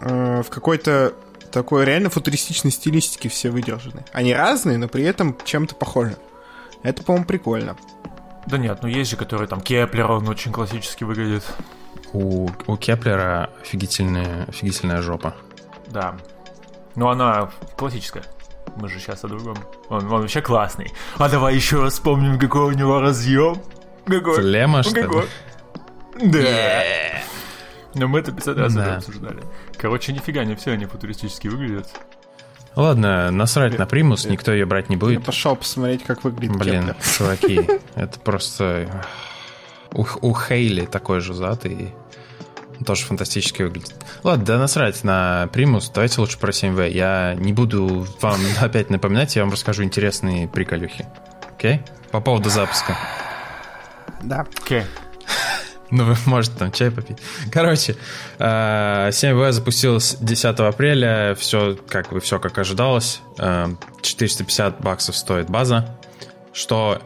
э, 0.00 0.42
в 0.42 0.48
какой-то 0.48 1.14
такой 1.50 1.84
реально 1.84 2.10
футуристичной 2.10 2.70
стилистики 2.70 3.28
все 3.28 3.50
выдержаны. 3.50 4.04
Они 4.12 4.32
разные, 4.32 4.78
но 4.78 4.88
при 4.88 5.04
этом 5.04 5.36
чем-то 5.44 5.74
похожи. 5.74 6.16
Это, 6.82 7.02
по-моему, 7.02 7.26
прикольно. 7.26 7.76
Да 8.46 8.56
нет, 8.56 8.78
ну 8.82 8.88
есть 8.88 9.10
же, 9.10 9.16
который 9.16 9.46
там 9.48 9.60
Кеплер, 9.60 10.10
он 10.10 10.28
очень 10.28 10.52
классически 10.52 11.04
выглядит. 11.04 11.44
У, 12.12 12.48
у 12.66 12.76
Кеплера 12.76 13.50
офигительная, 13.60 14.44
офигительная 14.44 15.02
жопа. 15.02 15.34
Да. 15.88 16.16
Ну 16.98 17.08
она 17.08 17.48
классическая. 17.76 18.24
Мы 18.74 18.88
же 18.88 18.98
сейчас 18.98 19.22
о 19.22 19.28
другом. 19.28 19.56
Он, 19.88 20.12
он 20.12 20.20
вообще 20.22 20.42
классный. 20.42 20.92
А 21.16 21.28
давай 21.28 21.54
еще 21.54 21.80
раз 21.80 21.92
вспомним, 21.92 22.40
какой 22.40 22.62
у 22.62 22.72
него 22.72 23.00
разъем. 23.00 23.62
Какой? 24.04 24.34
Lemo, 24.34 24.82
что 24.82 25.02
какой? 25.02 25.22
ли? 25.22 25.28
Да. 26.32 26.38
Yeah. 26.38 27.20
Но 27.94 28.08
мы 28.08 28.18
это 28.18 28.32
50 28.32 28.58
раз 28.58 28.74
да. 28.74 28.96
обсуждали. 28.96 29.44
Короче, 29.76 30.12
нифига 30.12 30.44
не 30.44 30.56
все 30.56 30.72
они 30.72 30.86
футуристически 30.86 31.46
выглядят. 31.46 31.88
Ладно, 32.74 33.30
насрать 33.30 33.78
на 33.78 33.86
примус, 33.86 34.24
никто 34.24 34.52
ее 34.52 34.66
брать 34.66 34.88
не 34.88 34.96
будет. 34.96 35.20
Я 35.20 35.24
пошел 35.24 35.54
посмотреть, 35.54 36.02
как 36.02 36.24
выглядит 36.24 36.56
Блин, 36.56 36.88
Кеплер. 36.88 36.96
чуваки, 37.16 37.68
это 37.94 38.18
просто... 38.18 39.04
У, 39.92 40.04
у 40.20 40.34
Хейли 40.34 40.84
такой 40.84 41.20
же 41.20 41.32
зад, 41.32 41.64
и 41.64 41.92
тоже 42.84 43.04
фантастически 43.04 43.62
выглядит. 43.62 43.94
Ладно, 44.22 44.44
да 44.44 44.58
насрать 44.58 45.04
на 45.04 45.48
примус, 45.52 45.90
давайте 45.94 46.20
лучше 46.20 46.38
про 46.38 46.50
7В. 46.50 46.88
Я 46.90 47.34
не 47.38 47.52
буду 47.52 48.06
вам 48.20 48.40
опять 48.60 48.90
напоминать, 48.90 49.36
я 49.36 49.42
вам 49.42 49.52
расскажу 49.52 49.84
интересные 49.84 50.48
приколюхи. 50.48 51.06
Окей? 51.56 51.76
Okay? 51.76 52.10
По 52.10 52.20
поводу 52.20 52.50
запуска. 52.50 52.96
Да. 54.22 54.46
Окей. 54.64 54.80
Okay. 54.80 54.84
Ну, 55.90 56.04
вы 56.04 56.16
можете 56.26 56.54
там 56.58 56.70
чай 56.70 56.90
попить. 56.90 57.16
Короче, 57.50 57.96
7V 58.38 59.48
э, 59.48 59.52
запустилась 59.52 60.18
10 60.20 60.44
апреля. 60.60 61.34
Все 61.34 61.78
как 61.88 62.10
бы 62.10 62.20
все 62.20 62.38
как 62.38 62.58
ожидалось. 62.58 63.22
450 64.02 64.80
э, 64.80 64.82
баксов 64.82 65.16
стоит 65.16 65.48
база. 65.48 65.96
Что 66.52 67.00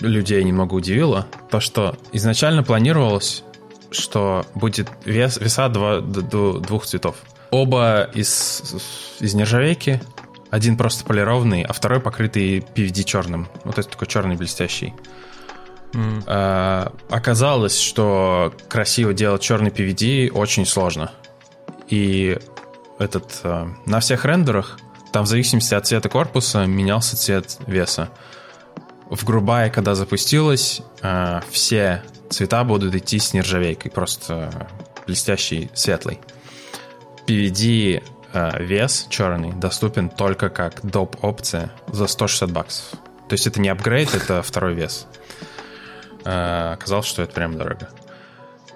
людей 0.00 0.42
немного 0.44 0.74
удивило, 0.74 1.26
то 1.50 1.60
что 1.60 1.96
изначально 2.12 2.62
планировалось, 2.62 3.44
что 3.90 4.44
будет 4.54 4.88
вес, 5.04 5.38
веса 5.38 5.68
два, 5.68 6.00
двух 6.00 6.86
цветов. 6.86 7.16
Оба 7.50 8.10
из, 8.14 8.62
из 9.20 9.34
нержавейки, 9.34 10.00
один 10.50 10.76
просто 10.76 11.04
полированный, 11.04 11.62
а 11.62 11.72
второй 11.72 12.00
покрытый 12.00 12.58
PVD 12.58 13.04
черным. 13.04 13.48
Вот 13.64 13.78
это 13.78 13.88
такой 13.88 14.06
черный 14.06 14.36
блестящий. 14.36 14.94
Mm. 15.92 16.24
А, 16.26 16.92
оказалось, 17.08 17.78
что 17.78 18.54
красиво 18.68 19.14
делать 19.14 19.42
черный 19.42 19.70
PVD 19.70 20.30
очень 20.30 20.66
сложно. 20.66 21.12
И 21.88 22.38
этот 22.98 23.40
а, 23.44 23.68
на 23.86 24.00
всех 24.00 24.24
рендерах 24.24 24.78
там 25.12 25.24
в 25.24 25.28
зависимости 25.28 25.74
от 25.74 25.86
цвета 25.86 26.08
корпуса 26.08 26.66
менялся 26.66 27.16
цвет 27.16 27.58
веса. 27.66 28.10
В 29.08 29.24
грубая, 29.24 29.70
когда 29.70 29.94
запустилась, 29.94 30.82
а, 31.00 31.42
все 31.50 32.02
цвета 32.30 32.64
будут 32.64 32.94
идти 32.94 33.18
с 33.18 33.32
нержавейкой, 33.32 33.90
просто 33.90 34.68
блестящий, 35.06 35.70
светлый. 35.74 36.20
PVD 37.26 38.02
а, 38.32 38.58
вес 38.62 39.06
черный 39.08 39.52
доступен 39.52 40.08
только 40.08 40.50
как 40.50 40.84
доп. 40.84 41.16
опция 41.22 41.72
за 41.92 42.06
160 42.06 42.52
баксов. 42.52 42.98
То 43.28 43.34
есть 43.34 43.46
это 43.46 43.60
не 43.60 43.68
апгрейд, 43.68 44.14
это 44.14 44.42
второй 44.42 44.74
вес. 44.74 45.06
Э, 46.24 46.72
оказалось, 46.72 47.06
что 47.06 47.22
это 47.22 47.32
прям 47.32 47.56
дорого. 47.56 47.90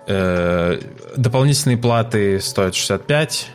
Э, 0.07 0.79
дополнительные 1.17 1.79
платы 1.79 2.41
стоят 2.41 2.75
65, 2.75 3.51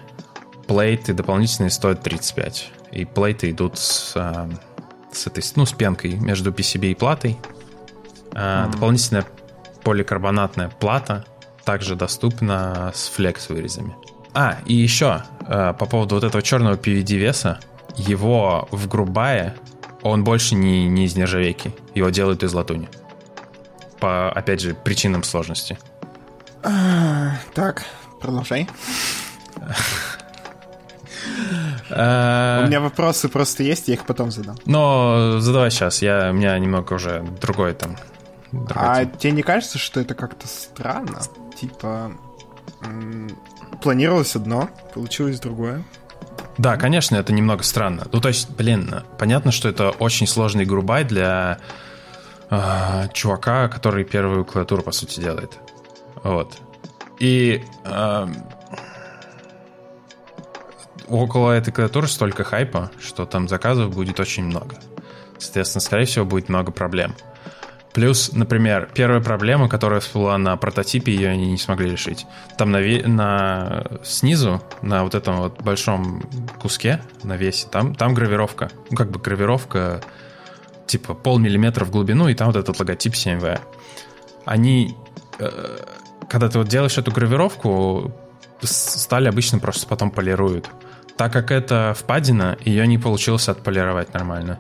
плейты 0.68 1.14
дополнительные 1.14 1.70
стоят 1.70 2.02
35. 2.04 2.72
И 2.92 3.06
плейты 3.06 3.52
идут 3.52 3.78
с, 3.78 4.14
э, 4.16 4.50
с 5.12 5.28
этой, 5.28 5.44
ну, 5.56 5.66
с 5.66 5.74
пенкой 5.74 6.16
между 6.16 6.52
PCB 6.52 6.92
и 6.92 6.96
платой. 6.96 7.38
Mm. 8.32 8.72
Дополнительная 8.72 9.26
поликарбонатная 9.88 10.68
плата 10.68 11.24
также 11.64 11.96
доступна 11.96 12.92
с 12.94 13.08
флекс 13.08 13.48
вырезами. 13.48 13.96
А, 14.34 14.58
и 14.66 14.74
еще 14.74 15.24
по 15.40 15.86
поводу 15.86 16.16
вот 16.16 16.26
этого 16.26 16.44
черного 16.44 16.76
PVD 16.76 17.16
веса, 17.16 17.62
его 17.96 18.68
в 18.72 18.90
грубая 18.90 19.56
он 20.02 20.26
больше 20.26 20.56
не, 20.56 20.90
не 20.90 21.06
из 21.06 21.16
нержавейки, 21.16 21.74
его 21.96 22.10
делают 22.10 22.44
из 22.44 22.54
латуни 22.54 22.90
по, 24.02 24.30
опять 24.30 24.60
же, 24.60 24.74
причинам 24.74 25.24
сложности. 25.24 25.80
А, 26.64 27.38
так, 27.54 27.86
продолжай. 28.20 28.68
А, 31.90 32.62
у 32.66 32.68
меня 32.68 32.82
вопросы 32.82 33.30
просто 33.30 33.64
есть, 33.64 33.88
я 33.88 33.94
их 33.94 34.06
потом 34.06 34.32
задам. 34.32 34.58
Но 34.66 35.40
задавай 35.40 35.72
сейчас, 35.72 36.02
я, 36.02 36.32
у 36.32 36.34
меня 36.34 36.60
немного 36.60 36.96
уже 36.96 37.26
другой 37.40 37.74
там. 37.74 37.96
А 38.70 39.06
тебе 39.06 39.32
не 39.32 39.44
кажется, 39.44 39.78
что 39.78 40.00
это 40.00 40.16
как-то 40.16 40.48
странно? 40.48 41.20
Типа, 41.60 42.12
планировалось 43.82 44.36
одно, 44.36 44.70
получилось 44.94 45.40
другое. 45.40 45.84
Да, 46.58 46.76
конечно, 46.78 47.16
это 47.16 47.34
немного 47.34 47.64
странно. 47.64 48.08
Ну, 48.12 48.20
то 48.20 48.30
есть, 48.30 48.50
блин, 48.50 49.04
понятно, 49.20 49.52
что 49.52 49.70
это 49.70 49.92
очень 49.92 50.26
сложный 50.26 50.66
грубай 50.66 51.04
для 51.04 51.60
э, 52.50 53.08
чувака, 53.14 53.68
который 53.68 54.04
первую 54.04 54.44
клавиатуру, 54.44 54.82
по 54.82 54.92
сути, 54.92 55.20
делает. 55.20 55.58
Вот. 56.24 56.58
И 57.20 57.64
э, 57.86 58.28
около 61.08 61.52
этой 61.52 61.72
клавиатуры 61.72 62.08
столько 62.08 62.44
хайпа, 62.44 62.92
что 63.00 63.26
там 63.26 63.48
заказов 63.48 63.94
будет 63.94 64.20
очень 64.20 64.44
много. 64.44 64.78
Соответственно, 65.38 65.82
скорее 65.82 66.06
всего, 66.06 66.26
будет 66.26 66.50
много 66.50 66.72
проблем. 66.72 67.16
Плюс, 67.98 68.32
например, 68.32 68.90
первая 68.94 69.22
проблема, 69.22 69.68
которая 69.68 70.02
всплыла 70.02 70.38
на 70.38 70.56
прототипе, 70.56 71.16
ее 71.16 71.30
они 71.30 71.50
не 71.50 71.58
смогли 71.58 71.90
решить. 71.90 72.28
Там 72.56 72.70
на, 72.70 72.80
на 72.80 73.86
снизу, 74.04 74.62
на 74.84 75.04
вот 75.04 75.16
этом 75.16 75.38
вот 75.38 75.64
большом 75.64 76.22
куске, 76.62 77.02
на 77.24 77.38
весе, 77.38 77.68
там, 77.72 77.96
там 77.96 78.14
гравировка. 78.14 78.70
Ну, 78.92 78.98
как 78.98 79.10
бы 79.10 79.20
гравировка 79.20 80.02
типа 80.86 81.16
полмиллиметра 81.16 81.86
в 81.86 81.90
глубину, 81.90 82.28
и 82.28 82.36
там 82.36 82.50
вот 82.50 82.56
этот 82.56 82.80
логотип 82.80 83.14
7V. 83.14 83.60
Они, 84.46 84.96
э, 85.40 85.78
когда 86.30 86.50
ты 86.50 86.60
вот 86.60 86.68
делаешь 86.68 87.00
эту 87.00 87.12
гравировку, 87.12 88.14
сталь 88.62 89.28
обычно 89.28 89.58
просто 89.58 89.88
потом 89.88 90.12
полируют. 90.12 90.70
Так 91.16 91.34
как 91.34 91.50
это 91.50 91.96
впадина, 91.98 92.60
ее 92.64 92.86
не 92.86 93.00
получилось 93.00 93.50
отполировать 93.50 94.14
нормально. 94.14 94.60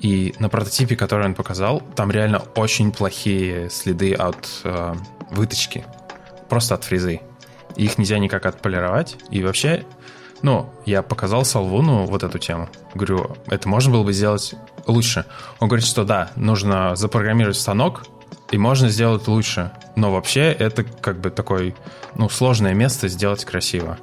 И 0.00 0.34
на 0.38 0.48
прототипе, 0.48 0.96
который 0.96 1.26
он 1.26 1.34
показал, 1.34 1.82
там 1.94 2.10
реально 2.10 2.42
очень 2.56 2.90
плохие 2.90 3.68
следы 3.68 4.14
от 4.14 4.48
э, 4.64 4.94
выточки. 5.30 5.84
Просто 6.48 6.74
от 6.74 6.84
фрезы. 6.84 7.20
их 7.76 7.98
нельзя 7.98 8.18
никак 8.18 8.46
отполировать. 8.46 9.16
И 9.30 9.42
вообще, 9.42 9.84
ну, 10.42 10.72
я 10.86 11.02
показал 11.02 11.44
Салвуну 11.44 12.06
вот 12.06 12.22
эту 12.22 12.38
тему. 12.38 12.68
Говорю, 12.94 13.36
это 13.46 13.68
можно 13.68 13.92
было 13.92 14.02
бы 14.02 14.12
сделать 14.12 14.54
лучше. 14.86 15.26
Он 15.60 15.68
говорит, 15.68 15.86
что 15.86 16.04
да, 16.04 16.30
нужно 16.34 16.96
запрограммировать 16.96 17.56
станок, 17.56 18.04
и 18.50 18.58
можно 18.58 18.88
сделать 18.88 19.28
лучше. 19.28 19.70
Но 19.96 20.10
вообще 20.12 20.50
это 20.52 20.82
как 20.82 21.20
бы 21.20 21.30
такое, 21.30 21.74
ну, 22.16 22.28
сложное 22.28 22.74
место 22.74 23.08
сделать 23.08 23.44
красиво. 23.44 23.98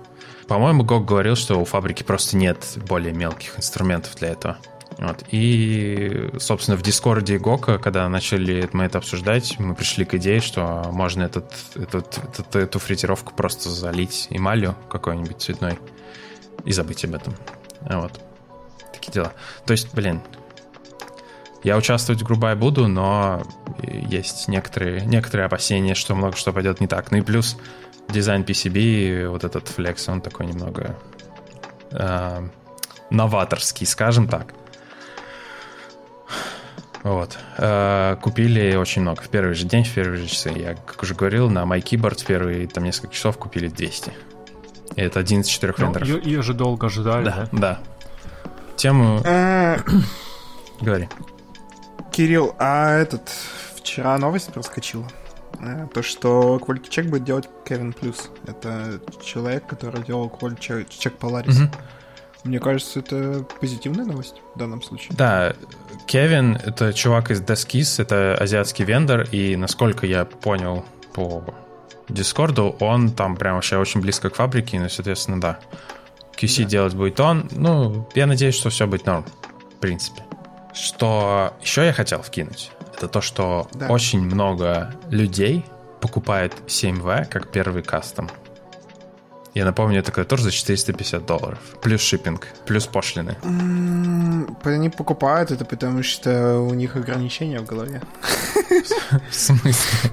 По-моему, 0.48 0.84
Гог 0.84 1.06
говорил, 1.06 1.36
что 1.36 1.60
у 1.60 1.66
фабрики 1.66 2.04
просто 2.04 2.38
нет 2.38 2.78
более 2.88 3.14
мелких 3.14 3.58
инструментов 3.58 4.16
для 4.16 4.30
этого. 4.30 4.58
Вот. 4.98 5.24
И, 5.32 6.32
собственно, 6.40 6.76
в 6.76 6.82
Дискорде 6.82 7.38
Гока, 7.38 7.78
когда 7.78 8.10
начали 8.10 8.68
мы 8.74 8.86
это 8.86 8.98
обсуждать, 8.98 9.60
мы 9.60 9.76
пришли 9.76 10.06
к 10.06 10.16
идее, 10.16 10.42
что 10.42 10.90
можно 10.92 11.24
этот, 11.24 11.54
этот, 11.76 12.18
этот, 12.18 12.56
эту 12.56 12.80
фритировку 12.80 13.34
просто 13.36 13.70
залить 13.70 14.28
эмалью 14.32 14.76
какой-нибудь 14.90 15.40
цветной 15.40 15.78
и 16.66 16.72
забыть 16.72 17.06
об 17.06 17.14
этом. 17.14 17.36
Вот. 17.82 18.20
Такие 18.92 19.12
дела. 19.12 19.34
То 19.66 19.74
есть, 19.74 19.94
блин, 19.94 20.22
я 21.64 21.78
участвовать 21.78 22.22
в 22.22 22.26
грубая 22.26 22.56
буду, 22.56 22.88
но 22.88 23.44
есть 23.84 24.48
некоторые, 24.48 25.06
некоторые 25.06 25.46
опасения, 25.46 25.94
что 25.94 26.16
много 26.16 26.36
что 26.36 26.54
пойдет 26.54 26.82
не 26.82 26.88
так. 26.88 27.12
Ну 27.12 27.18
и 27.18 27.22
плюс 27.22 27.58
дизайн 28.10 28.44
PCB, 28.44 29.30
вот 29.30 29.44
этот 29.44 29.68
флекс, 29.68 30.08
он 30.10 30.22
такой 30.22 30.48
немного 30.48 30.98
э, 31.92 32.48
новаторский, 33.10 33.86
скажем 33.86 34.28
так. 34.28 34.54
Вот. 37.08 37.38
Э, 37.58 38.18
купили 38.22 38.76
очень 38.76 39.02
много. 39.02 39.22
В 39.22 39.30
первый 39.30 39.54
же 39.54 39.66
день, 39.66 39.86
в 39.86 39.94
первые 39.94 40.18
же 40.24 40.28
часы. 40.28 40.50
Я, 40.50 40.76
как 40.76 41.02
уже 41.02 41.16
говорил, 41.16 41.50
на 41.50 41.64
MyKeyboard 41.64 42.22
в 42.22 42.26
первые 42.26 42.68
там 42.68 42.84
несколько 42.84 43.14
часов 43.14 43.38
купили 43.38 43.70
200. 43.70 44.12
И 44.96 45.02
это 45.02 45.20
один 45.20 45.42
из 45.42 45.48
четырех 45.48 45.78
ну, 45.78 45.86
рендеров. 45.86 46.26
Ее 46.26 46.42
же 46.42 46.54
долго 46.54 46.90
ждали, 46.90 47.26
да? 47.26 47.50
Да, 47.52 47.60
да. 47.60 47.80
Тему... 48.76 49.22
Э, 49.24 49.78
Говори. 50.82 51.08
Кирилл, 52.12 52.56
а 52.60 52.98
этот... 52.98 53.32
Вчера 53.76 54.18
новость 54.18 54.52
проскочила. 54.52 55.08
Э, 55.62 55.88
то, 55.94 56.04
что 56.04 56.58
quality 56.58 56.90
check 56.90 57.08
будет 57.08 57.24
делать 57.24 57.48
Кевин 57.66 57.94
Плюс. 57.94 58.30
Это 58.46 59.00
человек, 59.24 59.66
который 59.66 60.04
делал 60.04 60.28
quality 60.28 60.86
check 60.90 61.18
Polaris. 61.18 61.64
Угу. 61.64 61.72
Мне 62.48 62.60
кажется, 62.60 63.00
это 63.00 63.46
позитивная 63.60 64.06
новость 64.06 64.36
в 64.56 64.60
данном 64.60 64.82
случае. 64.82 65.16
Да, 65.18 65.54
Кевин— 66.06 66.56
это 66.66 66.94
чувак 66.94 67.30
из 67.32 67.42
Deskis, 67.42 68.02
это 68.02 68.36
азиатский 68.40 68.86
вендор, 68.86 69.28
и 69.32 69.56
насколько 69.58 70.06
я 70.06 70.24
понял 70.24 70.86
по 71.14 71.44
Дискорду, 72.08 72.76
он 72.80 73.12
там 73.12 73.36
прям 73.36 73.56
вообще 73.56 73.78
очень 73.78 74.00
близко 74.00 74.30
к 74.30 74.36
фабрике, 74.36 74.80
ну, 74.80 74.88
соответственно, 74.88 75.42
да. 75.42 75.60
QC 76.38 76.64
да. 76.64 76.70
делать 76.70 76.94
будет 76.94 77.20
он. 77.20 77.50
Ну, 77.52 78.08
я 78.16 78.28
надеюсь, 78.28 78.56
что 78.56 78.70
все 78.70 78.88
будет 78.88 79.06
норм, 79.06 79.26
в 79.76 79.80
принципе. 79.80 80.24
Что 80.74 81.54
еще 81.62 81.86
я 81.86 81.92
хотел 81.92 82.22
вкинуть, 82.22 82.72
это 82.96 83.08
то, 83.08 83.20
что 83.20 83.68
да. 83.74 83.88
очень 83.88 84.22
много 84.22 84.94
людей 85.10 85.66
покупает 86.00 86.54
7V 86.68 87.26
как 87.26 87.52
первый 87.52 87.84
кастом. 87.84 88.30
Я 89.58 89.66
напомню, 89.66 90.02
это 90.02 90.12
клавиатура 90.12 90.40
за 90.40 90.52
450 90.52 91.26
долларов. 91.26 91.58
Плюс 91.82 92.02
шиппинг, 92.02 92.48
плюс 92.68 92.86
пошлины. 92.86 93.38
Они 94.64 94.90
покупают 94.90 95.50
это, 95.50 95.66
потому 95.66 96.04
что 96.04 96.60
у 96.60 96.76
них 96.76 96.96
ограничения 96.96 97.60
в 97.60 97.66
голове. 97.66 98.04
В 99.32 99.34
смысле? 99.34 100.12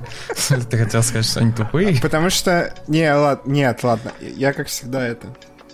Ты 0.71 0.79
хотел 0.79 1.03
сказать, 1.03 1.27
что 1.27 1.41
они 1.41 1.53
тупые? 1.53 2.01
Потому 2.01 2.31
что... 2.31 2.73
Не, 2.89 3.13
ладно, 3.13 3.51
нет, 3.51 3.85
ладно. 3.85 4.13
Я, 4.19 4.55
как 4.55 4.69
всегда, 4.69 5.07
это 5.07 5.27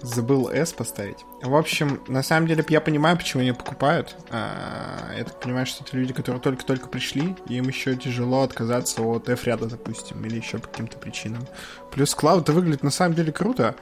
забыл 0.03 0.48
S 0.48 0.72
поставить. 0.72 1.18
В 1.42 1.55
общем, 1.55 2.01
на 2.09 2.22
самом 2.22 2.46
деле 2.46 2.64
я 2.68 2.80
понимаю, 2.80 3.16
почему 3.16 3.42
они 3.42 3.53
покупают. 3.53 4.16
А, 4.30 5.12
я 5.16 5.24
так 5.24 5.40
понимаю, 5.40 5.66
что 5.66 5.84
это 5.84 5.96
люди, 5.96 6.12
которые 6.12 6.40
только-только 6.40 6.88
пришли, 6.88 7.36
и 7.48 7.57
им 7.57 7.68
еще 7.68 7.96
тяжело 7.96 8.42
отказаться 8.42 9.03
от 9.03 9.28
F-ряда, 9.28 9.66
допустим, 9.66 10.24
или 10.24 10.36
еще 10.36 10.59
по 10.59 10.68
каким-то 10.68 10.98
причинам. 10.98 11.46
Плюс 11.90 12.14
это 12.14 12.53
выглядит 12.53 12.82
на 12.82 12.90
самом 12.90 13.14
деле 13.14 13.32
круто. 13.32 13.74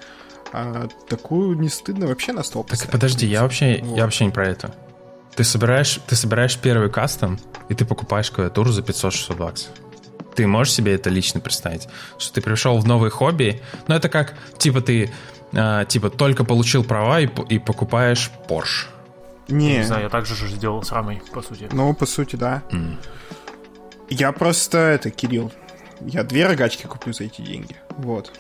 А 0.53 0.89
такую 1.09 1.59
не 1.59 1.69
стыдно 1.69 2.07
вообще 2.07 2.33
на 2.33 2.43
стол 2.43 2.65
Так 2.65 2.91
подожди, 2.91 3.27
я 3.27 3.43
вообще, 3.43 3.81
вот. 3.83 3.97
я 3.97 4.05
вообще 4.05 4.25
не 4.25 4.31
про 4.31 4.49
это. 4.49 4.75
Ты 5.37 5.45
собираешь, 5.45 6.01
ты 6.07 6.17
собираешь 6.17 6.59
первый 6.59 6.91
кастом, 6.91 7.39
и 7.69 7.75
ты 7.75 7.85
покупаешь 7.85 8.31
клавиатуру 8.31 8.71
за 8.71 8.81
500-600 8.83 9.37
баксов 9.37 9.71
ты 10.39 10.47
можешь 10.47 10.73
себе 10.73 10.95
это 10.95 11.11
лично 11.11 11.41
представить? 11.41 11.89
Что 12.17 12.35
ты 12.35 12.41
пришел 12.41 12.79
в 12.79 12.87
новый 12.87 13.11
хобби, 13.11 13.61
но 13.89 13.97
это 13.97 14.09
как, 14.09 14.35
типа, 14.57 14.81
ты 14.81 15.11
а, 15.53 15.85
типа 15.85 16.11
только 16.11 16.45
получил 16.45 16.85
права 16.85 17.21
и, 17.21 17.29
и 17.49 17.59
покупаешь 17.59 18.31
Porsche. 18.49 18.87
Не. 19.49 19.79
не 19.79 19.83
знаю, 19.83 20.05
я 20.05 20.09
также 20.11 20.35
же 20.35 20.47
сделал 20.49 20.83
с 20.83 20.93
рамой, 20.93 21.23
по 21.33 21.41
сути. 21.41 21.69
Ну, 21.73 21.95
по 21.95 22.05
сути, 22.05 22.37
да. 22.37 22.63
Mm. 22.71 22.97
Я 24.11 24.33
просто, 24.33 24.79
это, 24.79 25.11
Кирилл, 25.11 25.51
я 26.01 26.23
две 26.23 26.47
рогачки 26.47 26.87
куплю 26.87 27.13
за 27.13 27.25
эти 27.25 27.41
деньги. 27.41 27.77
Вот. 27.97 28.33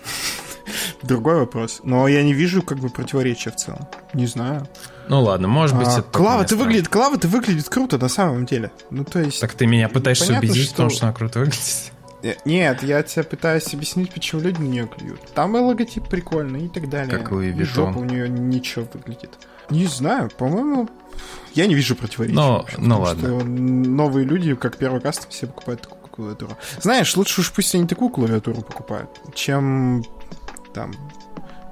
Другой 1.02 1.36
вопрос. 1.36 1.80
Но 1.82 2.08
я 2.08 2.22
не 2.22 2.34
вижу 2.34 2.62
как 2.62 2.78
бы 2.78 2.90
противоречия 2.90 3.50
в 3.50 3.56
целом. 3.56 3.88
Не 4.12 4.26
знаю. 4.26 4.68
Ну 5.08 5.22
ладно, 5.22 5.48
может 5.48 5.76
быть, 5.76 5.88
а, 5.88 5.92
это 5.92 6.02
Клава, 6.02 6.44
ты 6.44 6.56
выглядит, 6.56 6.88
Клава, 6.88 7.18
ты 7.18 7.28
выглядит 7.28 7.68
круто 7.68 7.96
на 7.96 8.08
самом 8.08 8.44
деле. 8.44 8.70
Ну 8.90 9.04
то 9.04 9.20
есть. 9.20 9.40
Так 9.40 9.54
ты 9.54 9.66
меня 9.66 9.88
пытаешься 9.88 10.26
понятно, 10.26 10.50
убедить 10.50 10.66
что... 10.66 10.74
в 10.74 10.76
том, 10.76 10.90
что 10.90 11.06
она 11.06 11.14
круто 11.14 11.38
выглядит. 11.38 11.92
Э, 12.22 12.34
нет, 12.44 12.82
я 12.82 13.02
тебе 13.02 13.22
пытаюсь 13.22 13.72
объяснить, 13.74 14.12
почему 14.12 14.40
люди 14.40 14.60
нее 14.60 14.88
клюют. 14.88 15.20
Там 15.34 15.56
и 15.56 15.60
логотип 15.60 16.08
прикольный 16.08 16.66
и 16.66 16.68
так 16.68 16.88
далее. 16.88 17.16
Как 17.16 17.30
Луи 17.30 17.52
И 17.52 17.62
жопа 17.62 17.98
у 17.98 18.04
нее 18.04 18.28
ничего 18.28 18.86
выглядит. 18.92 19.30
Не 19.70 19.86
знаю, 19.86 20.30
по-моему, 20.36 20.88
я 21.54 21.66
не 21.66 21.74
вижу 21.74 21.94
противоречий. 21.94 22.34
Но, 22.34 22.64
ну 22.78 23.00
ладно. 23.00 23.28
Что 23.28 23.44
новые 23.44 24.24
люди, 24.24 24.54
как 24.54 24.76
первый 24.78 25.00
кастом, 25.00 25.30
все 25.30 25.46
покупают 25.46 25.82
такую 25.82 25.98
клавиатуру. 26.10 26.56
Знаешь, 26.80 27.16
лучше 27.16 27.42
уж 27.42 27.52
пусть 27.52 27.74
они 27.74 27.86
такую 27.86 28.10
клавиатуру 28.10 28.62
покупают, 28.62 29.10
чем 29.34 30.04
там 30.74 30.92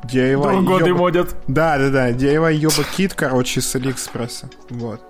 DIY 0.05 0.63
годы 0.63 0.95
модят. 0.95 1.35
Да, 1.49 1.79
да, 1.79 1.91
да, 1.91 2.11
DIY 2.11 2.55
ёба 2.55 2.85
кит, 2.97 3.15
короче, 3.15 3.61
с 3.61 3.75
Алиэкспресса. 3.75 4.51
Вот. 4.71 5.01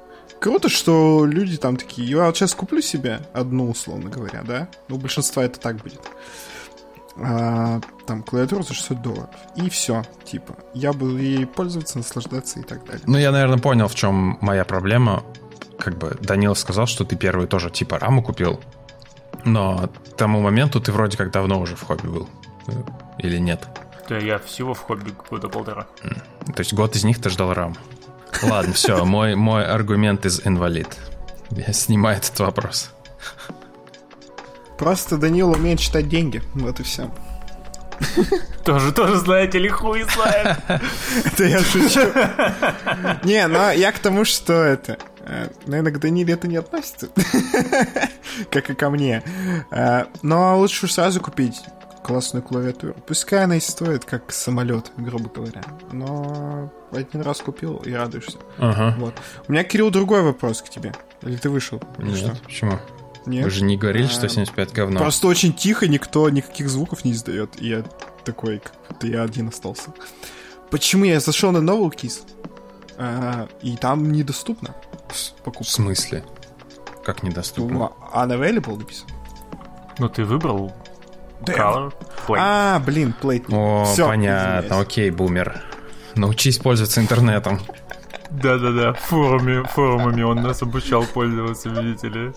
Круто, 0.46 0.68
что 0.68 1.26
люди 1.26 1.56
там 1.56 1.76
такие, 1.76 2.08
я 2.08 2.26
вот 2.26 2.36
сейчас 2.36 2.54
куплю 2.54 2.80
себе 2.80 3.18
одну, 3.32 3.68
условно 3.68 4.08
говоря, 4.08 4.44
да? 4.44 4.68
Ну, 4.86 4.94
у 4.94 4.98
большинства 5.00 5.42
это 5.42 5.58
так 5.58 5.78
будет. 5.78 6.00
А, 7.16 7.80
там 8.06 8.22
клавиатура 8.22 8.62
за 8.62 8.72
600 8.72 9.02
долларов. 9.02 9.30
И 9.56 9.68
все, 9.70 10.04
типа. 10.24 10.54
Я 10.72 10.92
буду 10.92 11.18
ей 11.18 11.46
пользоваться, 11.46 11.98
наслаждаться 11.98 12.60
и 12.60 12.62
так 12.62 12.84
далее. 12.84 13.02
Ну, 13.08 13.18
я, 13.18 13.32
наверное, 13.32 13.58
понял, 13.58 13.88
в 13.88 13.96
чем 13.96 14.38
моя 14.40 14.64
проблема. 14.64 15.24
Как 15.80 15.98
бы 15.98 16.16
Данил 16.20 16.54
сказал, 16.54 16.86
что 16.86 17.04
ты 17.04 17.16
первый 17.16 17.48
тоже 17.48 17.68
типа 17.68 17.98
раму 17.98 18.22
купил. 18.22 18.60
Но 19.44 19.90
к 20.12 20.16
тому 20.16 20.40
моменту 20.40 20.80
ты 20.80 20.92
вроде 20.92 21.16
как 21.16 21.32
давно 21.32 21.58
уже 21.58 21.74
в 21.74 21.82
хобби 21.82 22.06
был. 22.06 22.28
Или 23.18 23.38
нет? 23.38 23.66
Да, 24.08 24.16
я 24.18 24.38
всего 24.38 24.74
в 24.74 24.78
хобби 24.78 25.12
года 25.28 25.48
полтора. 25.48 25.88
То 26.54 26.60
есть 26.60 26.72
год 26.72 26.94
из 26.94 27.02
них 27.02 27.20
ты 27.20 27.30
ждал 27.30 27.52
рам. 27.52 27.74
Ладно, 28.42 28.72
все, 28.72 29.04
мой, 29.04 29.34
мой 29.34 29.64
аргумент 29.64 30.26
из 30.26 30.40
инвалид. 30.44 30.88
Я 31.50 31.72
снимаю 31.72 32.18
этот 32.18 32.38
вопрос. 32.40 32.90
Просто 34.78 35.16
Данил 35.16 35.50
умеет 35.50 35.80
читать 35.80 36.08
деньги. 36.08 36.42
Вот 36.54 36.80
и 36.80 36.82
все. 36.82 37.10
Тоже, 38.64 38.92
тоже 38.92 39.16
знаете 39.16 39.58
ли, 39.58 39.68
хуй 39.68 40.02
знает. 40.02 40.58
Это 41.24 41.44
я 41.44 41.60
шучу. 41.60 42.00
Не, 43.24 43.46
но 43.46 43.70
я 43.70 43.92
к 43.92 43.98
тому, 43.98 44.24
что 44.24 44.52
это... 44.52 44.98
Э, 45.20 45.48
наверное, 45.66 45.92
к 45.92 45.98
Даниле 45.98 46.34
это 46.34 46.46
не 46.46 46.56
относится. 46.56 47.08
Как 48.50 48.70
и 48.70 48.74
ко 48.74 48.90
мне. 48.90 49.22
Э, 49.70 50.04
но 50.22 50.58
лучше 50.58 50.88
сразу 50.88 51.20
купить 51.20 51.62
классную 52.06 52.40
клавиатуру. 52.40 52.94
Пускай 53.04 53.42
она 53.42 53.56
и 53.56 53.60
стоит 53.60 54.04
как 54.04 54.30
самолет, 54.30 54.92
грубо 54.96 55.28
говоря. 55.28 55.62
Но 55.90 56.72
один 56.92 57.22
раз 57.22 57.40
купил 57.40 57.78
и 57.78 57.92
радуешься. 57.92 58.38
Ага. 58.58 58.94
Вот. 59.00 59.14
У 59.48 59.52
меня, 59.52 59.64
Кирилл, 59.64 59.90
другой 59.90 60.22
вопрос 60.22 60.62
к 60.62 60.68
тебе. 60.68 60.94
Или 61.22 61.36
ты 61.36 61.50
вышел? 61.50 61.82
Нет, 61.98 62.16
что? 62.16 62.36
почему? 62.44 62.78
Нет? 63.26 63.44
Вы 63.44 63.50
же 63.50 63.64
не 63.64 63.76
говорили, 63.76 64.06
что 64.06 64.28
75 64.28 64.70
а, 64.70 64.74
говно. 64.74 65.00
Просто 65.00 65.26
очень 65.26 65.52
тихо, 65.52 65.88
никто 65.88 66.30
никаких 66.30 66.68
звуков 66.68 67.04
не 67.04 67.10
издает. 67.10 67.60
И 67.60 67.70
я 67.70 67.84
такой, 68.24 68.60
как 68.60 68.74
будто 68.88 69.08
я 69.08 69.24
один 69.24 69.48
остался. 69.48 69.90
Почему 70.70 71.06
я 71.06 71.18
зашел 71.18 71.50
на 71.50 71.58
Novel 71.58 71.90
Keys, 71.90 72.22
а, 72.98 73.48
и 73.62 73.76
там 73.76 74.12
недоступно 74.12 74.76
покупка. 75.42 75.64
В 75.64 75.68
смысле? 75.68 76.24
Как 77.04 77.24
недоступно? 77.24 77.78
Ну, 77.78 77.92
unavailable 78.14 78.78
написано. 78.78 79.10
Ну, 79.98 80.08
ты 80.08 80.24
выбрал 80.24 80.72
Color, 81.42 81.92
plate. 82.26 82.36
А, 82.38 82.78
блин, 82.80 83.14
plate. 83.20 83.44
О, 83.54 83.84
Все, 83.84 84.06
понятно, 84.08 84.66
извиняюсь. 84.66 84.86
окей, 84.86 85.10
бумер. 85.10 85.62
Научись 86.14 86.58
пользоваться 86.58 87.00
интернетом. 87.00 87.60
Да-да-да, 88.30 88.92
форумами, 88.94 89.66
форумами 89.66 90.22
он 90.22 90.42
нас 90.42 90.62
обучал 90.62 91.04
пользоваться, 91.04 91.68
видите 91.68 92.08
ли. 92.08 92.32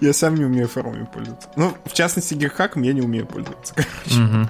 Я 0.00 0.12
сам 0.12 0.34
не 0.34 0.44
умею 0.44 0.68
форумами 0.68 1.04
пользоваться. 1.12 1.48
Ну, 1.56 1.76
в 1.84 1.92
частности, 1.92 2.34
гигхаком 2.34 2.82
я 2.82 2.92
не 2.92 3.02
умею 3.02 3.26
пользоваться, 3.26 3.74
короче. 3.74 4.48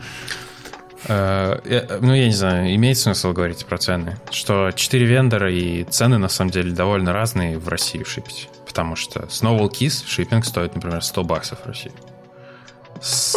Uh, 1.07 1.99
ну, 2.01 2.13
я 2.13 2.27
не 2.27 2.35
знаю, 2.35 2.75
имеет 2.75 2.99
смысл 2.99 3.33
говорить 3.33 3.65
про 3.65 3.79
цены. 3.79 4.19
Что 4.31 4.73
4 4.73 5.07
вендора 5.07 5.51
и 5.51 5.85
цены, 5.85 6.19
на 6.19 6.29
самом 6.29 6.51
деле, 6.51 6.73
довольно 6.73 7.13
разные 7.13 7.57
в 7.57 7.69
России 7.69 8.03
шипить. 8.03 8.49
Потому 8.67 8.97
что 8.97 9.21
Snowball 9.21 9.71
Keys 9.71 10.05
шиппинг 10.07 10.45
стоит, 10.45 10.75
например, 10.75 11.03
100 11.03 11.25
баксов 11.25 11.61
в 11.61 11.67
России. 11.67 11.93
С, 13.03 13.37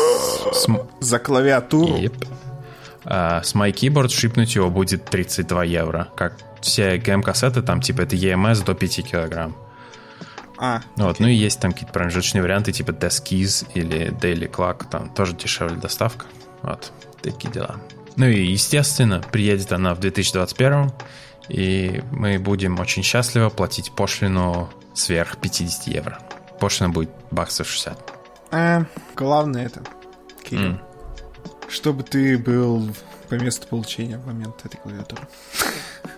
с... 0.54 0.68
За 1.00 1.20
клавиатуру? 1.20 1.96
Yep. 1.98 2.28
А, 3.06 3.42
с 3.44 3.56
My 3.56 3.72
Keyboard 3.72 4.10
шипнуть 4.10 4.56
его 4.56 4.70
будет 4.70 5.06
32 5.06 5.64
евро. 5.66 6.10
Как 6.16 6.34
все 6.62 6.98
ГМ-кассеты, 6.98 7.62
там 7.62 7.82
типа 7.82 8.02
это 8.02 8.16
EMS 8.16 8.64
до 8.64 8.74
5 8.74 9.06
килограмм. 9.10 9.56
А, 10.58 10.82
вот, 10.96 11.20
ну 11.20 11.28
и 11.28 11.34
есть 11.34 11.60
там 11.60 11.72
какие-то 11.72 11.92
промежуточные 11.92 12.44
варианты, 12.44 12.72
типа 12.72 12.92
Desk 12.92 13.24
Keys 13.24 13.68
или 13.74 14.12
Daily 14.12 14.48
Clock, 14.50 14.86
там 14.92 15.10
тоже 15.10 15.34
дешевле 15.34 15.76
доставка. 15.78 16.28
Вот, 16.62 16.92
такие 17.24 17.52
дела. 17.52 17.78
Ну 18.16 18.28
и, 18.28 18.46
естественно, 18.46 19.24
приедет 19.32 19.72
она 19.72 19.96
в 19.96 20.00
2021, 20.00 20.92
и 21.50 22.04
мы 22.12 22.38
будем 22.38 22.80
очень 22.80 23.02
счастливо 23.02 23.50
платить 23.50 23.92
пошлину 23.94 24.70
сверх 24.94 25.38
50 25.38 25.88
евро. 25.88 26.20
Пошлина 26.60 26.92
будет 26.92 27.10
баксов 27.32 27.68
60. 27.68 28.21
А, 28.52 28.86
главное 29.16 29.66
это, 29.66 29.84
Кирилл. 30.44 30.72
Mm 30.72 30.92
чтобы 31.72 32.04
ты 32.04 32.38
был 32.38 32.94
по 33.30 33.36
месту 33.36 33.68
получения 33.68 34.18
в 34.18 34.28
момент 34.28 34.56
этой 34.66 34.78
клавиатуры. 34.78 35.24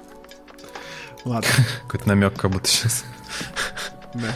Ладно. 1.25 1.49
Какой-то 1.83 2.09
намек 2.09 2.33
как 2.33 2.51
будто 2.51 2.67
сейчас. 2.67 3.05
Да. 4.15 4.31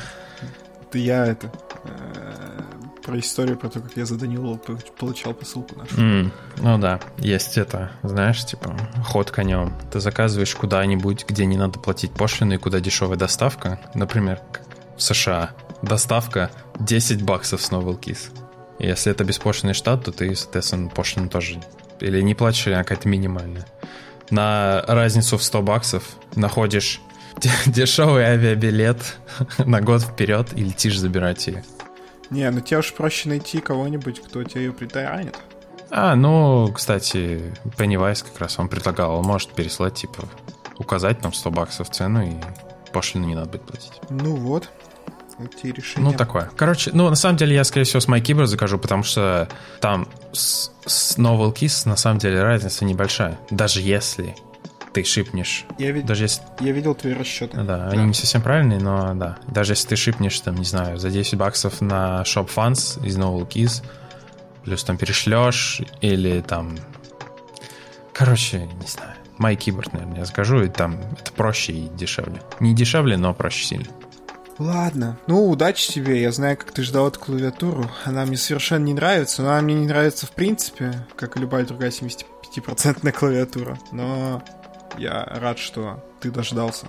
Это 0.83 0.97
я 0.99 1.25
это 1.25 1.51
э, 1.83 2.61
про 3.03 3.19
историю 3.19 3.57
про 3.57 3.69
то, 3.69 3.81
как 3.81 3.97
я 3.97 4.05
за 4.05 4.17
Данилова 4.17 4.57
получал 4.57 5.33
посылку 5.33 5.77
нашу. 5.77 5.95
Mm, 5.95 6.31
ну 6.57 6.77
да, 6.77 6.99
есть 7.17 7.57
это, 7.57 7.91
знаешь, 8.03 8.45
типа 8.45 8.77
ход 9.03 9.31
конем. 9.31 9.73
Ты 9.91 9.99
заказываешь 9.99 10.55
куда-нибудь, 10.55 11.25
где 11.27 11.45
не 11.45 11.57
надо 11.57 11.79
платить 11.79 12.11
пошлину 12.13 12.53
и 12.53 12.57
куда 12.57 12.79
дешевая 12.79 13.17
доставка. 13.17 13.79
Например, 13.95 14.39
в 14.95 15.01
США. 15.01 15.51
Доставка 15.81 16.51
10 16.79 17.21
баксов 17.23 17.61
с 17.61 17.71
Novel 17.71 17.99
Kiss. 17.99 18.31
Если 18.79 19.11
это 19.11 19.23
беспошлинный 19.23 19.73
штат, 19.73 20.05
то 20.05 20.11
ты, 20.11 20.35
соответственно, 20.35 20.89
пошлину 20.89 21.29
тоже 21.29 21.59
или 21.99 22.21
не 22.21 22.35
платишь, 22.35 22.67
или 22.67 22.73
она 22.73 22.83
какая-то 22.83 23.07
минимальная. 23.07 23.65
на 24.29 24.83
разницу 24.87 25.37
в 25.37 25.43
100 25.43 25.61
баксов 25.61 26.03
находишь 26.35 27.01
дешевый 27.65 28.25
авиабилет 28.25 29.17
на 29.57 29.81
год 29.81 30.01
вперед 30.01 30.49
и 30.53 30.63
летишь 30.63 30.99
забирать 30.99 31.47
ее. 31.47 31.63
Не, 32.29 32.49
ну 32.51 32.59
тебе 32.59 32.79
уж 32.79 32.93
проще 32.93 33.29
найти 33.29 33.59
кого-нибудь, 33.59 34.21
кто 34.21 34.43
тебе 34.43 34.65
ее 34.65 34.73
притаранит. 34.73 35.35
А, 35.89 36.15
ну, 36.15 36.69
кстати, 36.73 37.53
Pennywise 37.77 38.25
как 38.25 38.41
раз 38.41 38.59
он 38.59 38.67
предлагал, 38.67 39.17
он 39.19 39.25
может 39.25 39.51
переслать, 39.51 39.93
типа, 39.93 40.23
указать 40.77 41.23
нам 41.23 41.31
100 41.31 41.51
баксов 41.51 41.89
цену, 41.89 42.23
и 42.27 42.33
пошлину 42.91 43.25
не 43.25 43.35
надо 43.35 43.51
будет 43.51 43.61
платить. 43.61 43.93
Ну 44.09 44.35
вот, 44.35 44.69
эти 45.39 45.67
решения. 45.67 46.05
Ну, 46.05 46.13
такое. 46.13 46.49
Короче, 46.55 46.91
ну, 46.93 47.09
на 47.09 47.15
самом 47.15 47.37
деле, 47.37 47.55
я, 47.55 47.63
скорее 47.63 47.85
всего, 47.85 47.99
с 47.99 48.07
MyKeyboard 48.07 48.45
закажу, 48.45 48.77
потому 48.77 49.03
что 49.03 49.47
там 49.79 50.07
с, 50.33 50.71
с 50.85 51.17
Novel 51.17 51.53
Keys, 51.53 51.87
на 51.87 51.95
самом 51.95 52.19
деле, 52.19 52.41
разница 52.43 52.85
небольшая. 52.85 53.39
Даже 53.49 53.81
если 53.81 54.35
ты 54.93 55.03
шипнешь. 55.03 55.65
Я, 55.77 55.91
вид... 55.91 56.05
Даже 56.05 56.23
если... 56.23 56.41
я 56.59 56.71
видел 56.71 56.95
твои 56.95 57.13
расчеты. 57.13 57.57
Да, 57.57 57.63
да, 57.63 57.89
они 57.89 58.05
не 58.05 58.13
совсем 58.13 58.41
правильные, 58.41 58.79
но 58.79 59.13
да. 59.13 59.37
Даже 59.47 59.73
если 59.73 59.89
ты 59.89 59.95
шипнешь, 59.95 60.39
там, 60.39 60.55
не 60.55 60.65
знаю, 60.65 60.97
за 60.97 61.11
10 61.11 61.35
баксов 61.35 61.81
на 61.81 62.23
Shop 62.23 62.49
Funds 62.53 63.05
из 63.05 63.17
Novel 63.17 63.47
Keys, 63.47 63.83
плюс 64.63 64.83
там 64.83 64.97
перешлешь, 64.97 65.81
или 66.01 66.41
там... 66.41 66.75
Короче, 68.11 68.61
не 68.61 68.87
знаю. 68.87 69.13
My 69.37 69.55
Keyboard, 69.55 69.89
наверное, 69.93 70.19
я 70.19 70.25
скажу, 70.25 70.63
и 70.63 70.67
там 70.67 70.99
это 71.19 71.31
проще 71.31 71.73
и 71.73 71.89
дешевле. 71.89 72.41
Не 72.59 72.73
дешевле, 72.73 73.17
но 73.17 73.35
проще 73.35 73.65
сильно. 73.65 73.85
Ладно. 74.59 75.17
Ну, 75.27 75.49
удачи 75.49 75.91
тебе. 75.91 76.21
Я 76.21 76.31
знаю, 76.31 76.57
как 76.57 76.71
ты 76.71 76.81
ждал 76.81 77.07
эту 77.07 77.19
клавиатуру. 77.19 77.89
Она 78.05 78.25
мне 78.25 78.37
совершенно 78.37 78.83
не 78.83 78.93
нравится, 78.93 79.43
но 79.43 79.49
она 79.49 79.61
мне 79.61 79.75
не 79.75 79.87
нравится 79.87 80.25
в 80.25 80.31
принципе, 80.31 81.05
как 81.15 81.37
и 81.37 81.39
любая 81.39 81.65
другая 81.65 81.91
75% 81.91 83.11
клавиатура. 83.11 83.77
Но 83.91 84.41
я 84.97 85.23
рад, 85.25 85.59
что 85.59 86.03
ты 86.19 86.31
дождался. 86.31 86.87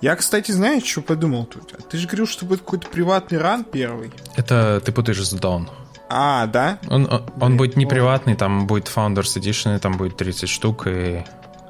Я, 0.00 0.16
кстати, 0.16 0.50
знаешь, 0.50 0.84
что 0.84 1.02
подумал 1.02 1.44
тут? 1.44 1.74
Ты 1.88 1.98
же 1.98 2.06
говорил, 2.06 2.26
что 2.26 2.46
будет 2.46 2.60
какой-то 2.60 2.88
приватный 2.88 3.38
ран 3.38 3.64
первый. 3.64 4.12
Это 4.36 4.80
ты 4.84 4.92
путаешь 4.92 5.22
с 5.22 5.34
Dawn. 5.34 5.68
А, 6.08 6.46
да? 6.46 6.78
Он, 6.88 7.06
он, 7.10 7.24
он 7.40 7.56
будет 7.56 7.76
не 7.76 7.86
приватный, 7.86 8.34
там 8.34 8.66
будет 8.66 8.90
Founders 8.94 9.36
Edition, 9.36 9.78
там 9.78 9.96
будет 9.96 10.16
30 10.16 10.48
штук, 10.48 10.86
и 10.86 11.24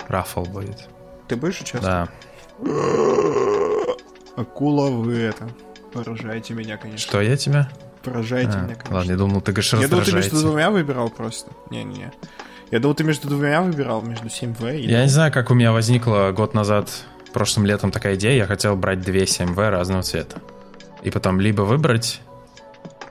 рафл 0.08 0.44
будет. 0.44 0.88
Ты 1.28 1.36
будешь 1.36 1.60
участвовать? 1.60 2.08
Да. 2.62 3.66
Акула, 4.40 4.90
вы 4.90 5.18
это. 5.18 5.48
Поражаете 5.92 6.54
меня, 6.54 6.76
конечно. 6.76 6.98
Что, 6.98 7.20
я 7.20 7.36
тебя? 7.36 7.70
Поражаете 8.02 8.52
а, 8.54 8.62
меня, 8.62 8.74
конечно. 8.74 8.96
Ладно, 8.96 9.10
я 9.10 9.16
думал, 9.16 9.40
ты 9.40 9.52
говоришь, 9.52 9.72
Я 9.72 9.88
думал, 9.88 10.04
ты 10.04 10.12
между 10.12 10.40
двумя 10.40 10.70
выбирал 10.70 11.10
просто. 11.10 11.50
Не-не-не. 11.70 12.12
Я 12.70 12.78
думал, 12.78 12.94
ты 12.94 13.04
между 13.04 13.28
двумя 13.28 13.60
выбирал, 13.62 14.02
между 14.02 14.26
7В 14.26 14.76
и... 14.76 14.86
Я 14.86 15.02
не 15.02 15.08
знаю, 15.08 15.32
как 15.32 15.50
у 15.50 15.54
меня 15.54 15.72
возникла 15.72 16.32
год 16.34 16.54
назад, 16.54 16.88
прошлым 17.32 17.66
летом 17.66 17.90
такая 17.90 18.14
идея. 18.14 18.36
Я 18.36 18.46
хотел 18.46 18.76
брать 18.76 19.00
две 19.00 19.24
7В 19.24 19.70
разного 19.70 20.02
цвета. 20.02 20.40
И 21.02 21.10
потом 21.10 21.40
либо 21.40 21.62
выбрать, 21.62 22.20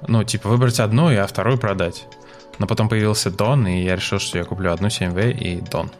ну, 0.07 0.23
типа 0.23 0.47
выбрать 0.47 0.79
одну, 0.79 1.09
а 1.09 1.27
вторую 1.27 1.57
продать. 1.57 2.07
Но 2.57 2.67
потом 2.67 2.87
появился 2.87 3.31
Дон, 3.31 3.67
и 3.67 3.83
я 3.83 3.95
решил, 3.95 4.19
что 4.19 4.37
я 4.37 4.45
куплю 4.45 4.71
одну 4.71 4.87
7В 4.87 5.31
и 5.31 5.61
Дон. 5.61 5.91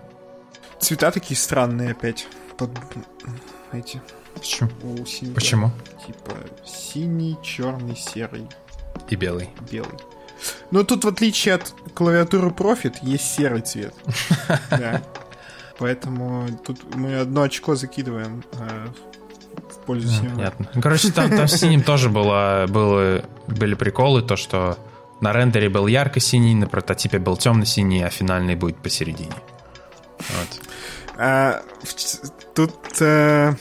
Цвета 0.80 1.12
такие 1.12 1.38
странные 1.38 1.92
опять. 1.92 2.28
Под 2.58 2.72
эти 3.72 4.02
Почему? 4.36 4.70
синего. 5.06 5.34
Почему? 5.36 5.72
Типа 6.06 6.32
синий, 6.66 7.38
черный, 7.44 7.96
серый, 7.96 8.48
И 9.10 9.16
белый. 9.16 9.50
белый. 9.72 9.98
Но 10.72 10.84
тут, 10.84 11.04
в 11.04 11.08
отличие 11.08 11.56
от 11.56 11.74
клавиатуры 11.94 12.50
Profit, 12.50 12.96
есть 13.02 13.26
серый 13.36 13.62
цвет. 13.62 13.94
Да. 14.70 15.02
Поэтому 15.78 16.48
тут 16.66 16.96
мы 16.96 17.18
одно 17.20 17.44
очко 17.44 17.76
закидываем 17.76 18.44
э, 18.54 18.88
в 19.72 19.78
пользу 19.86 20.10
синего. 20.10 20.36
Понятно. 20.36 20.70
Ну, 20.74 20.82
Короче, 20.82 21.12
там, 21.12 21.30
там 21.30 21.48
с 21.48 21.56
синим 21.58 21.84
тоже 21.84 22.10
было, 22.10 22.66
было, 22.68 23.24
были 23.48 23.76
приколы, 23.76 24.22
то, 24.22 24.36
что 24.36 24.78
на 25.22 25.32
рендере 25.32 25.70
был 25.70 25.88
ярко-синий, 25.88 26.54
на 26.56 26.68
прототипе 26.68 27.20
был 27.20 27.38
темно-синий, 27.38 28.04
а 28.04 28.10
финальный 28.10 28.56
будет 28.56 28.78
посередине. 28.78 29.32
Вот. 30.18 30.62
А, 31.18 31.64
тут 32.56 32.76
э, 33.02 33.54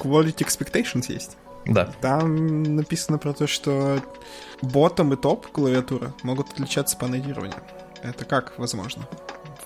Quality 0.00 0.38
Expectations 0.38 1.12
есть. 1.12 1.36
Да. 1.66 1.90
Там 2.00 2.76
написано 2.76 3.18
про 3.18 3.32
то, 3.32 3.46
что 3.46 4.00
ботом 4.62 5.12
и 5.12 5.16
топ 5.16 5.46
клавиатура 5.48 6.14
могут 6.22 6.50
отличаться 6.52 6.96
по 6.96 7.06
нодированию. 7.06 7.58
Это 8.02 8.24
как 8.24 8.58
возможно? 8.58 9.06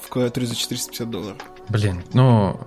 В 0.02 0.08
клавиатуре 0.08 0.46
за 0.46 0.56
450 0.56 1.08
долларов. 1.08 1.36
Блин, 1.68 2.02
ну, 2.12 2.60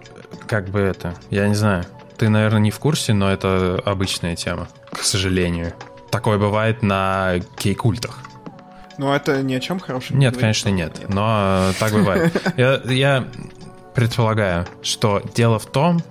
как 0.48 0.70
бы 0.70 0.80
это, 0.80 1.14
я 1.30 1.48
не 1.48 1.56
знаю. 1.56 1.86
Ты, 2.18 2.30
наверное, 2.30 2.62
не 2.62 2.72
в 2.72 2.80
курсе, 2.80 3.14
но 3.14 3.32
это 3.32 3.82
обычная 3.86 4.36
тема, 4.36 4.70
к 4.92 5.04
сожалению. 5.04 5.74
Такое 6.10 6.38
бывает 6.38 6.82
на 6.82 7.36
кей-культах. 7.58 8.20
Но 8.98 9.16
это 9.16 9.44
ни 9.44 9.54
о 9.54 9.60
чем 9.60 9.80
хорошем 9.80 10.18
не 10.18 10.22
Нет, 10.26 10.34
говорит. 10.34 10.42
конечно, 10.42 10.70
нет. 10.70 11.10
Но 11.10 11.72
так 11.80 11.92
бывает. 11.94 12.34
Я, 12.58 12.82
я 12.86 13.28
предполагаю, 13.94 14.66
что 14.82 15.22
дело 15.36 15.60
в 15.60 15.68
том, 15.68 16.02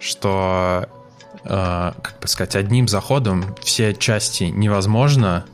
что, 0.00 0.88
как 1.44 2.14
бы 2.20 2.28
сказать, 2.28 2.56
одним 2.56 2.88
заходом 2.88 3.56
все 3.62 3.94
части 3.94 4.44
невозможно 4.44 5.44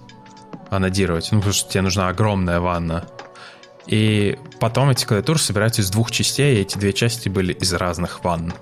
анодировать, 0.70 1.28
ну, 1.32 1.38
потому 1.38 1.54
что 1.54 1.70
тебе 1.70 1.82
нужна 1.82 2.08
огромная 2.08 2.60
ванна. 2.60 3.06
И 3.86 4.38
потом 4.60 4.90
эти 4.90 5.06
клавиатуры 5.06 5.38
собираются 5.38 5.80
из 5.80 5.90
двух 5.90 6.10
частей, 6.10 6.58
и 6.58 6.60
эти 6.60 6.76
две 6.76 6.92
части 6.92 7.30
были 7.30 7.54
из 7.54 7.72
разных 7.72 8.22
ванн. 8.22 8.52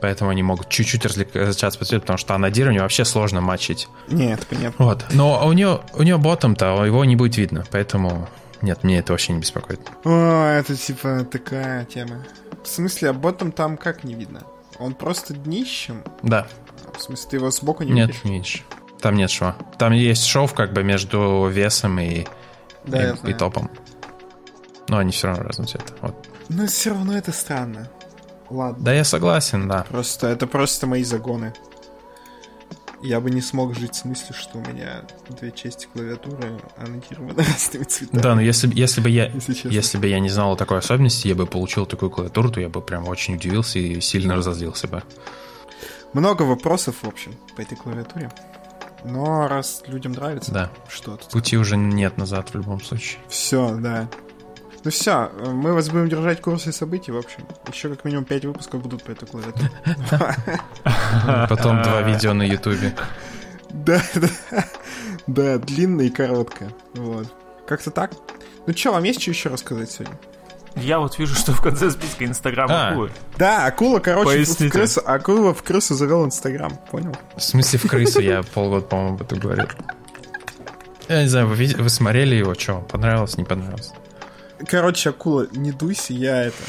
Поэтому 0.00 0.30
они 0.30 0.42
могут 0.42 0.68
чуть-чуть 0.68 1.04
разли- 1.04 1.28
различаться 1.32 1.78
по 1.78 1.84
цвету, 1.84 2.02
потому 2.02 2.18
что 2.18 2.34
анодирование 2.34 2.82
вообще 2.82 3.04
сложно 3.04 3.40
мачить. 3.40 3.88
Нет, 4.08 4.46
понятно. 4.48 4.84
Вот. 4.84 5.04
Но 5.12 5.46
у 5.46 5.52
нее, 5.52 5.80
у 5.94 6.02
нее 6.02 6.16
ботом-то 6.16 6.84
его 6.84 7.04
не 7.04 7.16
будет 7.16 7.36
видно, 7.36 7.64
поэтому 7.70 8.28
нет, 8.62 8.84
мне 8.84 8.98
это 8.98 9.12
вообще 9.12 9.32
не 9.32 9.40
беспокоит. 9.40 9.80
О, 10.04 10.46
это 10.46 10.76
типа 10.76 11.24
такая 11.24 11.84
тема. 11.84 12.24
В 12.62 12.68
смысле, 12.68 13.10
а 13.10 13.12
ботом 13.12 13.50
там 13.50 13.76
как 13.76 14.04
не 14.04 14.14
видно? 14.14 14.42
Он 14.82 14.94
просто 14.94 15.34
днищем? 15.34 16.02
Да, 16.22 16.46
В 16.96 17.00
смысле, 17.00 17.30
ты 17.30 17.36
его 17.36 17.50
сбоку 17.50 17.82
не 17.84 17.92
нет, 17.92 18.08
видишь? 18.08 18.24
видишь. 18.24 18.64
Там 19.00 19.16
нет 19.16 19.30
шва. 19.30 19.56
Там 19.78 19.92
есть 19.92 20.24
шов 20.26 20.54
как 20.54 20.72
бы 20.72 20.82
между 20.82 21.48
весом 21.48 21.98
и, 21.98 22.26
Да, 22.84 23.10
и, 23.10 23.30
и 23.30 23.34
топом. 23.34 23.70
Но 24.88 24.98
они 24.98 25.12
все 25.12 25.28
равно 25.28 25.44
разного 25.44 25.68
цвета. 25.68 25.92
Вот. 26.00 26.14
Но 26.48 26.66
все 26.66 26.90
равно 26.90 27.16
это 27.16 27.32
странно. 27.32 27.88
Ладно. 28.50 28.84
Да, 28.84 28.92
я 28.92 29.04
согласен, 29.04 29.68
да. 29.68 29.84
Просто 29.88 30.26
это 30.28 30.46
просто 30.46 30.86
мои 30.86 31.02
загоны. 31.04 31.54
Я 33.02 33.20
бы 33.20 33.30
не 33.30 33.40
смог 33.40 33.74
жить 33.76 33.94
с 33.96 34.04
мыслью, 34.04 34.32
что 34.34 34.58
у 34.58 34.60
меня 34.60 35.02
две 35.28 35.50
части 35.50 35.88
клавиатуры 35.92 36.60
аннотированы 36.76 37.34
разными 37.42 37.84
цветами. 37.84 38.20
Да, 38.22 38.34
но 38.36 38.40
если, 38.40 38.70
если 38.74 39.00
бы 39.00 39.10
я 39.10 39.26
Если 39.26 39.54
честно. 39.54 39.68
если 39.70 39.98
бы 39.98 40.06
я 40.06 40.20
не 40.20 40.28
знал 40.28 40.52
о 40.52 40.56
такой 40.56 40.78
особенности, 40.78 41.26
я 41.28 41.34
бы 41.34 41.46
получил 41.46 41.84
такую 41.86 42.10
клавиатуру, 42.10 42.50
то 42.50 42.60
я 42.60 42.68
бы 42.68 42.80
прям 42.80 43.08
очень 43.08 43.34
удивился 43.34 43.78
и 43.80 44.00
сильно 44.00 44.36
разозлился 44.36 44.86
бы. 44.86 45.02
Много 46.12 46.42
вопросов, 46.42 46.96
в 47.02 47.08
общем, 47.08 47.34
по 47.56 47.60
этой 47.62 47.76
клавиатуре. 47.76 48.30
Но 49.04 49.48
раз 49.48 49.82
людям 49.88 50.12
нравится, 50.12 50.52
Да. 50.52 50.70
что 50.88 51.16
тут? 51.16 51.28
Пути 51.30 51.56
уже 51.56 51.76
нет 51.76 52.18
назад 52.18 52.50
в 52.50 52.54
любом 52.54 52.80
случае. 52.80 53.18
Все, 53.28 53.74
да. 53.76 54.08
Ну 54.84 54.90
все, 54.90 55.30
мы 55.52 55.74
вас 55.74 55.88
будем 55.90 56.08
держать 56.08 56.38
в 56.38 56.42
курсе 56.42 56.72
событий, 56.72 57.12
в 57.12 57.16
общем. 57.16 57.46
Еще 57.72 57.88
как 57.88 58.04
минимум 58.04 58.24
5 58.24 58.44
выпусков 58.46 58.82
будут 58.82 59.04
по 59.04 59.12
этой 59.12 59.26
клавиатуре. 59.28 59.70
Потом 61.48 61.82
два 61.82 62.02
видео 62.02 62.32
на 62.34 62.42
ютубе. 62.42 62.94
Да, 63.74 64.02
да. 64.14 64.64
Да, 65.26 65.56
длинная 65.56 66.04
и 66.04 66.10
короткая. 66.10 66.70
Вот. 66.92 67.26
Как-то 67.66 67.90
так. 67.90 68.12
Ну 68.66 68.76
что, 68.76 68.92
вам 68.92 69.02
есть 69.04 69.22
что 69.22 69.30
еще 69.30 69.48
рассказать 69.48 69.90
сегодня? 69.90 70.18
Я 70.76 70.98
вот 70.98 71.18
вижу, 71.18 71.34
что 71.34 71.52
в 71.52 71.62
конце 71.62 71.90
списка 71.90 72.26
Инстаграм 72.26 72.68
А. 72.70 72.88
акулы. 72.90 73.10
Да, 73.38 73.64
акула, 73.64 73.98
короче, 74.00 74.28
в 74.28 74.32
Поясните. 74.34 74.70
крысу, 74.70 75.00
акула 75.04 75.54
в 75.54 75.62
крысу 75.62 75.94
завел 75.94 76.26
Инстаграм, 76.26 76.70
понял? 76.90 77.16
В 77.34 77.40
смысле 77.42 77.78
в 77.78 77.88
крысу 77.88 78.20
я 78.20 78.42
полгода, 78.42 78.84
по-моему, 78.84 79.14
об 79.14 79.22
этом 79.22 79.38
говорил. 79.38 79.66
Я 81.08 81.22
не 81.22 81.28
знаю, 81.28 81.46
вы, 81.46 81.54
вы 81.78 81.88
смотрели 81.88 82.34
его, 82.34 82.54
что, 82.54 82.80
понравилось, 82.80 83.38
не 83.38 83.44
понравилось? 83.44 83.92
Короче, 84.66 85.10
акула, 85.10 85.46
не 85.52 85.72
дуйся, 85.72 86.12
я 86.12 86.44
это... 86.44 86.62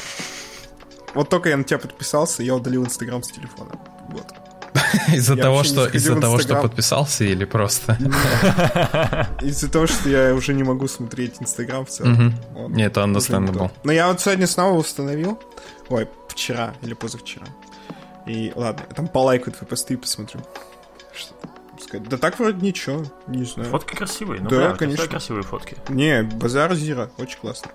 Вот 1.14 1.28
только 1.28 1.48
я 1.48 1.56
на 1.56 1.64
тебя 1.64 1.78
подписался, 1.78 2.42
я 2.42 2.54
удалил 2.54 2.84
Инстаграм 2.84 3.22
с 3.22 3.30
телефона. 3.30 3.78
Вот. 4.08 4.26
Из-за 5.12 5.36
того, 5.36 5.62
что 5.62 5.86
из-за 5.86 6.20
того, 6.20 6.38
что 6.38 6.60
подписался 6.60 7.24
или 7.24 7.44
просто? 7.44 7.92
Из-за 9.40 9.70
того, 9.70 9.86
что 9.86 10.08
я 10.08 10.34
уже 10.34 10.52
не 10.54 10.64
могу 10.64 10.88
смотреть 10.88 11.40
Инстаграм 11.40 11.84
в 11.84 11.90
целом. 11.90 12.34
Нет, 12.68 12.92
это 12.92 13.02
understandable. 13.02 13.68
то. 13.68 13.72
Но 13.84 13.92
я 13.92 14.08
вот 14.08 14.20
сегодня 14.20 14.46
снова 14.46 14.76
установил. 14.78 15.38
Ой, 15.88 16.08
вчера 16.28 16.74
или 16.82 16.94
позавчера. 16.94 17.46
И 18.26 18.52
ладно, 18.56 18.84
я 18.88 18.94
там 18.94 19.06
полайкаю 19.06 19.52
твои 19.52 19.68
посты 19.68 19.94
и 19.94 19.96
посмотрю. 19.96 20.40
Что 21.12 21.34
там 21.34 21.50
сказать? 21.94 22.08
Да 22.10 22.18
так 22.18 22.38
вроде 22.38 22.64
ничего, 22.66 23.04
не 23.26 23.44
знаю. 23.44 23.70
Фотки 23.70 23.94
красивые, 23.94 24.40
ну 24.40 24.48
Да, 24.50 24.56
правда, 24.56 24.78
конечно. 24.78 25.06
красивые 25.06 25.42
фотки. 25.42 25.76
Не, 25.88 26.22
базар 26.22 26.74
Зира, 26.74 27.10
очень 27.18 27.38
классно. 27.38 27.70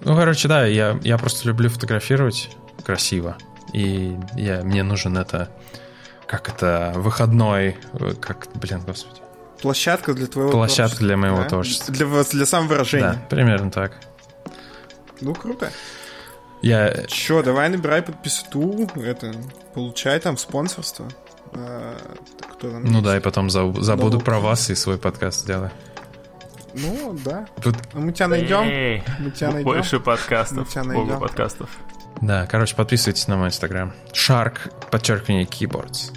Ну, 0.00 0.16
короче, 0.16 0.48
да, 0.48 0.66
я, 0.66 0.98
я 1.02 1.18
просто 1.18 1.46
люблю 1.48 1.68
фотографировать. 1.68 2.50
красиво. 2.84 3.36
И 3.72 4.16
я, 4.34 4.62
мне 4.62 4.82
нужен 4.82 5.16
это, 5.16 5.48
как 6.26 6.48
это, 6.48 6.92
выходной, 6.96 7.76
э, 7.94 8.14
как, 8.20 8.48
блин, 8.54 8.82
господи. 8.86 9.20
Площадка 9.62 10.12
для 10.14 10.26
твоего 10.26 10.50
Площадка 10.50 10.96
творчества, 10.96 11.06
для 11.06 11.16
моего 11.16 11.36
да? 11.38 11.48
творчества. 11.48 11.94
Для, 11.94 12.06
для 12.24 12.46
самовыражения. 12.46 13.12
Да, 13.12 13.22
примерно 13.28 13.70
так. 13.70 13.92
Ну, 15.20 15.34
круто. 15.34 15.70
Я... 16.62 17.04
Чё, 17.06 17.42
давай 17.42 17.68
набирай 17.68 18.02
подписату, 18.02 18.88
это, 18.96 19.32
получай 19.74 20.18
там 20.20 20.36
спонсорство. 20.36 21.08
Кто 21.52 22.70
там 22.70 22.82
Ну 22.84 22.90
есть? 22.92 23.04
да, 23.04 23.16
и 23.16 23.20
потом 23.20 23.50
за- 23.50 23.72
забуду 23.82 24.18
Ну. 24.18 24.24
про 24.24 24.40
вас 24.40 24.70
и 24.70 24.74
свой 24.74 24.98
подкаст 24.98 25.40
сделаю. 25.40 25.70
Ну, 26.74 27.18
да. 27.24 27.46
Тут, 27.62 27.76
Ну, 27.92 28.00
Мы 28.00 28.12
тебя 28.12 28.28
найдем. 28.28 28.62
Эй, 28.62 29.02
Мы 29.18 29.30
тебя 29.30 29.48
найдем. 29.50 29.64
Больше 29.64 29.98
Мы 29.98 30.02
подкастов. 30.04 30.68
тебя 30.70 30.84
Много 30.84 31.00
найдем. 31.00 31.20
подкастов. 31.20 31.68
да, 32.22 32.46
короче, 32.46 32.74
подписывайтесь 32.74 33.28
на 33.28 33.36
мой 33.36 33.48
инстаграм. 33.48 33.92
Shark, 34.12 34.72
подчеркивание, 34.90 35.44
keyboards. 35.44 36.12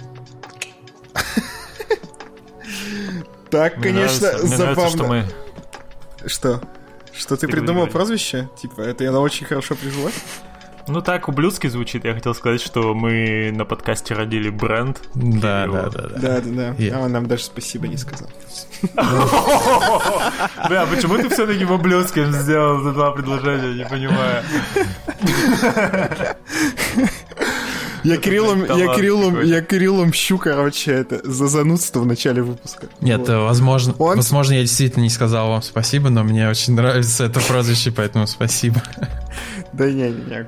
Так, 3.50 3.76
Мне 3.76 3.84
конечно, 3.92 4.26
нравится- 4.28 4.46
мне 4.46 4.56
забавно. 4.56 4.74
нравится, 4.74 4.96
что 4.98 5.06
мы... 5.06 6.28
Что? 6.28 6.62
Что 7.12 7.36
ты 7.36 7.46
придумал 7.48 7.86
прозвище? 7.86 8.48
Типа, 8.60 8.80
это 8.82 9.04
я 9.04 9.12
очень 9.12 9.46
хорошо 9.46 9.74
прижилось? 9.76 10.14
Ну 10.88 11.00
так, 11.02 11.28
ублюдски 11.28 11.66
звучит. 11.66 12.04
Я 12.04 12.14
хотел 12.14 12.34
сказать, 12.34 12.60
что 12.60 12.94
мы 12.94 13.50
на 13.52 13.64
подкасте 13.64 14.14
родили 14.14 14.50
бренд. 14.50 15.00
Да, 15.14 15.66
да, 15.66 15.90
да, 15.90 16.02
да. 16.02 16.08
Да, 16.18 16.40
да, 16.40 16.50
да. 16.50 16.74
Я- 16.78 16.96
А 16.96 17.00
он 17.00 17.12
нам 17.12 17.26
даже 17.26 17.42
спасибо 17.44 17.88
не 17.88 17.96
сказал. 17.96 18.28
Бля, 20.68 20.86
почему 20.86 21.16
ты 21.18 21.28
все-таки 21.28 21.64
в 21.64 21.72
ублюдском 21.72 22.30
сделал 22.32 22.82
за 22.82 22.92
два 22.92 23.10
предложения? 23.10 23.74
Не 23.74 23.84
понимаю. 23.84 24.42
Я 28.04 28.18
Кириллу, 28.18 28.54
я 28.54 28.66
какой-то. 28.66 29.40
я 29.42 29.62
Кириллу 29.62 30.04
мщу, 30.04 30.38
короче, 30.38 30.92
это, 30.92 31.28
за 31.28 31.48
занудство 31.48 32.00
в 32.00 32.06
начале 32.06 32.40
выпуска. 32.42 32.86
Нет, 33.00 33.18
Вот. 33.20 33.28
возможно, 33.30 33.94
Он- 33.98 34.16
возможно, 34.16 34.52
я 34.52 34.60
действительно 34.60 35.02
не 35.02 35.10
сказал 35.10 35.48
вам 35.48 35.62
спасибо, 35.62 36.08
но 36.08 36.22
мне 36.22 36.48
очень 36.48 36.74
нравится 36.74 37.24
это 37.24 37.40
прозвище, 37.40 37.90
поэтому 37.90 38.28
спасибо. 38.28 38.80
Да 39.72 39.86
не, 39.90 40.10
не, 40.10 40.10
не. 40.10 40.46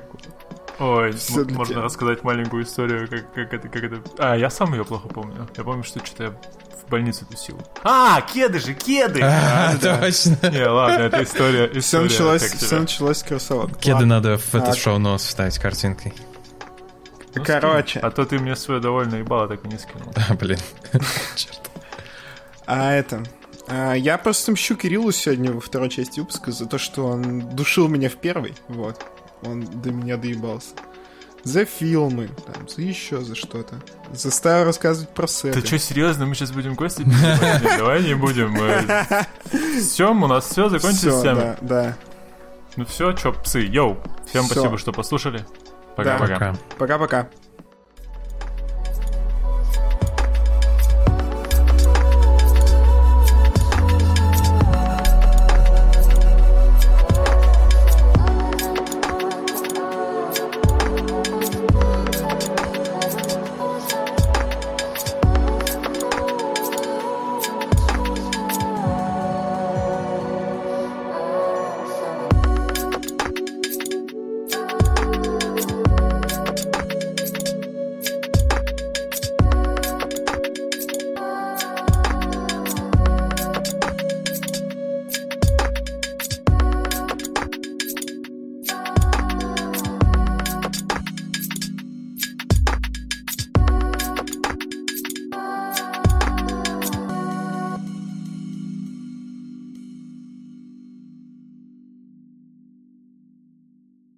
Ой, 0.79 1.11
для 1.11 1.57
можно 1.57 1.73
тебя. 1.75 1.81
рассказать 1.83 2.23
маленькую 2.23 2.63
историю, 2.63 3.07
как, 3.09 3.33
как 3.33 3.53
это, 3.53 3.67
как 3.67 3.83
это... 3.83 4.01
А, 4.17 4.35
я 4.37 4.49
сам 4.49 4.73
ее 4.73 4.85
плохо 4.85 5.07
помню. 5.09 5.47
Я 5.57 5.63
помню, 5.63 5.83
что 5.83 6.03
что-то 6.05 6.23
я 6.23 6.29
в 6.31 6.89
больнице 6.89 7.25
тусил. 7.25 7.59
А, 7.83 8.21
кеды 8.21 8.59
же, 8.59 8.73
кеды! 8.73 9.21
А, 9.21 9.73
Точно. 9.75 10.37
Не, 10.49 10.65
ладно, 10.65 11.03
это 11.03 11.23
история. 11.23 11.67
Все 11.69 11.79
история, 11.79 12.03
началось, 12.03 12.49
как 12.49 12.59
все 12.59 12.79
началось 12.79 13.17
с 13.17 13.23
кроссовок. 13.23 13.77
Кеды 13.77 13.93
Ладно. 13.95 14.07
надо 14.07 14.37
в 14.37 14.55
этот 14.55 14.69
А. 14.69 14.75
шоу-ноут 14.75 15.21
вставить 15.21 15.59
картинкой. 15.59 16.13
Ну, 17.35 17.43
Короче. 17.43 17.99
скинь. 17.99 18.01
А 18.01 18.11
то 18.11 18.25
ты 18.25 18.39
мне 18.39 18.55
свое 18.55 18.79
довольно 18.79 19.15
ебало 19.15 19.47
так 19.47 19.63
и 19.65 19.67
не 19.67 19.77
скинул. 19.77 20.11
А, 20.29 20.33
блин. 20.33 20.57
Черт. 21.35 21.59
А 22.65 22.91
это... 22.93 23.23
а, 23.67 23.93
я 23.93 24.17
просто 24.17 24.51
мщу 24.53 24.75
Кириллу 24.75 25.11
сегодня 25.11 25.51
во 25.51 25.59
второй 25.59 25.89
части 25.89 26.19
выпуска 26.21 26.51
за 26.51 26.65
то, 26.65 26.77
что 26.77 27.05
он 27.05 27.41
душил 27.55 27.87
меня 27.87 28.09
в 28.09 28.15
первой. 28.15 28.55
Вот. 28.67 29.05
Он 29.43 29.61
до 29.81 29.91
меня 29.91 30.17
доебался. 30.17 30.75
За 31.43 31.63
фильмы, 31.63 32.29
там, 32.45 32.67
за 32.67 32.81
еще 32.81 33.21
за 33.21 33.33
что-то. 33.33 33.75
Заставил 34.11 34.65
рассказывать 34.65 35.09
про 35.13 35.25
секс. 35.27 35.55
Ты 35.55 35.65
что, 35.65 35.79
серьезно? 35.79 36.25
Мы 36.25 36.35
сейчас 36.35 36.51
будем? 36.51 36.71
Нет, 36.71 37.63
Давай 37.77 38.03
не 38.03 38.13
будем. 38.13 38.55
Все, 39.79 40.11
у 40.11 40.27
нас 40.27 40.49
все 40.49 40.67
закончилось 40.69 41.21
темой. 41.23 41.55
да. 41.61 41.97
Ну 42.75 42.85
все, 42.85 43.13
чё, 43.13 43.33
псы, 43.33 43.59
йоу. 43.59 43.97
Всем 44.27 44.43
спасибо, 44.45 44.77
что 44.77 44.91
послушали. 44.91 45.45
Пока-пока. 45.95 46.33
Пока. 46.33 46.55
Пока-пока. 46.77 47.29